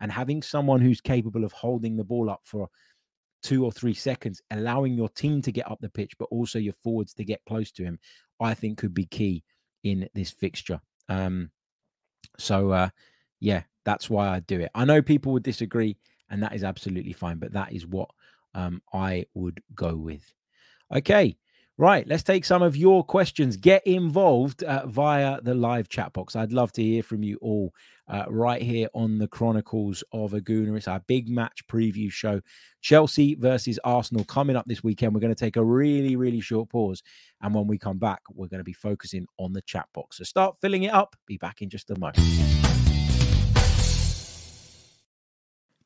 and 0.00 0.10
having 0.10 0.42
someone 0.42 0.80
who's 0.80 1.00
capable 1.00 1.44
of 1.44 1.52
holding 1.52 1.96
the 1.96 2.04
ball 2.04 2.30
up 2.30 2.40
for 2.44 2.68
two 3.42 3.64
or 3.64 3.72
three 3.72 3.94
seconds, 3.94 4.42
allowing 4.50 4.94
your 4.94 5.08
team 5.08 5.40
to 5.42 5.52
get 5.52 5.70
up 5.70 5.78
the 5.80 5.88
pitch, 5.88 6.12
but 6.18 6.28
also 6.30 6.58
your 6.58 6.74
forwards 6.82 7.14
to 7.14 7.24
get 7.24 7.40
close 7.46 7.70
to 7.72 7.84
him, 7.84 7.98
I 8.40 8.54
think 8.54 8.78
could 8.78 8.94
be 8.94 9.06
key 9.06 9.44
in 9.82 10.08
this 10.14 10.30
fixture. 10.30 10.80
Um, 11.08 11.50
so 12.38 12.70
uh, 12.70 12.90
yeah, 13.40 13.62
that's 13.84 14.10
why 14.10 14.28
I 14.28 14.40
do 14.40 14.60
it. 14.60 14.70
I 14.74 14.84
know 14.84 15.02
people 15.02 15.32
would 15.32 15.42
disagree, 15.42 15.96
and 16.30 16.42
that 16.42 16.54
is 16.54 16.64
absolutely 16.64 17.12
fine, 17.12 17.38
but 17.38 17.52
that 17.52 17.72
is 17.72 17.86
what 17.86 18.10
um, 18.54 18.82
I 18.92 19.26
would 19.34 19.62
go 19.74 19.96
with. 19.96 20.32
Okay. 20.94 21.36
Right, 21.80 22.06
let's 22.06 22.22
take 22.22 22.44
some 22.44 22.60
of 22.60 22.76
your 22.76 23.02
questions. 23.02 23.56
Get 23.56 23.86
involved 23.86 24.62
uh, 24.64 24.86
via 24.86 25.40
the 25.40 25.54
live 25.54 25.88
chat 25.88 26.12
box. 26.12 26.36
I'd 26.36 26.52
love 26.52 26.72
to 26.72 26.82
hear 26.82 27.02
from 27.02 27.22
you 27.22 27.38
all 27.40 27.72
uh, 28.06 28.26
right 28.28 28.60
here 28.60 28.88
on 28.92 29.16
the 29.16 29.26
Chronicles 29.26 30.04
of 30.12 30.34
a 30.34 30.42
Gooner. 30.42 30.76
It's 30.76 30.88
our 30.88 31.00
big 31.00 31.30
match 31.30 31.66
preview 31.68 32.12
show. 32.12 32.42
Chelsea 32.82 33.34
versus 33.34 33.78
Arsenal 33.82 34.24
coming 34.24 34.56
up 34.56 34.66
this 34.66 34.84
weekend. 34.84 35.14
We're 35.14 35.20
going 35.20 35.34
to 35.34 35.44
take 35.44 35.56
a 35.56 35.64
really, 35.64 36.16
really 36.16 36.40
short 36.42 36.68
pause. 36.68 37.02
And 37.40 37.54
when 37.54 37.66
we 37.66 37.78
come 37.78 37.98
back, 37.98 38.20
we're 38.30 38.48
going 38.48 38.58
to 38.58 38.64
be 38.64 38.74
focusing 38.74 39.26
on 39.38 39.54
the 39.54 39.62
chat 39.62 39.86
box. 39.94 40.18
So 40.18 40.24
start 40.24 40.58
filling 40.60 40.82
it 40.82 40.92
up. 40.92 41.16
Be 41.24 41.38
back 41.38 41.62
in 41.62 41.70
just 41.70 41.90
a 41.90 41.98
moment. 41.98 42.69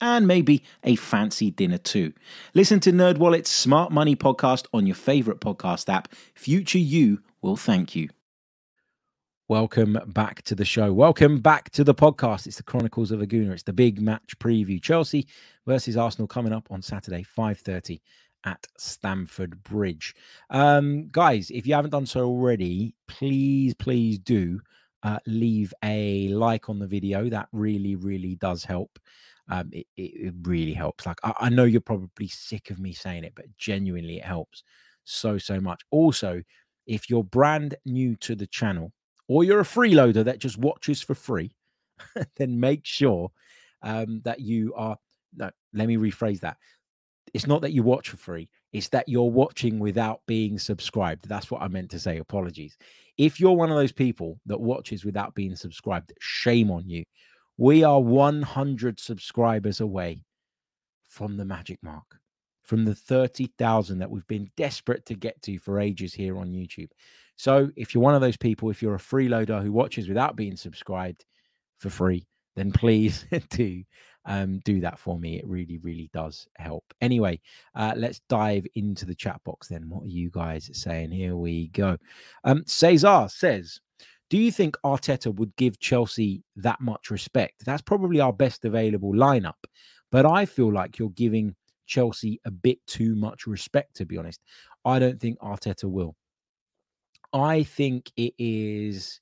and 0.00 0.26
maybe 0.26 0.62
a 0.84 0.96
fancy 0.96 1.50
dinner 1.50 1.78
too. 1.78 2.12
Listen 2.54 2.80
to 2.80 2.92
NerdWallet's 2.92 3.50
Smart 3.50 3.92
Money 3.92 4.16
podcast 4.16 4.66
on 4.72 4.86
your 4.86 4.96
favorite 4.96 5.40
podcast 5.40 5.88
app. 5.88 6.08
Future 6.34 6.78
you 6.78 7.20
will 7.42 7.56
thank 7.56 7.94
you. 7.94 8.08
Welcome 9.48 9.98
back 10.06 10.42
to 10.42 10.54
the 10.54 10.64
show. 10.64 10.92
Welcome 10.92 11.40
back 11.40 11.70
to 11.70 11.82
the 11.82 11.94
podcast. 11.94 12.46
It's 12.46 12.58
the 12.58 12.62
Chronicles 12.62 13.10
of 13.10 13.20
a 13.20 13.26
Gooner. 13.26 13.52
It's 13.52 13.64
the 13.64 13.72
big 13.72 14.00
match 14.00 14.38
preview. 14.38 14.80
Chelsea 14.80 15.26
versus 15.66 15.96
Arsenal 15.96 16.28
coming 16.28 16.52
up 16.52 16.68
on 16.70 16.82
Saturday, 16.82 17.24
5:30 17.24 18.00
at 18.44 18.66
Stamford 18.78 19.62
Bridge. 19.64 20.14
Um, 20.50 21.08
guys, 21.10 21.50
if 21.50 21.66
you 21.66 21.74
haven't 21.74 21.90
done 21.90 22.06
so 22.06 22.26
already, 22.26 22.94
please, 23.08 23.74
please 23.74 24.18
do 24.20 24.60
uh, 25.02 25.18
leave 25.26 25.74
a 25.82 26.28
like 26.28 26.68
on 26.68 26.78
the 26.78 26.86
video. 26.86 27.28
That 27.28 27.48
really, 27.52 27.96
really 27.96 28.36
does 28.36 28.64
help 28.64 28.98
um, 29.50 29.68
it, 29.72 29.86
it, 29.96 30.34
really 30.42 30.72
helps. 30.72 31.06
Like 31.06 31.18
I, 31.24 31.32
I 31.40 31.48
know 31.48 31.64
you're 31.64 31.80
probably 31.80 32.28
sick 32.28 32.70
of 32.70 32.78
me 32.78 32.92
saying 32.92 33.24
it, 33.24 33.32
but 33.34 33.46
genuinely 33.58 34.18
it 34.18 34.24
helps 34.24 34.62
so 35.04 35.38
so 35.38 35.60
much. 35.60 35.82
Also, 35.90 36.42
if 36.86 37.10
you're 37.10 37.24
brand 37.24 37.74
new 37.84 38.16
to 38.16 38.34
the 38.34 38.46
channel 38.46 38.92
or 39.28 39.44
you're 39.44 39.60
a 39.60 39.64
freeloader 39.64 40.24
that 40.24 40.38
just 40.38 40.58
watches 40.58 41.02
for 41.02 41.14
free, 41.14 41.52
then 42.36 42.58
make 42.58 42.84
sure 42.84 43.30
um, 43.82 44.20
that 44.24 44.40
you 44.40 44.72
are. 44.74 44.96
No, 45.36 45.50
let 45.72 45.88
me 45.88 45.96
rephrase 45.96 46.40
that. 46.40 46.56
It's 47.34 47.46
not 47.46 47.62
that 47.62 47.72
you 47.72 47.82
watch 47.82 48.08
for 48.08 48.16
free. 48.16 48.48
It's 48.72 48.88
that 48.88 49.08
you're 49.08 49.30
watching 49.30 49.78
without 49.78 50.20
being 50.26 50.58
subscribed. 50.58 51.28
That's 51.28 51.50
what 51.50 51.62
I 51.62 51.68
meant 51.68 51.90
to 51.90 51.98
say. 51.98 52.18
Apologies. 52.18 52.76
If 53.18 53.38
you're 53.38 53.52
one 53.52 53.70
of 53.70 53.76
those 53.76 53.92
people 53.92 54.40
that 54.46 54.60
watches 54.60 55.04
without 55.04 55.34
being 55.34 55.54
subscribed, 55.54 56.12
shame 56.20 56.70
on 56.70 56.88
you. 56.88 57.04
We 57.60 57.84
are 57.84 58.00
100 58.00 58.98
subscribers 58.98 59.80
away 59.80 60.24
from 61.08 61.36
the 61.36 61.44
magic 61.44 61.78
mark, 61.82 62.18
from 62.62 62.86
the 62.86 62.94
30,000 62.94 63.98
that 63.98 64.10
we've 64.10 64.26
been 64.28 64.50
desperate 64.56 65.04
to 65.04 65.14
get 65.14 65.42
to 65.42 65.58
for 65.58 65.78
ages 65.78 66.14
here 66.14 66.38
on 66.38 66.52
YouTube. 66.52 66.88
So, 67.36 67.70
if 67.76 67.94
you're 67.94 68.02
one 68.02 68.14
of 68.14 68.22
those 68.22 68.38
people, 68.38 68.70
if 68.70 68.80
you're 68.80 68.94
a 68.94 68.98
freeloader 68.98 69.62
who 69.62 69.72
watches 69.72 70.08
without 70.08 70.36
being 70.36 70.56
subscribed 70.56 71.26
for 71.76 71.90
free, 71.90 72.26
then 72.56 72.72
please 72.72 73.26
do 73.50 73.82
um, 74.24 74.60
do 74.64 74.80
that 74.80 74.98
for 74.98 75.18
me. 75.18 75.38
It 75.38 75.46
really, 75.46 75.76
really 75.82 76.08
does 76.14 76.48
help. 76.56 76.84
Anyway, 77.02 77.42
uh, 77.74 77.92
let's 77.94 78.22
dive 78.30 78.66
into 78.74 79.04
the 79.04 79.14
chat 79.14 79.38
box 79.44 79.68
then. 79.68 79.90
What 79.90 80.04
are 80.04 80.08
you 80.08 80.30
guys 80.30 80.70
saying? 80.72 81.10
Here 81.10 81.36
we 81.36 81.68
go. 81.68 81.98
Um, 82.42 82.64
Cesar 82.66 83.26
says, 83.28 83.80
do 84.30 84.38
you 84.38 84.52
think 84.52 84.76
Arteta 84.84 85.34
would 85.34 85.54
give 85.56 85.80
Chelsea 85.80 86.44
that 86.56 86.80
much 86.80 87.10
respect? 87.10 87.64
That's 87.66 87.82
probably 87.82 88.20
our 88.20 88.32
best 88.32 88.64
available 88.64 89.12
lineup. 89.12 89.54
But 90.12 90.24
I 90.24 90.46
feel 90.46 90.72
like 90.72 90.98
you're 90.98 91.10
giving 91.10 91.56
Chelsea 91.86 92.40
a 92.44 92.50
bit 92.50 92.78
too 92.86 93.16
much 93.16 93.48
respect, 93.48 93.96
to 93.96 94.06
be 94.06 94.16
honest. 94.16 94.40
I 94.84 95.00
don't 95.00 95.20
think 95.20 95.38
Arteta 95.40 95.84
will. 95.84 96.14
I 97.32 97.64
think 97.64 98.10
it 98.16 98.34
is. 98.38 99.20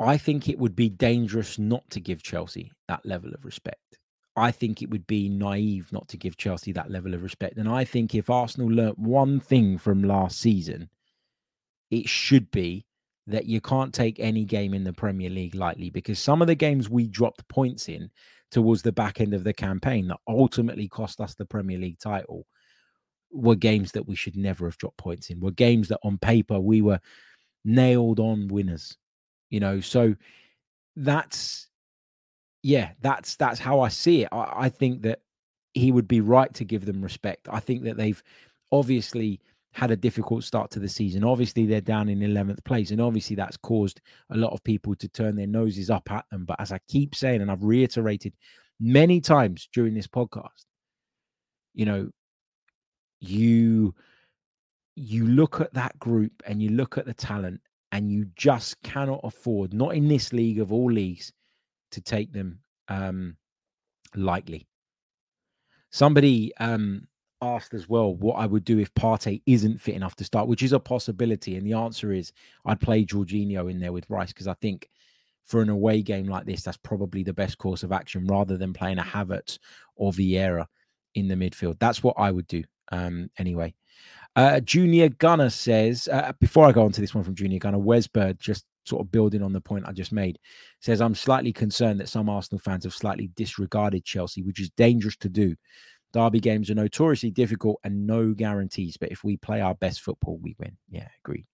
I 0.00 0.16
think 0.16 0.48
it 0.48 0.58
would 0.58 0.74
be 0.74 0.88
dangerous 0.88 1.58
not 1.58 1.88
to 1.90 2.00
give 2.00 2.22
Chelsea 2.24 2.72
that 2.88 3.06
level 3.06 3.32
of 3.32 3.44
respect. 3.44 3.98
I 4.36 4.50
think 4.50 4.82
it 4.82 4.90
would 4.90 5.06
be 5.06 5.28
naive 5.28 5.92
not 5.92 6.08
to 6.08 6.16
give 6.16 6.36
Chelsea 6.36 6.72
that 6.72 6.90
level 6.90 7.14
of 7.14 7.22
respect. 7.22 7.58
And 7.58 7.68
I 7.68 7.84
think 7.84 8.14
if 8.14 8.30
Arsenal 8.30 8.68
learnt 8.68 8.98
one 8.98 9.38
thing 9.38 9.78
from 9.78 10.02
last 10.02 10.40
season, 10.40 10.88
it 11.90 12.08
should 12.08 12.50
be 12.50 12.86
that 13.30 13.46
you 13.46 13.60
can't 13.60 13.94
take 13.94 14.18
any 14.18 14.44
game 14.44 14.74
in 14.74 14.84
the 14.84 14.92
Premier 14.92 15.30
League 15.30 15.54
lightly 15.54 15.90
because 15.90 16.18
some 16.18 16.42
of 16.42 16.48
the 16.48 16.54
games 16.54 16.90
we 16.90 17.06
dropped 17.06 17.46
points 17.48 17.88
in 17.88 18.10
towards 18.50 18.82
the 18.82 18.92
back 18.92 19.20
end 19.20 19.32
of 19.32 19.44
the 19.44 19.52
campaign 19.52 20.08
that 20.08 20.18
ultimately 20.26 20.88
cost 20.88 21.20
us 21.20 21.34
the 21.34 21.44
Premier 21.44 21.78
League 21.78 21.98
title 21.98 22.46
were 23.30 23.54
games 23.54 23.92
that 23.92 24.06
we 24.06 24.16
should 24.16 24.36
never 24.36 24.66
have 24.66 24.76
dropped 24.78 24.98
points 24.98 25.30
in, 25.30 25.40
were 25.40 25.52
games 25.52 25.88
that 25.88 26.00
on 26.02 26.18
paper 26.18 26.58
we 26.58 26.82
were 26.82 26.98
nailed 27.64 28.18
on 28.18 28.48
winners, 28.48 28.96
you 29.50 29.60
know. 29.60 29.80
So 29.80 30.16
that's, 30.96 31.68
yeah, 32.62 32.90
that's 33.00 33.36
that's 33.36 33.60
how 33.60 33.80
I 33.80 33.88
see 33.88 34.22
it. 34.22 34.28
I, 34.32 34.64
I 34.64 34.68
think 34.68 35.02
that 35.02 35.20
he 35.72 35.92
would 35.92 36.08
be 36.08 36.20
right 36.20 36.52
to 36.54 36.64
give 36.64 36.84
them 36.84 37.00
respect. 37.00 37.48
I 37.48 37.60
think 37.60 37.84
that 37.84 37.96
they've 37.96 38.22
obviously 38.72 39.40
had 39.72 39.90
a 39.90 39.96
difficult 39.96 40.44
start 40.44 40.70
to 40.72 40.78
the 40.78 40.88
season. 40.88 41.24
Obviously, 41.24 41.66
they're 41.66 41.80
down 41.80 42.08
in 42.08 42.20
11th 42.20 42.64
place, 42.64 42.90
and 42.90 43.00
obviously, 43.00 43.36
that's 43.36 43.56
caused 43.56 44.00
a 44.30 44.36
lot 44.36 44.52
of 44.52 44.62
people 44.64 44.94
to 44.96 45.08
turn 45.08 45.36
their 45.36 45.46
noses 45.46 45.90
up 45.90 46.10
at 46.10 46.24
them. 46.30 46.44
But 46.44 46.60
as 46.60 46.72
I 46.72 46.80
keep 46.88 47.14
saying, 47.14 47.40
and 47.40 47.50
I've 47.50 47.64
reiterated 47.64 48.32
many 48.80 49.20
times 49.20 49.68
during 49.72 49.94
this 49.94 50.08
podcast, 50.08 50.64
you 51.74 51.86
know, 51.86 52.10
you 53.20 53.94
you 54.96 55.26
look 55.26 55.60
at 55.60 55.72
that 55.72 55.98
group 55.98 56.32
and 56.46 56.62
you 56.62 56.70
look 56.70 56.98
at 56.98 57.06
the 57.06 57.14
talent 57.14 57.60
and 57.92 58.10
you 58.10 58.26
just 58.36 58.80
cannot 58.82 59.20
afford, 59.24 59.72
not 59.72 59.94
in 59.94 60.08
this 60.08 60.32
league 60.32 60.60
of 60.60 60.72
all 60.72 60.90
leagues, 60.90 61.32
to 61.92 62.00
take 62.00 62.32
them 62.32 62.58
um, 62.88 63.36
lightly. 64.14 64.66
Somebody 65.90 66.52
um, 66.58 67.08
asked 67.42 67.74
as 67.74 67.88
well 67.88 68.14
what 68.14 68.34
I 68.34 68.46
would 68.46 68.64
do 68.64 68.78
if 68.78 68.92
Partey 68.94 69.42
isn't 69.46 69.80
fit 69.80 69.94
enough 69.94 70.16
to 70.16 70.24
start, 70.24 70.48
which 70.48 70.62
is 70.62 70.72
a 70.72 70.80
possibility. 70.80 71.56
And 71.56 71.66
the 71.66 71.74
answer 71.74 72.12
is 72.12 72.32
I'd 72.64 72.80
play 72.80 73.04
Jorginho 73.04 73.70
in 73.70 73.80
there 73.80 73.92
with 73.92 74.08
Rice 74.08 74.32
because 74.32 74.48
I 74.48 74.54
think 74.54 74.88
for 75.44 75.62
an 75.62 75.68
away 75.68 76.02
game 76.02 76.26
like 76.26 76.46
this, 76.46 76.62
that's 76.62 76.76
probably 76.76 77.22
the 77.22 77.32
best 77.32 77.58
course 77.58 77.82
of 77.82 77.92
action 77.92 78.26
rather 78.26 78.56
than 78.56 78.72
playing 78.72 78.98
a 78.98 79.02
Havertz 79.02 79.58
or 79.96 80.12
Vieira 80.12 80.66
in 81.14 81.28
the 81.28 81.34
midfield. 81.34 81.78
That's 81.78 82.02
what 82.02 82.14
I 82.18 82.30
would 82.30 82.46
do 82.46 82.62
um, 82.92 83.30
anyway. 83.38 83.74
Uh, 84.36 84.60
Junior 84.60 85.08
Gunner 85.08 85.50
says, 85.50 86.08
uh, 86.12 86.32
before 86.38 86.66
I 86.66 86.72
go 86.72 86.84
on 86.84 86.92
to 86.92 87.00
this 87.00 87.14
one 87.14 87.24
from 87.24 87.34
Junior 87.34 87.58
Gunner, 87.58 87.78
Wesbird, 87.78 88.38
just 88.38 88.64
sort 88.84 89.00
of 89.04 89.10
building 89.10 89.42
on 89.42 89.52
the 89.52 89.60
point 89.60 89.86
I 89.86 89.92
just 89.92 90.12
made, 90.12 90.38
says, 90.80 91.00
I'm 91.00 91.14
slightly 91.14 91.52
concerned 91.52 92.00
that 92.00 92.08
some 92.08 92.28
Arsenal 92.28 92.60
fans 92.60 92.84
have 92.84 92.94
slightly 92.94 93.30
disregarded 93.34 94.04
Chelsea, 94.04 94.42
which 94.42 94.60
is 94.60 94.70
dangerous 94.70 95.16
to 95.16 95.28
do. 95.28 95.56
Derby 96.12 96.40
games 96.40 96.70
are 96.70 96.74
notoriously 96.74 97.30
difficult 97.30 97.80
and 97.84 98.06
no 98.06 98.32
guarantees, 98.32 98.96
but 98.96 99.12
if 99.12 99.22
we 99.22 99.36
play 99.36 99.60
our 99.60 99.74
best 99.76 100.00
football, 100.00 100.38
we 100.38 100.56
win. 100.58 100.76
Yeah, 100.88 101.08
agreed. 101.24 101.46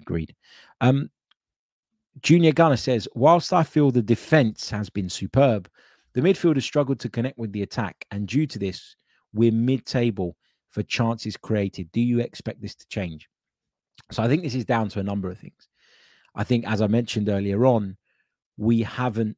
Agreed. 0.00 0.34
Um, 0.80 1.10
Junior 2.22 2.52
Gunner 2.52 2.76
says, 2.76 3.08
whilst 3.14 3.52
I 3.52 3.62
feel 3.62 3.90
the 3.90 4.02
defense 4.02 4.68
has 4.70 4.90
been 4.90 5.08
superb, 5.08 5.68
the 6.12 6.20
midfield 6.20 6.56
has 6.56 6.64
struggled 6.64 7.00
to 7.00 7.08
connect 7.08 7.38
with 7.38 7.52
the 7.52 7.62
attack, 7.62 8.04
and 8.10 8.26
due 8.26 8.46
to 8.46 8.58
this, 8.58 8.96
we're 9.32 9.52
mid-table 9.52 10.36
for 10.70 10.82
chances 10.82 11.36
created. 11.36 11.90
Do 11.92 12.00
you 12.00 12.20
expect 12.20 12.60
this 12.60 12.74
to 12.74 12.86
change? 12.88 13.28
So 14.10 14.22
I 14.22 14.28
think 14.28 14.42
this 14.42 14.54
is 14.54 14.64
down 14.64 14.88
to 14.90 15.00
a 15.00 15.04
number 15.04 15.30
of 15.30 15.38
things. 15.38 15.68
I 16.34 16.44
think, 16.44 16.66
as 16.66 16.80
I 16.80 16.86
mentioned 16.86 17.28
earlier 17.28 17.64
on, 17.64 17.96
we 18.56 18.82
haven't 18.82 19.36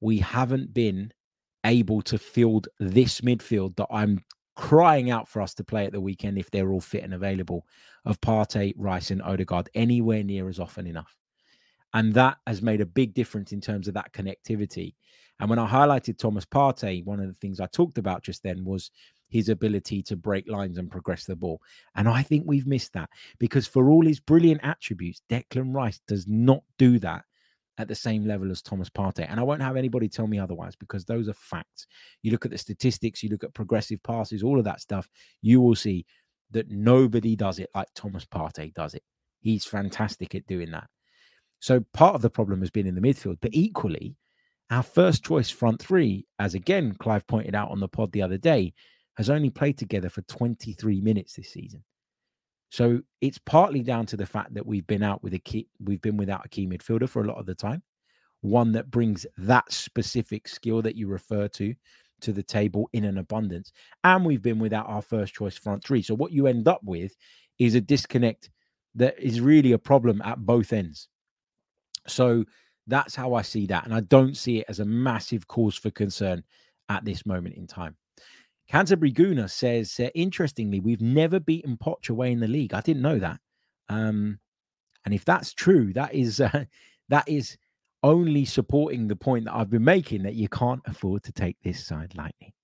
we 0.00 0.18
haven't 0.18 0.72
been 0.72 1.12
able 1.64 2.02
to 2.02 2.18
field 2.18 2.68
this 2.78 3.20
midfield 3.20 3.76
that 3.76 3.88
I'm 3.90 4.24
crying 4.56 5.10
out 5.10 5.28
for 5.28 5.40
us 5.40 5.54
to 5.54 5.64
play 5.64 5.86
at 5.86 5.92
the 5.92 6.00
weekend 6.00 6.38
if 6.38 6.50
they're 6.50 6.70
all 6.70 6.80
fit 6.80 7.04
and 7.04 7.14
available 7.14 7.66
of 8.04 8.20
Partey, 8.20 8.74
Rice, 8.76 9.10
and 9.10 9.22
Odegaard 9.22 9.70
anywhere 9.74 10.22
near 10.22 10.48
as 10.48 10.60
often 10.60 10.86
enough. 10.86 11.16
And 11.94 12.14
that 12.14 12.38
has 12.46 12.62
made 12.62 12.80
a 12.80 12.86
big 12.86 13.14
difference 13.14 13.52
in 13.52 13.60
terms 13.60 13.88
of 13.88 13.94
that 13.94 14.12
connectivity. 14.12 14.94
And 15.40 15.48
when 15.48 15.58
I 15.58 15.66
highlighted 15.66 16.18
Thomas 16.18 16.44
Partey, 16.44 17.04
one 17.04 17.20
of 17.20 17.26
the 17.26 17.34
things 17.34 17.58
I 17.60 17.66
talked 17.66 17.98
about 17.98 18.22
just 18.22 18.42
then 18.42 18.64
was 18.64 18.90
his 19.30 19.48
ability 19.48 20.02
to 20.02 20.16
break 20.16 20.48
lines 20.48 20.76
and 20.76 20.90
progress 20.90 21.24
the 21.24 21.36
ball. 21.36 21.62
And 21.94 22.08
I 22.08 22.22
think 22.22 22.44
we've 22.46 22.66
missed 22.66 22.92
that 22.92 23.08
because 23.38 23.66
for 23.66 23.88
all 23.88 24.04
his 24.04 24.20
brilliant 24.20 24.60
attributes, 24.62 25.22
Declan 25.30 25.74
Rice 25.74 26.00
does 26.06 26.26
not 26.26 26.62
do 26.78 26.98
that 26.98 27.24
at 27.80 27.88
the 27.88 27.94
same 27.94 28.26
level 28.26 28.50
as 28.50 28.62
Thomas 28.62 28.90
Partey. 28.90 29.26
And 29.28 29.40
I 29.40 29.42
won't 29.42 29.62
have 29.62 29.76
anybody 29.76 30.08
tell 30.08 30.26
me 30.26 30.38
otherwise 30.38 30.76
because 30.76 31.04
those 31.04 31.28
are 31.28 31.34
facts. 31.34 31.86
You 32.22 32.30
look 32.30 32.44
at 32.44 32.50
the 32.50 32.58
statistics, 32.58 33.22
you 33.22 33.30
look 33.30 33.44
at 33.44 33.54
progressive 33.54 34.02
passes, 34.02 34.42
all 34.42 34.58
of 34.58 34.64
that 34.64 34.80
stuff, 34.80 35.08
you 35.42 35.60
will 35.60 35.74
see 35.74 36.04
that 36.50 36.70
nobody 36.70 37.36
does 37.36 37.58
it 37.58 37.70
like 37.74 37.88
Thomas 37.94 38.24
Partey 38.24 38.74
does 38.74 38.94
it. 38.94 39.02
He's 39.40 39.64
fantastic 39.64 40.34
at 40.34 40.46
doing 40.46 40.70
that. 40.72 40.88
So 41.60 41.84
part 41.92 42.14
of 42.14 42.22
the 42.22 42.30
problem 42.30 42.60
has 42.60 42.70
been 42.70 42.86
in 42.86 42.94
the 42.94 43.00
midfield, 43.00 43.38
but 43.40 43.54
equally, 43.54 44.16
our 44.70 44.82
first 44.82 45.24
choice 45.24 45.50
front 45.50 45.80
three, 45.80 46.26
as 46.38 46.54
again 46.54 46.94
Clive 46.98 47.26
pointed 47.26 47.54
out 47.54 47.70
on 47.70 47.80
the 47.80 47.88
pod 47.88 48.12
the 48.12 48.22
other 48.22 48.38
day, 48.38 48.72
has 49.16 49.28
only 49.28 49.50
played 49.50 49.76
together 49.76 50.08
for 50.08 50.22
23 50.22 51.00
minutes 51.00 51.34
this 51.34 51.50
season. 51.50 51.82
So 52.70 53.00
it's 53.20 53.38
partly 53.38 53.82
down 53.82 54.06
to 54.06 54.16
the 54.16 54.26
fact 54.26 54.54
that 54.54 54.64
we've 54.64 54.86
been 54.86 55.02
out 55.02 55.22
with 55.22 55.34
a 55.34 55.38
key, 55.38 55.68
we've 55.80 56.00
been 56.00 56.16
without 56.16 56.46
a 56.46 56.48
key 56.48 56.66
midfielder 56.66 57.08
for 57.08 57.22
a 57.22 57.26
lot 57.26 57.38
of 57.38 57.46
the 57.46 57.54
time, 57.54 57.82
one 58.40 58.72
that 58.72 58.90
brings 58.90 59.26
that 59.38 59.70
specific 59.72 60.48
skill 60.48 60.80
that 60.82 60.96
you 60.96 61.08
refer 61.08 61.48
to 61.48 61.74
to 62.20 62.32
the 62.32 62.42
table 62.42 62.88
in 62.92 63.04
an 63.04 63.18
abundance, 63.18 63.72
and 64.04 64.24
we've 64.24 64.42
been 64.42 64.58
without 64.58 64.86
our 64.88 65.02
first 65.02 65.34
choice 65.34 65.56
front 65.56 65.82
three. 65.84 66.02
So 66.02 66.14
what 66.14 66.32
you 66.32 66.46
end 66.46 66.68
up 66.68 66.80
with 66.84 67.16
is 67.58 67.74
a 67.74 67.80
disconnect 67.80 68.50
that 68.94 69.18
is 69.18 69.40
really 69.40 69.72
a 69.72 69.78
problem 69.78 70.22
at 70.22 70.38
both 70.38 70.72
ends. 70.72 71.08
So 72.06 72.44
that's 72.86 73.14
how 73.14 73.34
I 73.34 73.42
see 73.42 73.66
that. 73.66 73.84
And 73.84 73.94
I 73.94 74.00
don't 74.00 74.36
see 74.36 74.58
it 74.58 74.66
as 74.68 74.80
a 74.80 74.84
massive 74.84 75.46
cause 75.48 75.76
for 75.76 75.90
concern 75.90 76.44
at 76.88 77.04
this 77.04 77.24
moment 77.24 77.54
in 77.56 77.66
time. 77.66 77.96
Canterbury 78.70 79.12
Gooner 79.12 79.50
says, 79.50 79.98
uh, 79.98 80.10
interestingly, 80.14 80.78
we've 80.78 81.00
never 81.00 81.40
beaten 81.40 81.76
Poch 81.76 82.08
away 82.08 82.30
in 82.30 82.38
the 82.38 82.46
league. 82.46 82.72
I 82.72 82.80
didn't 82.80 83.02
know 83.02 83.18
that. 83.18 83.40
Um, 83.88 84.38
and 85.04 85.12
if 85.12 85.24
that's 85.24 85.52
true, 85.52 85.92
that 85.94 86.14
is 86.14 86.40
uh, 86.40 86.64
that 87.08 87.28
is 87.28 87.56
only 88.04 88.44
supporting 88.44 89.08
the 89.08 89.16
point 89.16 89.44
that 89.44 89.56
I've 89.56 89.70
been 89.70 89.84
making 89.84 90.22
that 90.22 90.36
you 90.36 90.48
can't 90.48 90.80
afford 90.86 91.24
to 91.24 91.32
take 91.32 91.56
this 91.62 91.84
side 91.84 92.14
lightly. 92.16 92.54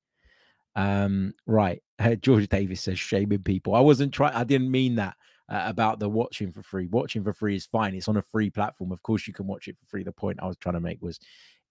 Um, 0.77 1.35
right. 1.47 1.83
Uh, 1.99 2.15
George 2.15 2.47
Davis 2.51 2.83
says, 2.83 2.99
shaming 2.99 3.43
people. 3.43 3.75
I 3.75 3.81
wasn't 3.81 4.13
trying, 4.13 4.35
I 4.35 4.45
didn't 4.45 4.71
mean 4.71 4.97
that 4.97 5.17
uh, 5.49 5.63
about 5.65 5.99
the 5.99 6.11
watching 6.11 6.53
for 6.53 6.63
free. 6.63 6.89
Watching 6.89 7.25
for 7.25 7.33
free 7.33 7.57
is 7.57 7.65
fine. 7.65 7.95
It's 7.95 8.07
on 8.07 8.19
a 8.19 8.23
free 8.23 8.51
platform. 8.51 8.93
Of 8.93 9.03
course, 9.03 9.27
you 9.27 9.33
can 9.33 9.47
watch 9.47 9.67
it 9.67 9.79
for 9.81 9.87
free. 9.87 10.03
The 10.03 10.13
point 10.13 10.39
I 10.43 10.47
was 10.47 10.59
trying 10.59 10.75
to 10.75 10.81
make 10.81 11.01
was 11.01 11.19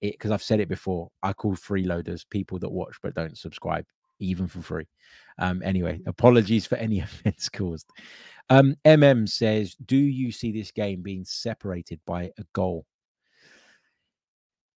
it 0.01 0.13
because 0.13 0.31
I've 0.31 0.41
said 0.41 0.61
it 0.61 0.67
before. 0.67 1.11
I 1.21 1.31
call 1.33 1.53
freeloaders 1.53 2.27
people 2.27 2.57
that 2.57 2.71
watch 2.71 2.95
but 3.03 3.13
don't 3.13 3.37
subscribe, 3.37 3.85
even 4.19 4.47
for 4.47 4.61
free. 4.61 4.87
Um, 5.39 5.61
anyway, 5.63 5.99
apologies 6.05 6.65
for 6.65 6.75
any 6.75 6.99
offense 7.01 7.49
caused. 7.49 7.89
Um, 8.49 8.75
MM 8.85 9.27
says, 9.27 9.75
Do 9.75 9.97
you 9.97 10.31
see 10.31 10.51
this 10.51 10.71
game 10.71 11.01
being 11.01 11.25
separated 11.25 11.99
by 12.05 12.31
a 12.37 12.43
goal? 12.53 12.85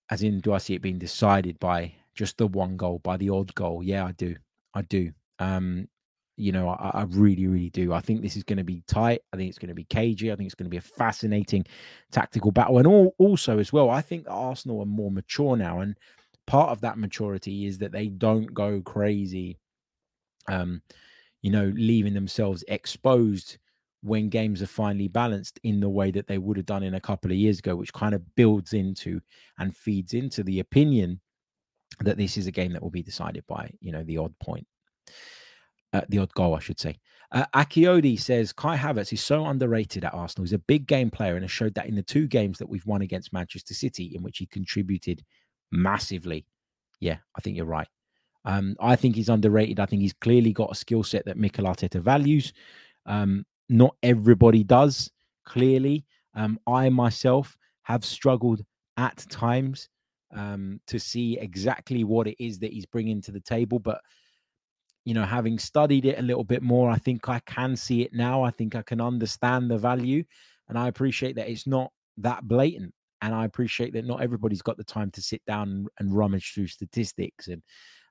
As 0.09 0.23
in, 0.23 0.39
do 0.39 0.53
I 0.53 0.57
see 0.57 0.73
it 0.73 0.81
being 0.81 0.97
decided 0.97 1.59
by 1.59 1.93
just 2.15 2.37
the 2.37 2.47
one 2.47 2.77
goal, 2.77 2.99
by 2.99 3.17
the 3.17 3.29
odd 3.29 3.53
goal? 3.53 3.83
Yeah, 3.83 4.05
I 4.05 4.11
do. 4.13 4.35
I 4.73 4.81
do. 4.81 5.11
Um, 5.37 5.87
you 6.35 6.51
know, 6.51 6.69
I, 6.69 6.91
I, 6.93 7.03
really, 7.09 7.47
really 7.47 7.69
do. 7.69 7.93
I 7.93 7.99
think 7.99 8.21
this 8.21 8.37
is 8.37 8.43
going 8.43 8.57
to 8.57 8.63
be 8.63 8.81
tight. 8.87 9.21
I 9.33 9.37
think 9.37 9.49
it's 9.49 9.59
going 9.59 9.69
to 9.69 9.75
be 9.75 9.83
cagey. 9.83 10.31
I 10.31 10.35
think 10.35 10.47
it's 10.47 10.55
going 10.55 10.65
to 10.65 10.69
be 10.69 10.77
a 10.77 10.81
fascinating 10.81 11.65
tactical 12.11 12.51
battle. 12.51 12.77
And 12.77 12.87
all, 12.87 13.13
also, 13.19 13.59
as 13.59 13.73
well, 13.73 13.89
I 13.89 14.01
think 14.01 14.25
Arsenal 14.29 14.81
are 14.81 14.85
more 14.85 15.11
mature 15.11 15.57
now. 15.57 15.81
And 15.81 15.97
part 16.49 16.71
of 16.71 16.81
that 16.81 16.97
maturity 16.97 17.65
is 17.65 17.77
that 17.77 17.91
they 17.91 18.07
don't 18.07 18.53
go 18.53 18.81
crazy, 18.81 19.57
um, 20.49 20.81
you 21.41 21.51
know, 21.51 21.71
leaving 21.75 22.13
themselves 22.13 22.63
exposed 22.67 23.57
when 24.01 24.29
games 24.29 24.61
are 24.61 24.67
finally 24.67 25.07
balanced 25.07 25.59
in 25.63 25.79
the 25.79 25.89
way 25.89 26.09
that 26.09 26.25
they 26.25 26.37
would 26.37 26.57
have 26.57 26.65
done 26.65 26.83
in 26.83 26.95
a 26.95 27.01
couple 27.01 27.29
of 27.29 27.37
years 27.37 27.59
ago, 27.59 27.75
which 27.75 27.93
kind 27.93 28.15
of 28.15 28.35
builds 28.35 28.73
into 28.73 29.21
and 29.59 29.75
feeds 29.75 30.13
into 30.13 30.41
the 30.43 30.59
opinion 30.59 31.19
that 31.99 32.17
this 32.17 32.35
is 32.35 32.47
a 32.47 32.51
game 32.51 32.73
that 32.73 32.81
will 32.81 32.89
be 32.89 33.03
decided 33.03 33.43
by, 33.47 33.69
you 33.79 33.91
know, 33.91 34.03
the 34.03 34.17
odd 34.17 34.33
point 34.39 34.65
uh, 35.93 36.01
the 36.09 36.19
odd 36.19 36.33
goal, 36.33 36.55
I 36.55 36.59
should 36.59 36.79
say. 36.79 36.99
Uh, 37.31 37.45
Akiodi 37.55 38.19
says 38.19 38.53
Kai 38.53 38.75
Havertz 38.75 39.13
is 39.13 39.23
so 39.23 39.45
underrated 39.45 40.03
at 40.03 40.13
Arsenal. 40.13 40.45
He's 40.45 40.53
a 40.53 40.59
big 40.59 40.87
game 40.87 41.11
player 41.11 41.35
and 41.35 41.43
has 41.43 41.51
showed 41.51 41.75
that 41.75 41.87
in 41.87 41.95
the 41.95 42.03
two 42.03 42.27
games 42.27 42.57
that 42.57 42.69
we've 42.69 42.85
won 42.85 43.01
against 43.01 43.33
Manchester 43.33 43.73
City, 43.73 44.13
in 44.15 44.23
which 44.23 44.39
he 44.39 44.45
contributed 44.47 45.23
massively. 45.71 46.45
Yeah, 46.99 47.17
I 47.35 47.41
think 47.41 47.57
you're 47.57 47.65
right. 47.65 47.87
Um, 48.45 48.75
I 48.79 48.95
think 48.95 49.15
he's 49.15 49.29
underrated. 49.29 49.79
I 49.79 49.85
think 49.85 50.01
he's 50.01 50.13
clearly 50.13 50.53
got 50.53 50.71
a 50.71 50.75
skill 50.75 51.03
set 51.03 51.25
that 51.25 51.37
Mikel 51.37 51.65
Arteta 51.65 52.01
values. 52.01 52.53
Um, 53.05 53.45
not 53.69 53.95
everybody 54.01 54.63
does, 54.63 55.11
clearly. 55.45 56.05
Um, 56.35 56.59
I 56.67 56.89
myself 56.89 57.57
have 57.83 58.05
struggled 58.05 58.63
at 58.97 59.25
times 59.29 59.89
um, 60.35 60.79
to 60.87 60.99
see 60.99 61.37
exactly 61.39 62.03
what 62.03 62.27
it 62.27 62.41
is 62.43 62.59
that 62.59 62.71
he's 62.71 62.85
bringing 62.85 63.21
to 63.21 63.31
the 63.31 63.39
table, 63.39 63.79
but 63.79 64.01
you 65.05 65.13
know, 65.13 65.25
having 65.25 65.57
studied 65.57 66.05
it 66.05 66.19
a 66.19 66.21
little 66.21 66.43
bit 66.43 66.61
more, 66.61 66.89
I 66.89 66.97
think 66.97 67.27
I 67.29 67.39
can 67.39 67.75
see 67.75 68.03
it 68.03 68.13
now. 68.13 68.43
I 68.43 68.51
think 68.51 68.75
I 68.75 68.83
can 68.83 69.01
understand 69.01 69.71
the 69.71 69.77
value. 69.77 70.23
And 70.67 70.77
I 70.77 70.87
appreciate 70.87 71.35
that 71.37 71.49
it's 71.49 71.65
not 71.65 71.91
that 72.17 72.47
blatant. 72.47 72.93
And 73.21 73.33
I 73.33 73.45
appreciate 73.45 73.93
that 73.93 74.05
not 74.05 74.21
everybody's 74.21 74.61
got 74.61 74.77
the 74.77 74.83
time 74.83 75.11
to 75.11 75.21
sit 75.21 75.43
down 75.45 75.87
and, 75.99 76.15
rummage 76.15 76.53
through 76.53 76.67
statistics 76.67 77.47
and, 77.47 77.61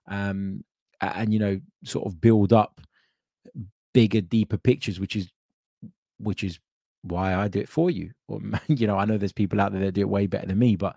um, 0.09 0.64
and, 1.00 1.32
you 1.32 1.38
know, 1.38 1.61
sort 1.84 2.06
of 2.06 2.20
build 2.20 2.52
up 2.52 2.80
bigger, 3.94 4.20
deeper 4.20 4.59
pictures, 4.59 5.00
which 5.00 5.16
is, 5.16 5.30
which 6.18 6.44
is 6.44 6.59
why 7.02 7.34
I 7.34 7.48
do 7.48 7.61
it 7.61 7.68
for 7.68 7.90
you. 7.90 8.11
Or, 8.26 8.40
you 8.68 8.86
know, 8.86 8.98
I 8.98 9.04
know 9.04 9.18
there's 9.18 9.32
people 9.32 9.61
out 9.61 9.72
there 9.72 9.80
that 9.82 9.92
do 9.92 10.02
it 10.02 10.09
way 10.09 10.26
better 10.26 10.46
than 10.46 10.59
me, 10.59 10.76
but 10.76 10.96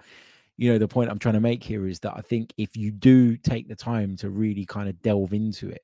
you 0.58 0.72
know 0.72 0.78
the 0.78 0.88
point 0.88 1.10
i'm 1.10 1.18
trying 1.18 1.34
to 1.34 1.40
make 1.40 1.64
here 1.64 1.88
is 1.88 2.00
that 2.00 2.14
i 2.16 2.22
think 2.22 2.54
if 2.58 2.78
you 2.78 2.92
do 2.92 3.36
take 3.36 3.68
the 3.68 3.76
time 3.76 4.16
to 4.16 4.30
really 4.30 4.64
kind 4.64 4.88
of 4.88 5.02
delve 5.02 5.34
into 5.34 5.70
it 5.70 5.82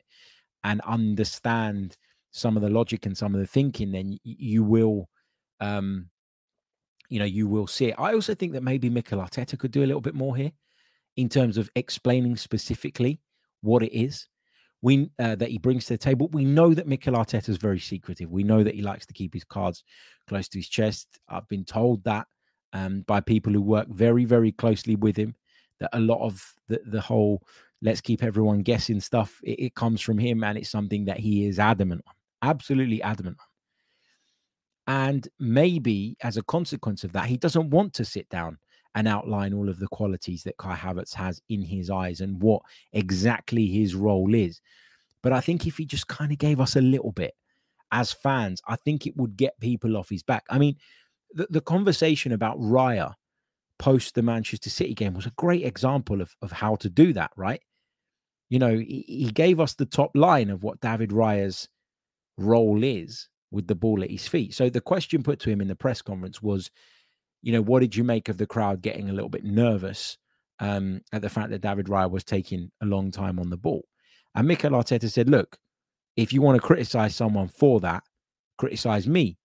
and 0.64 0.82
understand 0.82 1.98
some 2.32 2.56
of 2.56 2.62
the 2.62 2.70
logic 2.70 3.08
and 3.08 3.18
some 3.18 3.34
of 3.34 3.42
the 3.42 3.48
thinking 3.48 3.92
then 3.92 4.18
you 4.24 4.64
will 4.64 5.10
um 5.62 6.08
you 7.10 7.20
know 7.20 7.26
you 7.26 7.48
will 7.48 7.68
see 7.68 7.88
it 7.88 7.96
i 7.98 8.14
also 8.14 8.34
think 8.34 8.54
that 8.54 8.64
maybe 8.64 8.90
Mikel 8.90 9.20
Arteta 9.20 9.58
could 9.58 9.72
do 9.72 9.84
a 9.84 9.88
little 9.88 10.02
bit 10.02 10.16
more 10.16 10.36
here 10.36 10.52
in 11.16 11.30
terms 11.30 11.58
of 11.58 11.70
explaining 11.76 12.36
specifically 12.36 13.20
what 13.62 13.84
it 13.84 13.98
is 13.98 14.28
we 14.82 15.10
uh, 15.20 15.36
that 15.36 15.50
he 15.50 15.58
brings 15.58 15.86
to 15.86 15.94
the 15.94 15.98
table. 15.98 16.28
We 16.32 16.46
know 16.46 16.74
that 16.74 16.88
Mikel 16.88 17.16
Arteta 17.16 17.50
is 17.50 17.58
very 17.58 17.80
secretive. 17.80 18.30
We 18.30 18.44
know 18.44 18.64
that 18.64 18.76
he 18.76 18.82
likes 18.82 19.06
to 19.08 19.14
keep 19.14 19.34
his 19.34 19.44
cards 19.44 19.84
close 20.28 20.48
to 20.50 20.60
his 20.60 20.70
chest. 20.70 21.20
I've 21.28 21.48
been 21.48 21.66
told 21.66 22.04
that 22.04 22.28
um, 22.74 23.02
by 23.08 23.22
people 23.22 23.52
who 23.52 23.62
work 23.62 23.88
very, 23.90 24.26
very 24.26 24.52
closely 24.52 24.96
with 24.96 25.18
him. 25.18 25.36
That 25.80 25.90
a 25.94 26.00
lot 26.00 26.22
of 26.22 26.44
the, 26.68 26.80
the 26.86 27.02
whole 27.02 27.44
let's 27.82 28.02
keep 28.02 28.24
everyone 28.24 28.62
guessing 28.64 29.00
stuff 29.00 29.40
it, 29.44 29.60
it 29.60 29.76
comes 29.76 30.02
from 30.02 30.18
him, 30.18 30.44
and 30.44 30.58
it's 30.58 30.70
something 30.70 31.06
that 31.06 31.20
he 31.20 31.46
is 31.46 31.60
adamant 31.60 32.04
on, 32.08 32.14
absolutely 32.50 33.02
adamant 33.02 33.38
on. 33.40 33.47
And 34.88 35.28
maybe 35.38 36.16
as 36.22 36.38
a 36.38 36.44
consequence 36.44 37.04
of 37.04 37.12
that, 37.12 37.26
he 37.26 37.38
doesn't 37.38 37.70
want 37.70 37.94
to 37.96 38.06
sit 38.06 38.28
down 38.30 38.58
and 38.96 39.08
outline 39.08 39.54
all 39.54 39.70
of 39.70 39.80
the 39.80 39.88
qualities 39.90 40.44
that 40.44 40.58
Kai 40.58 40.76
Havertz 40.76 41.14
has 41.14 41.42
in 41.50 41.62
his 41.62 41.90
eyes 41.90 42.22
and 42.22 42.42
what 42.42 42.62
exactly 42.94 43.68
his 43.68 43.94
role 43.94 44.34
is. 44.34 44.62
But 45.22 45.34
I 45.34 45.42
think 45.42 45.68
if 45.68 45.78
he 45.78 45.86
just 45.86 46.08
kind 46.08 46.32
of 46.32 46.38
gave 46.38 46.62
us 46.62 46.78
a 46.78 46.82
little 46.82 47.12
bit 47.12 47.36
as 47.92 48.14
fans, 48.14 48.62
I 48.68 48.78
think 48.78 49.06
it 49.06 49.16
would 49.18 49.36
get 49.36 49.60
people 49.60 49.98
off 49.98 50.10
his 50.10 50.24
back. 50.24 50.46
I 50.50 50.58
mean, 50.58 50.78
the, 51.32 51.48
the 51.50 51.62
conversation 51.62 52.32
about 52.32 52.60
Raya 52.60 53.14
post 53.80 54.16
the 54.16 54.24
Manchester 54.24 54.70
City 54.70 54.94
game 54.94 55.14
was 55.14 55.26
a 55.26 55.34
great 55.38 55.66
example 55.66 56.22
of, 56.22 56.36
of 56.42 56.52
how 56.52 56.76
to 56.78 56.90
do 56.90 57.14
that, 57.14 57.32
right? 57.36 57.62
You 58.50 58.60
know, 58.60 58.78
he, 58.78 59.06
he 59.08 59.32
gave 59.32 59.60
us 59.60 59.74
the 59.74 59.86
top 59.86 60.12
line 60.16 60.50
of 60.50 60.64
what 60.64 60.80
David 60.80 61.10
Raya's 61.10 61.68
role 62.38 62.84
is 62.84 63.28
with 63.52 63.68
the 63.68 63.76
ball 63.76 64.04
at 64.04 64.12
his 64.12 64.28
feet. 64.28 64.54
So 64.54 64.70
the 64.70 64.82
question 64.82 65.24
put 65.24 65.40
to 65.42 65.50
him 65.50 65.62
in 65.62 65.68
the 65.68 65.76
press 65.76 66.02
conference 66.02 66.42
was, 66.42 66.70
you 67.42 67.54
know, 67.54 67.62
what 67.62 67.80
did 67.80 67.96
you 67.96 68.04
make 68.04 68.30
of 68.30 68.38
the 68.38 68.48
crowd 68.48 68.82
getting 68.82 69.10
a 69.10 69.14
little 69.14 69.30
bit 69.30 69.44
nervous 69.44 70.18
um, 70.60 71.02
at 71.14 71.22
the 71.22 71.30
fact 71.30 71.52
that 71.52 71.62
David 71.62 71.86
Raya 71.86 72.10
was 72.10 72.24
taking 72.24 72.72
a 72.82 72.86
long 72.86 73.12
time 73.12 73.40
on 73.40 73.50
the 73.50 73.58
ball? 73.58 73.86
And 74.36 74.48
Mikel 74.48 74.72
Arteta 74.72 75.10
said, 75.10 75.30
look, 75.30 75.58
if 76.16 76.34
you 76.34 76.42
want 76.42 76.60
to 76.60 76.68
criticize 76.68 77.16
someone 77.16 77.48
for 77.48 77.80
that, 77.82 78.04
criticize 78.58 79.08
me, 79.08 79.38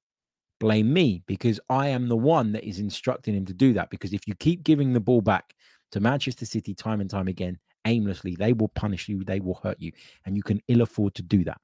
blame 0.58 0.92
me, 0.92 1.22
because 1.26 1.60
I 1.68 1.88
am 1.88 2.08
the 2.08 2.16
one 2.16 2.52
that 2.52 2.64
is 2.64 2.78
instructing 2.78 3.34
him 3.34 3.46
to 3.46 3.54
do 3.54 3.72
that. 3.74 3.90
Because 3.90 4.12
if 4.12 4.26
you 4.26 4.34
keep 4.34 4.64
giving 4.64 4.92
the 4.92 5.00
ball 5.00 5.20
back 5.20 5.54
to 5.92 6.00
Manchester 6.00 6.46
City 6.46 6.74
time 6.74 7.00
and 7.00 7.10
time 7.10 7.28
again, 7.28 7.58
aimlessly, 7.86 8.36
they 8.36 8.52
will 8.52 8.68
punish 8.68 9.08
you, 9.08 9.22
they 9.24 9.40
will 9.40 9.60
hurt 9.62 9.80
you, 9.80 9.92
and 10.24 10.36
you 10.36 10.42
can 10.42 10.60
ill 10.68 10.80
afford 10.80 11.14
to 11.16 11.22
do 11.22 11.44
that. 11.44 11.60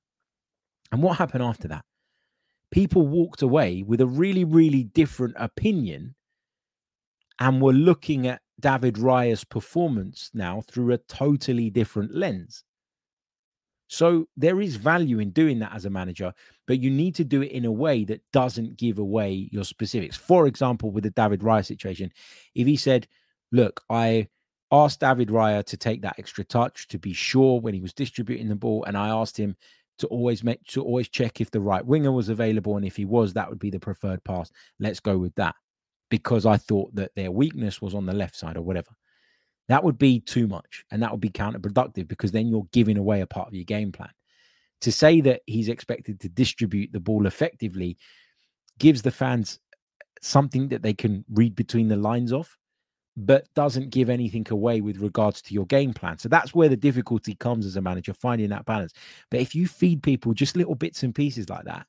And 0.92 1.02
what 1.02 1.16
happened 1.18 1.42
after 1.42 1.68
that? 1.68 1.84
People 2.70 3.06
walked 3.06 3.42
away 3.42 3.82
with 3.82 4.00
a 4.00 4.06
really, 4.06 4.44
really 4.44 4.84
different 4.84 5.34
opinion 5.38 6.14
and 7.40 7.60
we're 7.60 7.72
looking 7.72 8.26
at 8.26 8.42
David 8.60 8.94
Raya's 8.94 9.44
performance 9.44 10.30
now 10.34 10.62
through 10.62 10.92
a 10.92 10.98
totally 10.98 11.70
different 11.70 12.14
lens. 12.14 12.64
So 13.88 14.26
there 14.36 14.60
is 14.60 14.76
value 14.76 15.18
in 15.18 15.30
doing 15.30 15.60
that 15.60 15.74
as 15.74 15.86
a 15.86 15.90
manager, 15.90 16.34
but 16.66 16.80
you 16.80 16.90
need 16.90 17.14
to 17.14 17.24
do 17.24 17.42
it 17.42 17.52
in 17.52 17.64
a 17.64 17.72
way 17.72 18.04
that 18.04 18.20
doesn't 18.32 18.76
give 18.76 18.98
away 18.98 19.48
your 19.50 19.64
specifics. 19.64 20.16
For 20.16 20.46
example, 20.46 20.90
with 20.90 21.04
the 21.04 21.10
David 21.10 21.40
Raya 21.40 21.64
situation, 21.64 22.12
if 22.54 22.66
he 22.66 22.76
said, 22.76 23.06
Look, 23.50 23.82
I 23.88 24.28
asked 24.70 25.00
David 25.00 25.28
Raya 25.28 25.64
to 25.64 25.76
take 25.78 26.02
that 26.02 26.16
extra 26.18 26.44
touch 26.44 26.86
to 26.88 26.98
be 26.98 27.14
sure 27.14 27.60
when 27.60 27.72
he 27.72 27.80
was 27.80 27.94
distributing 27.94 28.48
the 28.48 28.56
ball, 28.56 28.84
and 28.84 28.96
I 28.96 29.08
asked 29.08 29.38
him 29.38 29.56
to 29.98 30.06
always 30.08 30.44
make 30.44 30.64
to 30.66 30.82
always 30.82 31.08
check 31.08 31.40
if 31.40 31.50
the 31.50 31.60
right 31.60 31.84
winger 31.84 32.12
was 32.12 32.28
available, 32.28 32.76
and 32.76 32.86
if 32.86 32.96
he 32.96 33.04
was, 33.04 33.32
that 33.34 33.48
would 33.48 33.58
be 33.58 33.70
the 33.70 33.80
preferred 33.80 34.22
pass. 34.24 34.50
Let's 34.78 35.00
go 35.00 35.18
with 35.18 35.34
that 35.36 35.54
because 36.10 36.46
I 36.46 36.56
thought 36.56 36.94
that 36.94 37.12
their 37.14 37.30
weakness 37.30 37.82
was 37.82 37.94
on 37.94 38.06
the 38.06 38.14
left 38.14 38.36
side 38.36 38.56
or 38.56 38.62
whatever. 38.62 38.90
That 39.68 39.84
would 39.84 39.98
be 39.98 40.20
too 40.20 40.46
much 40.46 40.84
and 40.90 41.02
that 41.02 41.10
would 41.10 41.20
be 41.20 41.28
counterproductive 41.28 42.08
because 42.08 42.32
then 42.32 42.48
you're 42.48 42.66
giving 42.72 42.96
away 42.96 43.20
a 43.20 43.26
part 43.26 43.48
of 43.48 43.54
your 43.54 43.64
game 43.64 43.92
plan. 43.92 44.10
To 44.82 44.92
say 44.92 45.20
that 45.22 45.42
he's 45.46 45.68
expected 45.68 46.20
to 46.20 46.28
distribute 46.28 46.92
the 46.92 47.00
ball 47.00 47.26
effectively 47.26 47.98
gives 48.78 49.02
the 49.02 49.10
fans 49.10 49.58
something 50.22 50.68
that 50.68 50.82
they 50.82 50.94
can 50.94 51.24
read 51.30 51.54
between 51.54 51.88
the 51.88 51.96
lines 51.96 52.32
of, 52.32 52.56
but 53.18 53.52
doesn't 53.54 53.90
give 53.90 54.08
anything 54.08 54.46
away 54.50 54.80
with 54.80 54.98
regards 54.98 55.42
to 55.42 55.52
your 55.52 55.66
game 55.66 55.92
plan. 55.92 56.18
So 56.18 56.28
that's 56.28 56.54
where 56.54 56.68
the 56.68 56.76
difficulty 56.76 57.34
comes 57.34 57.66
as 57.66 57.74
a 57.74 57.82
manager, 57.82 58.12
finding 58.12 58.48
that 58.50 58.64
balance. 58.64 58.92
But 59.28 59.40
if 59.40 59.56
you 59.56 59.66
feed 59.66 60.04
people 60.04 60.32
just 60.32 60.56
little 60.56 60.76
bits 60.76 61.02
and 61.02 61.12
pieces 61.12 61.50
like 61.50 61.64
that, 61.64 61.84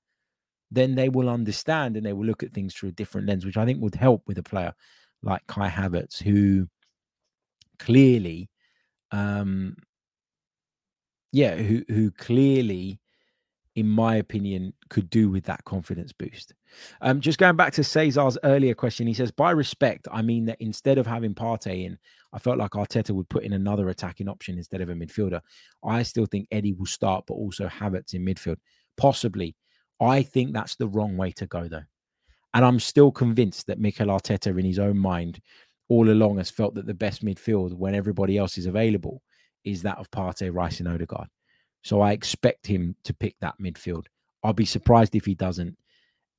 then 0.71 0.95
they 0.95 1.07
will 1.07 1.30
understand 1.30 1.95
and 1.95 2.05
they 2.05 2.13
will 2.13 2.25
look 2.25 2.41
at 2.41 2.51
things 2.51 2.73
through 2.73 2.89
a 2.89 2.93
different 2.93 3.27
lens, 3.27 3.45
which 3.45 3.57
I 3.57 3.65
think 3.65 3.80
would 3.80 3.93
help 3.93 4.23
with 4.25 4.39
a 4.39 4.43
player 4.43 4.73
like 5.21 5.45
Kai 5.47 5.69
Havertz, 5.69 6.21
who 6.21 6.67
clearly, 7.77 8.49
um, 9.11 9.75
yeah, 11.32 11.55
who 11.55 11.84
who 11.89 12.09
clearly, 12.09 12.99
in 13.80 13.88
my 13.88 14.17
opinion, 14.17 14.73
could 14.89 15.09
do 15.09 15.30
with 15.30 15.45
that 15.45 15.63
confidence 15.63 16.11
boost. 16.11 16.53
Um, 17.01 17.21
just 17.21 17.39
going 17.39 17.55
back 17.55 17.71
to 17.73 17.84
Cesar's 17.84 18.38
earlier 18.43 18.75
question, 18.75 19.07
he 19.07 19.13
says, 19.13 19.32
by 19.32 19.51
respect, 19.51 20.07
I 20.11 20.21
mean 20.21 20.45
that 20.45 20.59
instead 20.59 20.97
of 20.97 21.07
having 21.07 21.34
Partey 21.34 21.86
in, 21.86 21.97
I 22.34 22.39
felt 22.39 22.57
like 22.57 22.71
Arteta 22.71 23.11
would 23.11 23.30
put 23.30 23.43
in 23.43 23.53
another 23.53 23.89
attacking 23.89 24.27
option 24.27 24.57
instead 24.57 24.82
of 24.82 24.89
a 24.89 24.93
midfielder. 24.93 25.39
I 25.84 26.03
still 26.03 26.25
think 26.25 26.47
Eddie 26.51 26.73
will 26.73 26.86
start, 26.86 27.23
but 27.25 27.36
also 27.36 27.67
Havertz 27.67 28.13
in 28.13 28.25
midfield, 28.25 28.57
possibly. 28.97 29.55
I 30.01 30.21
think 30.21 30.53
that's 30.53 30.75
the 30.75 30.88
wrong 30.88 31.17
way 31.17 31.32
to 31.32 31.47
go, 31.47 31.67
though. 31.67 31.84
And 32.53 32.65
I'm 32.65 32.80
still 32.80 33.11
convinced 33.11 33.67
that 33.67 33.80
Mikel 33.80 34.07
Arteta, 34.07 34.57
in 34.57 34.65
his 34.65 34.80
own 34.80 34.97
mind, 34.97 35.39
all 35.88 36.09
along 36.09 36.38
has 36.38 36.49
felt 36.49 36.75
that 36.75 36.86
the 36.86 36.93
best 36.93 37.23
midfield, 37.23 37.73
when 37.73 37.95
everybody 37.95 38.38
else 38.38 38.57
is 38.57 38.65
available, 38.65 39.21
is 39.63 39.82
that 39.84 39.97
of 39.97 40.11
Partey, 40.11 40.53
Rice, 40.53 40.80
and 40.80 40.89
Odegaard. 40.89 41.27
So 41.84 42.01
I 42.01 42.11
expect 42.11 42.67
him 42.67 42.95
to 43.03 43.13
pick 43.13 43.36
that 43.39 43.55
midfield. 43.61 44.05
I'll 44.43 44.53
be 44.53 44.65
surprised 44.65 45.15
if 45.15 45.25
he 45.25 45.36
doesn't. 45.36 45.77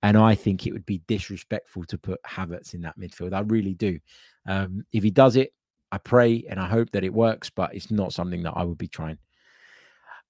And 0.02 0.16
I 0.16 0.34
think 0.34 0.66
it 0.66 0.72
would 0.72 0.86
be 0.86 1.02
disrespectful 1.06 1.84
to 1.84 1.98
put 1.98 2.22
Havertz 2.22 2.72
in 2.74 2.80
that 2.82 2.98
midfield. 2.98 3.34
I 3.34 3.40
really 3.40 3.74
do. 3.74 3.98
Um, 4.46 4.84
if 4.92 5.02
he 5.02 5.10
does 5.10 5.36
it, 5.36 5.52
I 5.92 5.98
pray 5.98 6.44
and 6.48 6.58
I 6.58 6.66
hope 6.66 6.90
that 6.92 7.04
it 7.04 7.12
works, 7.12 7.50
but 7.50 7.74
it's 7.74 7.90
not 7.90 8.12
something 8.12 8.42
that 8.44 8.54
I 8.56 8.64
would 8.64 8.78
be 8.78 8.88
trying. 8.88 9.18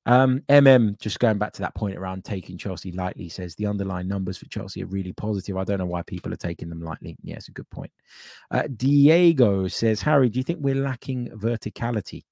Um, 0.07 0.41
MM, 0.49 0.99
just 0.99 1.21
going 1.21 1.39
back 1.39 1.53
to 1.53 1.63
that 1.63 1.75
point 1.75 1.97
around 1.97 2.25
taking 2.25 2.57
Chelsea 2.57 2.91
lightly, 2.91 3.29
says 3.29 3.55
the 3.55 3.67
underlying 3.67 4.09
numbers 4.09 4.39
for 4.39 4.47
Chelsea 4.47 4.83
are 4.83 4.87
really 4.87 5.13
positive. 5.13 5.57
I 5.57 5.65
don't 5.65 5.79
know 5.79 5.87
why 5.87 6.03
people 6.03 6.33
are 6.33 6.37
taking 6.37 6.69
them 6.71 6.81
lightly. 6.81 7.17
Yeah, 7.23 7.37
it's 7.37 7.49
a 7.49 7.53
good 7.53 7.69
point. 7.71 7.93
Uh, 8.51 8.63
Diego 8.77 9.69
says, 9.69 10.01
Harry, 10.01 10.31
do 10.31 10.39
you 10.39 10.43
think 10.43 10.61
we're 10.61 10.75
lacking 10.75 11.29
verticality 11.37 12.25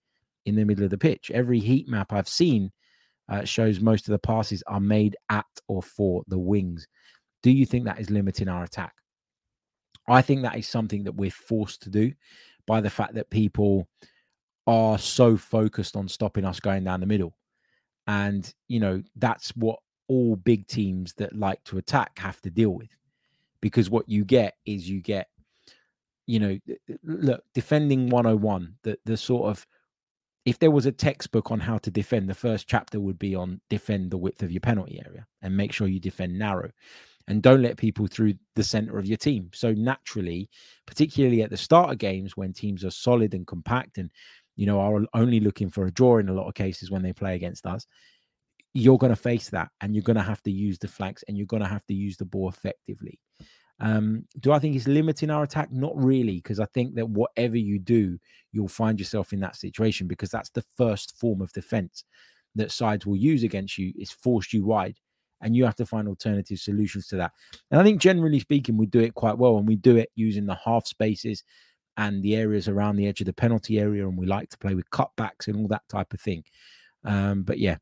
in 0.48 0.56
the 0.56 0.64
middle 0.64 0.84
of 0.84 0.90
the 0.90 0.98
pitch? 0.98 1.30
Every 1.30 1.58
heat 1.58 1.88
map 1.88 2.12
I've 2.12 2.28
seen 2.28 2.72
uh, 3.28 3.44
shows 3.44 3.80
most 3.80 4.08
of 4.08 4.12
the 4.12 4.18
passes 4.18 4.62
are 4.66 4.80
made 4.80 5.16
at 5.30 5.46
or 5.68 5.82
for 5.82 6.22
the 6.28 6.38
wings. 6.38 6.86
Do 7.42 7.50
you 7.50 7.66
think 7.66 7.84
that 7.84 8.00
is 8.00 8.10
limiting 8.10 8.48
our 8.48 8.64
attack? 8.64 8.94
I 10.08 10.22
think 10.22 10.42
that 10.42 10.56
is 10.56 10.66
something 10.66 11.04
that 11.04 11.14
we're 11.14 11.30
forced 11.30 11.82
to 11.82 11.90
do 11.90 12.12
by 12.66 12.80
the 12.80 12.90
fact 12.90 13.14
that 13.14 13.30
people 13.30 13.88
are 14.66 14.98
so 14.98 15.36
focused 15.36 15.96
on 15.96 16.08
stopping 16.08 16.44
us 16.44 16.60
going 16.60 16.84
down 16.84 17.00
the 17.00 17.06
middle 17.06 17.34
and, 18.08 18.52
you 18.68 18.80
know, 18.80 19.02
that's 19.16 19.50
what 19.50 19.78
all 20.08 20.34
big 20.34 20.66
teams 20.66 21.12
that 21.18 21.36
like 21.36 21.62
to 21.64 21.76
attack 21.76 22.18
have 22.18 22.40
to 22.40 22.50
deal 22.50 22.70
with. 22.70 22.88
Because 23.60 23.90
what 23.90 24.08
you 24.08 24.24
get 24.24 24.54
is 24.64 24.88
you 24.88 25.02
get, 25.02 25.28
you 26.26 26.40
know, 26.40 26.58
look, 27.04 27.42
defending 27.52 28.08
101, 28.08 28.74
the, 28.82 28.98
the 29.04 29.16
sort 29.16 29.50
of, 29.50 29.66
if 30.48 30.58
there 30.58 30.70
was 30.70 30.86
a 30.86 30.92
textbook 30.92 31.50
on 31.50 31.60
how 31.60 31.76
to 31.76 31.90
defend, 31.90 32.26
the 32.26 32.34
first 32.34 32.66
chapter 32.66 32.98
would 32.98 33.18
be 33.18 33.34
on 33.34 33.60
defend 33.68 34.10
the 34.10 34.16
width 34.16 34.42
of 34.42 34.50
your 34.50 34.62
penalty 34.62 34.98
area 35.04 35.26
and 35.42 35.54
make 35.54 35.72
sure 35.72 35.88
you 35.88 36.00
defend 36.00 36.38
narrow 36.38 36.70
and 37.26 37.42
don't 37.42 37.60
let 37.60 37.76
people 37.76 38.06
through 38.06 38.32
the 38.54 38.64
center 38.64 38.98
of 38.98 39.04
your 39.04 39.18
team. 39.18 39.50
So 39.52 39.72
naturally, 39.72 40.48
particularly 40.86 41.42
at 41.42 41.50
the 41.50 41.56
start 41.58 41.90
of 41.90 41.98
games 41.98 42.34
when 42.34 42.54
teams 42.54 42.82
are 42.82 42.90
solid 42.90 43.34
and 43.34 43.46
compact 43.46 43.98
and 43.98 44.10
you 44.56 44.64
know, 44.64 44.80
are 44.80 45.04
only 45.12 45.38
looking 45.38 45.68
for 45.68 45.84
a 45.84 45.92
draw 45.92 46.16
in 46.16 46.30
a 46.30 46.32
lot 46.32 46.48
of 46.48 46.54
cases 46.54 46.90
when 46.90 47.02
they 47.02 47.12
play 47.12 47.36
against 47.36 47.66
us, 47.66 47.86
you're 48.72 48.98
going 48.98 49.12
to 49.12 49.16
face 49.16 49.50
that 49.50 49.68
and 49.82 49.94
you're 49.94 50.02
going 50.02 50.16
to 50.16 50.22
have 50.22 50.42
to 50.44 50.50
use 50.50 50.78
the 50.78 50.88
flanks 50.88 51.22
and 51.28 51.36
you're 51.36 51.46
going 51.46 51.62
to 51.62 51.68
have 51.68 51.84
to 51.86 51.94
use 51.94 52.16
the 52.16 52.24
ball 52.24 52.48
effectively. 52.48 53.20
Um, 53.80 54.24
do 54.40 54.52
I 54.52 54.58
think 54.58 54.74
it's 54.74 54.88
limiting 54.88 55.30
our 55.30 55.44
attack? 55.44 55.70
Not 55.70 55.92
really, 55.96 56.36
because 56.36 56.60
I 56.60 56.66
think 56.66 56.94
that 56.96 57.08
whatever 57.08 57.56
you 57.56 57.78
do, 57.78 58.18
you'll 58.52 58.68
find 58.68 58.98
yourself 58.98 59.32
in 59.32 59.40
that 59.40 59.56
situation 59.56 60.06
because 60.08 60.30
that's 60.30 60.50
the 60.50 60.64
first 60.76 61.18
form 61.18 61.40
of 61.40 61.52
defense 61.52 62.04
that 62.54 62.72
sides 62.72 63.06
will 63.06 63.16
use 63.16 63.42
against 63.44 63.78
you 63.78 63.92
is 63.96 64.10
force 64.10 64.52
you 64.52 64.64
wide 64.64 64.96
and 65.40 65.54
you 65.54 65.64
have 65.64 65.76
to 65.76 65.86
find 65.86 66.08
alternative 66.08 66.58
solutions 66.58 67.06
to 67.08 67.16
that. 67.16 67.32
And 67.70 67.80
I 67.80 67.84
think 67.84 68.00
generally 68.00 68.40
speaking, 68.40 68.76
we 68.76 68.86
do 68.86 69.00
it 69.00 69.14
quite 69.14 69.38
well 69.38 69.58
and 69.58 69.68
we 69.68 69.76
do 69.76 69.96
it 69.96 70.10
using 70.16 70.46
the 70.46 70.56
half 70.56 70.86
spaces 70.86 71.44
and 71.96 72.22
the 72.22 72.36
areas 72.36 72.68
around 72.68 72.96
the 72.96 73.06
edge 73.06 73.20
of 73.20 73.26
the 73.26 73.32
penalty 73.32 73.80
area, 73.80 74.06
and 74.06 74.16
we 74.16 74.24
like 74.24 74.48
to 74.50 74.58
play 74.58 74.74
with 74.74 74.88
cutbacks 74.90 75.48
and 75.48 75.56
all 75.56 75.66
that 75.66 75.82
type 75.88 76.12
of 76.12 76.20
thing. 76.20 76.44
Um, 77.04 77.42
but 77.42 77.58
yeah, 77.58 77.76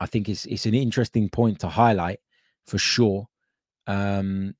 I 0.00 0.06
think 0.06 0.28
it's 0.28 0.46
it's 0.46 0.66
an 0.66 0.74
interesting 0.74 1.28
point 1.28 1.60
to 1.60 1.68
highlight 1.68 2.18
for 2.66 2.76
sure. 2.76 3.28
Um, 3.86 4.54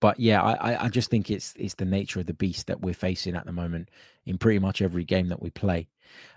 but 0.00 0.20
yeah, 0.20 0.42
I, 0.42 0.84
I 0.84 0.88
just 0.88 1.10
think 1.10 1.30
it's 1.30 1.54
it's 1.56 1.74
the 1.74 1.84
nature 1.84 2.20
of 2.20 2.26
the 2.26 2.34
beast 2.34 2.66
that 2.66 2.80
we're 2.80 2.94
facing 2.94 3.34
at 3.34 3.46
the 3.46 3.52
moment 3.52 3.90
in 4.26 4.38
pretty 4.38 4.58
much 4.58 4.82
every 4.82 5.04
game 5.04 5.28
that 5.28 5.42
we 5.42 5.50
play. 5.50 5.88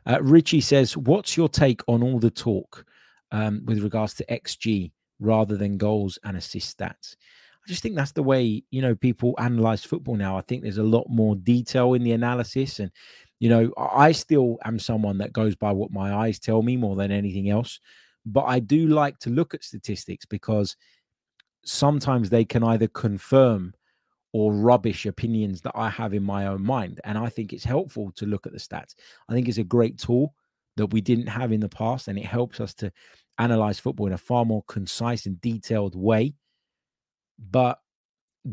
Uh, 0.05 0.19
Richie 0.21 0.61
says, 0.61 0.95
"What's 0.95 1.35
your 1.35 1.49
take 1.49 1.81
on 1.87 2.01
all 2.01 2.19
the 2.19 2.31
talk 2.31 2.85
um, 3.31 3.61
with 3.65 3.83
regards 3.83 4.13
to 4.15 4.25
XG 4.25 4.91
rather 5.19 5.57
than 5.57 5.77
goals 5.77 6.17
and 6.23 6.37
assist 6.37 6.77
stats?" 6.77 7.15
I 7.63 7.67
just 7.67 7.83
think 7.83 7.95
that's 7.95 8.13
the 8.13 8.23
way 8.23 8.63
you 8.71 8.81
know 8.81 8.95
people 8.95 9.35
analyze 9.37 9.83
football 9.83 10.15
now. 10.15 10.37
I 10.37 10.41
think 10.41 10.63
there's 10.63 10.77
a 10.77 10.83
lot 10.83 11.07
more 11.09 11.35
detail 11.35 11.93
in 11.93 12.03
the 12.03 12.13
analysis, 12.13 12.79
and 12.79 12.91
you 13.39 13.49
know, 13.49 13.71
I 13.77 14.11
still 14.11 14.57
am 14.65 14.79
someone 14.79 15.17
that 15.19 15.33
goes 15.33 15.55
by 15.55 15.71
what 15.71 15.91
my 15.91 16.13
eyes 16.13 16.39
tell 16.39 16.61
me 16.61 16.77
more 16.77 16.95
than 16.95 17.11
anything 17.11 17.49
else. 17.49 17.79
But 18.25 18.43
I 18.43 18.59
do 18.59 18.87
like 18.87 19.17
to 19.19 19.29
look 19.29 19.53
at 19.53 19.63
statistics 19.63 20.25
because 20.25 20.75
sometimes 21.65 22.29
they 22.29 22.45
can 22.45 22.63
either 22.63 22.87
confirm 22.87 23.73
or 24.31 24.53
rubbish 24.53 25.05
opinions 25.05 25.61
that 25.61 25.71
I 25.75 25.89
have 25.89 26.13
in 26.13 26.23
my 26.23 26.47
own 26.47 26.63
mind. 26.63 27.01
And 27.03 27.17
I 27.17 27.29
think 27.29 27.51
it's 27.51 27.63
helpful 27.63 28.11
to 28.15 28.25
look 28.25 28.45
at 28.45 28.53
the 28.53 28.59
stats. 28.59 28.95
I 29.27 29.33
think 29.33 29.47
it's 29.47 29.57
a 29.57 29.63
great 29.63 29.97
tool 29.97 30.33
that 30.77 30.87
we 30.87 31.01
didn't 31.01 31.27
have 31.27 31.51
in 31.51 31.59
the 31.59 31.69
past, 31.69 32.07
and 32.07 32.17
it 32.17 32.25
helps 32.25 32.59
us 32.59 32.73
to 32.75 32.91
analyze 33.37 33.79
football 33.79 34.07
in 34.07 34.13
a 34.13 34.17
far 34.17 34.45
more 34.45 34.63
concise 34.67 35.25
and 35.25 35.41
detailed 35.41 35.95
way. 35.95 36.33
But 37.39 37.79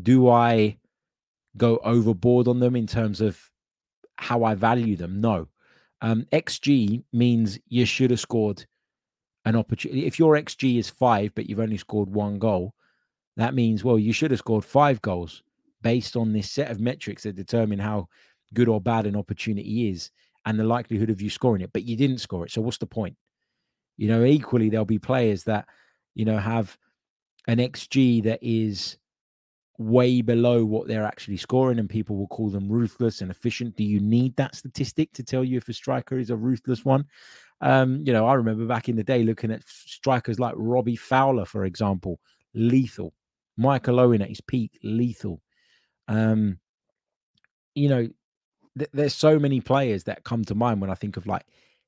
do 0.01 0.29
I 0.29 0.77
go 1.57 1.77
overboard 1.83 2.47
on 2.47 2.59
them 2.59 2.75
in 2.75 2.87
terms 2.87 3.21
of 3.21 3.39
how 4.17 4.43
I 4.43 4.55
value 4.55 4.95
them? 4.95 5.21
No. 5.21 5.47
Um, 6.01 6.25
XG 6.31 7.03
means 7.13 7.59
you 7.67 7.85
should 7.85 8.11
have 8.11 8.19
scored 8.19 8.65
an 9.45 9.55
opportunity. 9.55 10.05
If 10.05 10.19
your 10.19 10.33
XG 10.35 10.79
is 10.79 10.89
five, 10.89 11.33
but 11.35 11.49
you've 11.49 11.59
only 11.59 11.77
scored 11.77 12.09
one 12.09 12.39
goal, 12.39 12.73
that 13.37 13.53
means, 13.53 13.83
well, 13.83 13.97
you 13.97 14.11
should 14.11 14.31
have 14.31 14.39
scored 14.39 14.65
five 14.65 15.01
goals 15.01 15.43
based 15.81 16.17
on 16.17 16.33
this 16.33 16.51
set 16.51 16.69
of 16.69 16.79
metrics 16.79 17.23
that 17.23 17.35
determine 17.35 17.79
how 17.79 18.07
good 18.53 18.67
or 18.67 18.81
bad 18.81 19.05
an 19.05 19.15
opportunity 19.15 19.89
is 19.89 20.11
and 20.45 20.59
the 20.59 20.63
likelihood 20.63 21.09
of 21.09 21.21
you 21.21 21.29
scoring 21.29 21.61
it, 21.61 21.71
but 21.71 21.83
you 21.83 21.95
didn't 21.95 22.19
score 22.19 22.45
it. 22.45 22.51
So 22.51 22.61
what's 22.61 22.79
the 22.79 22.87
point? 22.87 23.15
You 23.95 24.07
know, 24.07 24.23
equally, 24.25 24.69
there'll 24.69 24.85
be 24.85 24.99
players 24.99 25.43
that, 25.43 25.67
you 26.15 26.25
know, 26.25 26.37
have 26.37 26.77
an 27.47 27.59
XG 27.59 28.23
that 28.23 28.39
is 28.41 28.97
way 29.77 30.21
below 30.21 30.65
what 30.65 30.87
they're 30.87 31.05
actually 31.05 31.37
scoring, 31.37 31.79
and 31.79 31.89
people 31.89 32.15
will 32.15 32.27
call 32.27 32.49
them 32.49 32.69
ruthless 32.69 33.21
and 33.21 33.29
efficient. 33.29 33.75
Do 33.75 33.83
you 33.83 33.99
need 33.99 34.35
that 34.37 34.55
statistic 34.55 35.13
to 35.13 35.23
tell 35.23 35.43
you 35.43 35.57
if 35.57 35.69
a 35.69 35.73
striker 35.73 36.17
is 36.17 36.31
a 36.31 36.35
ruthless 36.35 36.83
one? 36.83 37.05
Um, 37.61 38.01
you 38.05 38.13
know, 38.13 38.25
I 38.25 38.33
remember 38.33 38.65
back 38.65 38.89
in 38.89 38.95
the 38.95 39.03
day 39.03 39.23
looking 39.23 39.51
at 39.51 39.63
strikers 39.67 40.39
like 40.39 40.53
Robbie 40.57 40.95
Fowler, 40.95 41.45
for 41.45 41.65
example, 41.65 42.19
lethal. 42.53 43.13
Michael 43.57 43.99
Owen 43.99 44.21
at 44.21 44.29
his 44.29 44.41
peak, 44.41 44.77
lethal. 44.83 45.41
Um, 46.07 46.59
you 47.75 47.89
know, 47.89 48.07
th- 48.77 48.91
there's 48.93 49.15
so 49.15 49.39
many 49.39 49.61
players 49.61 50.03
that 50.05 50.23
come 50.23 50.43
to 50.45 50.55
mind 50.55 50.81
when 50.81 50.89
I 50.89 50.95
think 50.95 51.17
of 51.17 51.27
like 51.27 51.45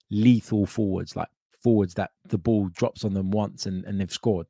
lethal 0.09 0.65
forwards, 0.65 1.15
like 1.15 1.29
forwards 1.63 1.93
that 1.95 2.11
the 2.25 2.37
ball 2.37 2.69
drops 2.69 3.03
on 3.05 3.13
them 3.13 3.31
once 3.31 3.65
and, 3.65 3.85
and 3.85 3.99
they've 3.99 4.11
scored. 4.11 4.47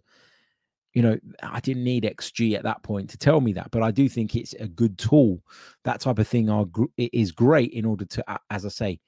You 0.94 1.04
know, 1.04 1.20
I 1.44 1.60
didn't 1.60 1.84
need 1.84 2.04
XG 2.04 2.56
at 2.56 2.64
that 2.64 2.82
point 2.82 3.12
to 3.12 3.18
tell 3.18 3.42
me 3.42 3.54
that, 3.54 3.70
but 3.72 3.84
I 3.84 3.92
do 3.92 4.10
think 4.10 4.36
it's 4.36 4.54
a 4.54 4.68
good 4.68 4.98
tool. 4.98 5.44
That 5.84 6.02
type 6.02 6.18
of 6.18 6.28
thing 6.28 6.50
are 6.50 6.66
it 6.98 7.14
is 7.14 7.32
great 7.32 7.72
in 7.74 7.86
order 7.86 8.06
to, 8.06 8.40
as 8.50 8.66
I 8.66 8.70
say, 8.70 9.00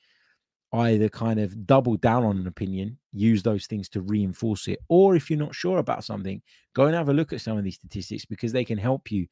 either 0.73 1.09
kind 1.09 1.39
of 1.39 1.65
double 1.67 1.97
down 1.97 2.23
on 2.23 2.37
an 2.37 2.47
opinion, 2.47 2.97
use 3.11 3.43
those 3.43 3.65
things 3.65 3.89
to 3.89 4.01
reinforce 4.01 4.67
it, 4.67 4.79
or 4.87 5.15
if 5.15 5.29
you're 5.29 5.39
not 5.39 5.55
sure 5.55 5.79
about 5.79 6.03
something, 6.03 6.41
go 6.73 6.85
and 6.85 6.95
have 6.95 7.09
a 7.09 7.13
look 7.13 7.33
at 7.33 7.41
some 7.41 7.57
of 7.57 7.63
these 7.63 7.75
statistics 7.75 8.25
because 8.25 8.51
they 8.51 8.63
can 8.63 8.77
help 8.77 9.11
you 9.11 9.27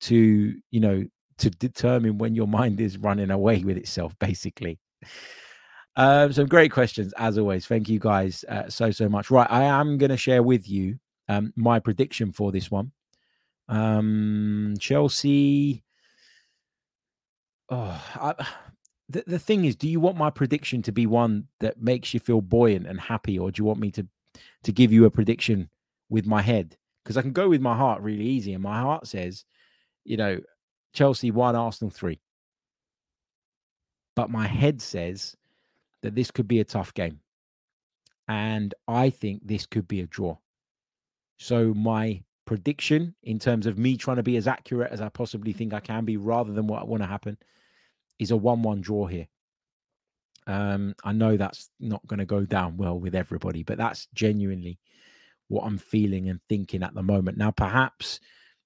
to, 0.00 0.54
you 0.70 0.80
know, 0.80 1.04
to 1.38 1.50
determine 1.50 2.18
when 2.18 2.34
your 2.34 2.46
mind 2.60 2.80
is 2.80 2.98
running 2.98 3.30
away 3.30 3.62
with 3.62 3.76
itself, 3.76 4.16
basically. 4.18 4.78
Um, 5.94 6.32
some 6.32 6.46
great 6.46 6.72
questions 6.72 7.12
as 7.18 7.36
always. 7.38 7.66
Thank 7.66 7.88
you 7.88 7.98
guys 7.98 8.44
uh, 8.48 8.68
so 8.68 8.90
so 8.90 9.08
much. 9.08 9.30
Right, 9.30 9.50
I 9.50 9.64
am 9.64 9.98
going 9.98 10.10
to 10.10 10.16
share 10.16 10.42
with 10.42 10.68
you 10.68 10.98
um, 11.28 11.52
my 11.54 11.78
prediction 11.78 12.32
for 12.32 12.50
this 12.50 12.70
one. 12.70 12.92
Um, 13.68 14.74
Chelsea. 14.80 15.84
Oh, 17.68 18.02
I, 18.16 18.46
the, 19.08 19.24
the 19.26 19.38
thing 19.38 19.64
is, 19.64 19.76
do 19.76 19.88
you 19.88 20.00
want 20.00 20.16
my 20.16 20.30
prediction 20.30 20.82
to 20.82 20.92
be 20.92 21.06
one 21.06 21.48
that 21.60 21.80
makes 21.80 22.14
you 22.14 22.20
feel 22.20 22.40
buoyant 22.40 22.86
and 22.86 23.00
happy, 23.00 23.38
or 23.38 23.50
do 23.50 23.60
you 23.60 23.64
want 23.64 23.80
me 23.80 23.90
to 23.92 24.06
to 24.64 24.72
give 24.72 24.92
you 24.92 25.04
a 25.04 25.10
prediction 25.10 25.68
with 26.08 26.26
my 26.26 26.42
head? 26.42 26.76
Because 27.02 27.16
I 27.16 27.22
can 27.22 27.32
go 27.32 27.48
with 27.48 27.60
my 27.60 27.76
heart 27.76 28.02
really 28.02 28.24
easy, 28.24 28.54
and 28.54 28.62
my 28.62 28.80
heart 28.80 29.06
says, 29.06 29.44
you 30.04 30.16
know, 30.16 30.40
Chelsea 30.92 31.30
one, 31.30 31.56
Arsenal 31.56 31.90
three. 31.90 32.20
But 34.14 34.30
my 34.30 34.46
head 34.46 34.82
says 34.82 35.36
that 36.02 36.14
this 36.14 36.30
could 36.30 36.48
be 36.48 36.60
a 36.60 36.64
tough 36.64 36.92
game. 36.94 37.20
And 38.28 38.74
I 38.86 39.10
think 39.10 39.42
this 39.44 39.66
could 39.66 39.88
be 39.88 40.00
a 40.00 40.06
draw. 40.06 40.36
So 41.38 41.74
my 41.74 42.22
prediction 42.44 43.14
in 43.22 43.38
terms 43.38 43.66
of 43.66 43.78
me 43.78 43.96
trying 43.96 44.18
to 44.18 44.22
be 44.22 44.36
as 44.36 44.46
accurate 44.46 44.92
as 44.92 45.00
I 45.00 45.08
possibly 45.08 45.52
think 45.52 45.72
I 45.72 45.80
can 45.80 46.04
be 46.04 46.16
rather 46.16 46.52
than 46.52 46.66
what 46.66 46.82
I 46.82 46.84
want 46.84 47.02
to 47.02 47.08
happen 47.08 47.38
is 48.22 48.30
a 48.30 48.36
1 48.36 48.62
1 48.62 48.80
draw 48.80 49.06
here. 49.06 49.28
Um, 50.46 50.94
I 51.04 51.12
know 51.12 51.36
that's 51.36 51.70
not 51.78 52.06
going 52.06 52.18
to 52.18 52.24
go 52.24 52.44
down 52.44 52.76
well 52.76 52.98
with 52.98 53.14
everybody, 53.14 53.62
but 53.62 53.78
that's 53.78 54.08
genuinely 54.14 54.78
what 55.48 55.64
I'm 55.64 55.78
feeling 55.78 56.28
and 56.28 56.40
thinking 56.48 56.82
at 56.82 56.94
the 56.94 57.02
moment. 57.02 57.38
Now, 57.38 57.50
perhaps 57.50 58.20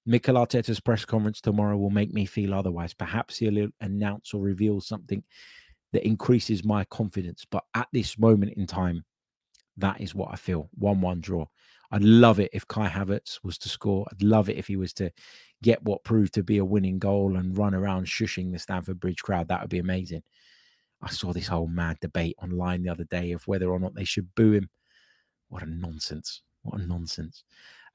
Mikel 0.05 0.35
Arteta's 0.35 0.79
press 0.79 1.05
conference 1.05 1.41
tomorrow 1.41 1.77
will 1.77 1.89
make 1.89 2.13
me 2.13 2.25
feel 2.25 2.53
otherwise. 2.53 2.93
Perhaps 2.93 3.37
he'll 3.37 3.67
announce 3.81 4.33
or 4.33 4.41
reveal 4.41 4.79
something 4.79 5.23
that 5.91 6.05
increases 6.05 6.63
my 6.63 6.85
confidence. 6.85 7.45
But 7.49 7.65
at 7.73 7.87
this 7.91 8.17
moment 8.17 8.53
in 8.53 8.67
time, 8.67 9.03
that 9.77 10.01
is 10.01 10.15
what 10.15 10.29
I 10.31 10.37
feel 10.37 10.69
1 10.75 11.01
1 11.01 11.21
draw. 11.21 11.45
I'd 11.91 12.03
love 12.03 12.39
it 12.39 12.49
if 12.53 12.67
Kai 12.67 12.89
Havertz 12.89 13.39
was 13.43 13.57
to 13.59 13.69
score. 13.69 14.05
I'd 14.11 14.21
love 14.21 14.49
it 14.49 14.57
if 14.57 14.67
he 14.67 14.75
was 14.75 14.93
to 14.93 15.11
get 15.63 15.83
what 15.83 16.03
proved 16.03 16.33
to 16.35 16.43
be 16.43 16.57
a 16.57 16.65
winning 16.65 16.99
goal 16.99 17.37
and 17.37 17.57
run 17.57 17.73
around 17.73 18.05
shushing 18.05 18.51
the 18.51 18.59
Stamford 18.59 18.99
Bridge 18.99 19.21
crowd. 19.21 19.47
That 19.47 19.61
would 19.61 19.69
be 19.69 19.79
amazing. 19.79 20.23
I 21.01 21.09
saw 21.09 21.31
this 21.31 21.47
whole 21.47 21.67
mad 21.67 21.97
debate 22.01 22.35
online 22.41 22.83
the 22.83 22.89
other 22.89 23.05
day 23.05 23.31
of 23.31 23.47
whether 23.47 23.69
or 23.69 23.79
not 23.79 23.95
they 23.95 24.03
should 24.03 24.33
boo 24.35 24.53
him. 24.53 24.69
What 25.49 25.63
a 25.63 25.67
nonsense. 25.67 26.41
What 26.63 26.81
a 26.81 26.85
nonsense. 26.85 27.43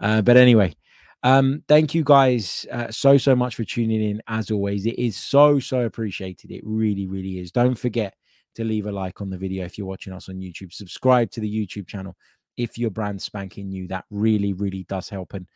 Uh, 0.01 0.22
but 0.22 0.36
anyway, 0.36 0.74
um, 1.22 1.62
thank 1.68 1.95
you 1.95 2.03
guys 2.05 2.66
uh, 2.70 2.90
so, 2.90 3.18
so 3.18 3.36
much 3.36 3.57
for 3.57 3.64
tuning 3.64 4.03
in. 4.03 4.22
As 4.26 4.51
always, 4.51 4.86
it 4.86 4.99
is 4.99 5.16
so, 5.16 5.59
so 5.59 5.82
appreciated. 5.82 6.51
It 6.51 6.62
really, 6.64 7.07
really 7.07 7.38
is. 7.38 7.53
Don't 7.53 7.74
forget 7.74 8.14
to 8.55 8.64
leave 8.64 8.86
a 8.86 8.93
like 8.93 9.20
on 9.20 9.30
the 9.30 9.38
video 9.38 9.64
if 9.64 9.78
you're 9.78 9.86
watching 9.86 10.12
us 10.12 10.28
on 10.28 10.36
YouTube. 10.36 10.72
Subscribe 10.72 11.30
to 11.32 11.40
the 11.40 11.66
YouTube 11.66 11.86
channel 11.86 12.16
if 12.57 12.78
you're 12.78 12.90
brand 12.90 13.20
spanking 13.20 13.68
new. 13.68 13.88
That 13.88 14.05
really, 14.11 14.53
really 14.53 14.84
does 14.88 15.09
help. 15.09 15.34
And 15.34 15.46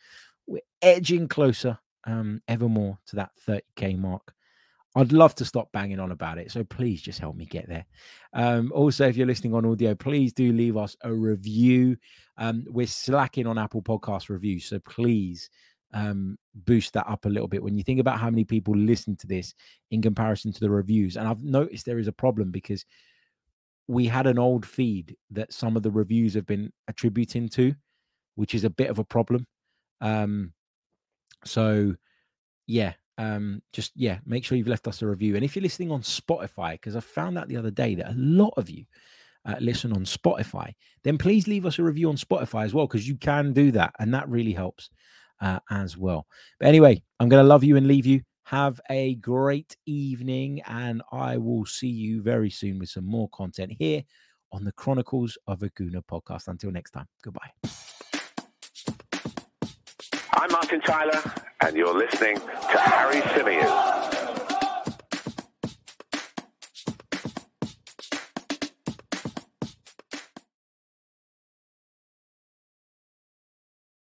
we're 0.45 0.61
edging 0.81 1.27
closer 1.27 1.77
um, 2.05 2.41
ever 2.47 2.69
more 2.69 2.97
to 3.07 3.17
that 3.17 3.31
30k 3.47 3.97
mark. 3.97 4.33
I'd 4.95 5.11
love 5.11 5.35
to 5.35 5.45
stop 5.45 5.71
banging 5.71 5.99
on 5.99 6.11
about 6.11 6.39
it. 6.39 6.51
So 6.51 6.63
please 6.63 7.01
just 7.01 7.19
help 7.19 7.35
me 7.35 7.45
get 7.45 7.67
there. 7.67 7.85
Um, 8.33 8.71
also, 8.73 9.07
if 9.07 9.15
you're 9.15 9.27
listening 9.27 9.53
on 9.53 9.65
audio, 9.65 9.93
please 9.93 10.33
do 10.33 10.51
leave 10.51 10.75
us 10.75 10.95
a 11.01 11.13
review. 11.13 11.97
Um, 12.37 12.65
we're 12.67 12.87
slacking 12.87 13.45
on 13.45 13.59
Apple 13.59 13.83
Podcast 13.83 14.29
reviews. 14.29 14.65
So 14.65 14.79
please 14.79 15.51
um, 15.93 16.37
boost 16.55 16.93
that 16.93 17.07
up 17.07 17.25
a 17.25 17.29
little 17.29 17.47
bit 17.47 17.61
when 17.61 17.75
you 17.75 17.83
think 17.83 17.99
about 17.99 18.19
how 18.19 18.31
many 18.31 18.43
people 18.43 18.75
listen 18.75 19.15
to 19.17 19.27
this 19.27 19.53
in 19.91 20.01
comparison 20.01 20.51
to 20.51 20.59
the 20.59 20.69
reviews. 20.69 21.15
And 21.15 21.27
I've 21.27 21.43
noticed 21.43 21.85
there 21.85 21.99
is 21.99 22.07
a 22.07 22.13
problem 22.13 22.49
because 22.49 22.83
we 23.87 24.05
had 24.05 24.27
an 24.27 24.37
old 24.37 24.65
feed 24.65 25.15
that 25.31 25.53
some 25.53 25.77
of 25.77 25.83
the 25.83 25.91
reviews 25.91 26.33
have 26.33 26.45
been 26.45 26.71
attributing 26.87 27.49
to, 27.49 27.73
which 28.35 28.53
is 28.53 28.63
a 28.63 28.69
bit 28.69 28.89
of 28.89 28.99
a 28.99 29.03
problem. 29.03 29.45
Um, 30.01 30.53
so 31.45 31.95
yeah, 32.67 32.93
um, 33.17 33.61
just 33.73 33.93
yeah, 33.95 34.19
make 34.25 34.43
sure 34.43 34.57
you've 34.57 34.67
left 34.67 34.87
us 34.87 35.01
a 35.01 35.07
review. 35.07 35.35
And 35.35 35.43
if 35.43 35.55
you're 35.55 35.63
listening 35.63 35.91
on 35.91 36.01
Spotify, 36.01 36.73
because 36.73 36.95
I 36.95 36.99
found 36.99 37.37
out 37.37 37.47
the 37.47 37.57
other 37.57 37.71
day 37.71 37.95
that 37.95 38.11
a 38.11 38.15
lot 38.15 38.53
of 38.57 38.69
you 38.69 38.85
uh, 39.45 39.55
listen 39.59 39.93
on 39.93 40.03
Spotify, 40.03 40.73
then 41.03 41.17
please 41.17 41.47
leave 41.47 41.65
us 41.65 41.79
a 41.79 41.83
review 41.83 42.09
on 42.09 42.17
Spotify 42.17 42.65
as 42.65 42.73
well, 42.73 42.87
because 42.87 43.07
you 43.07 43.15
can 43.15 43.53
do 43.53 43.71
that, 43.71 43.93
and 43.99 44.13
that 44.13 44.27
really 44.29 44.53
helps 44.53 44.89
uh, 45.41 45.59
as 45.71 45.97
well. 45.97 46.27
But 46.59 46.67
anyway, 46.67 47.01
I'm 47.19 47.29
going 47.29 47.43
to 47.43 47.47
love 47.47 47.63
you 47.63 47.77
and 47.77 47.87
leave 47.87 48.05
you. 48.05 48.21
Have 48.47 48.79
a 48.89 49.15
great 49.15 49.75
evening, 49.85 50.61
and 50.65 51.01
I 51.11 51.35
will 51.35 51.65
see 51.65 51.89
you 51.89 52.21
very 52.21 52.49
soon 52.49 52.79
with 52.79 52.87
some 52.87 53.03
more 53.03 53.27
content 53.33 53.73
here 53.77 54.03
on 54.53 54.63
the 54.63 54.71
Chronicles 54.71 55.37
of 55.47 55.63
a 55.63 55.69
Gooner 55.71 56.01
podcast. 56.09 56.47
Until 56.47 56.71
next 56.71 56.91
time, 56.91 57.07
goodbye. 57.21 57.51
I'm 60.31 60.49
Martin 60.49 60.79
Tyler, 60.79 61.21
and 61.59 61.75
you're 61.75 61.93
listening 61.93 62.37
to 62.37 62.77
Harry 62.79 63.19
Symeou. 63.19 64.26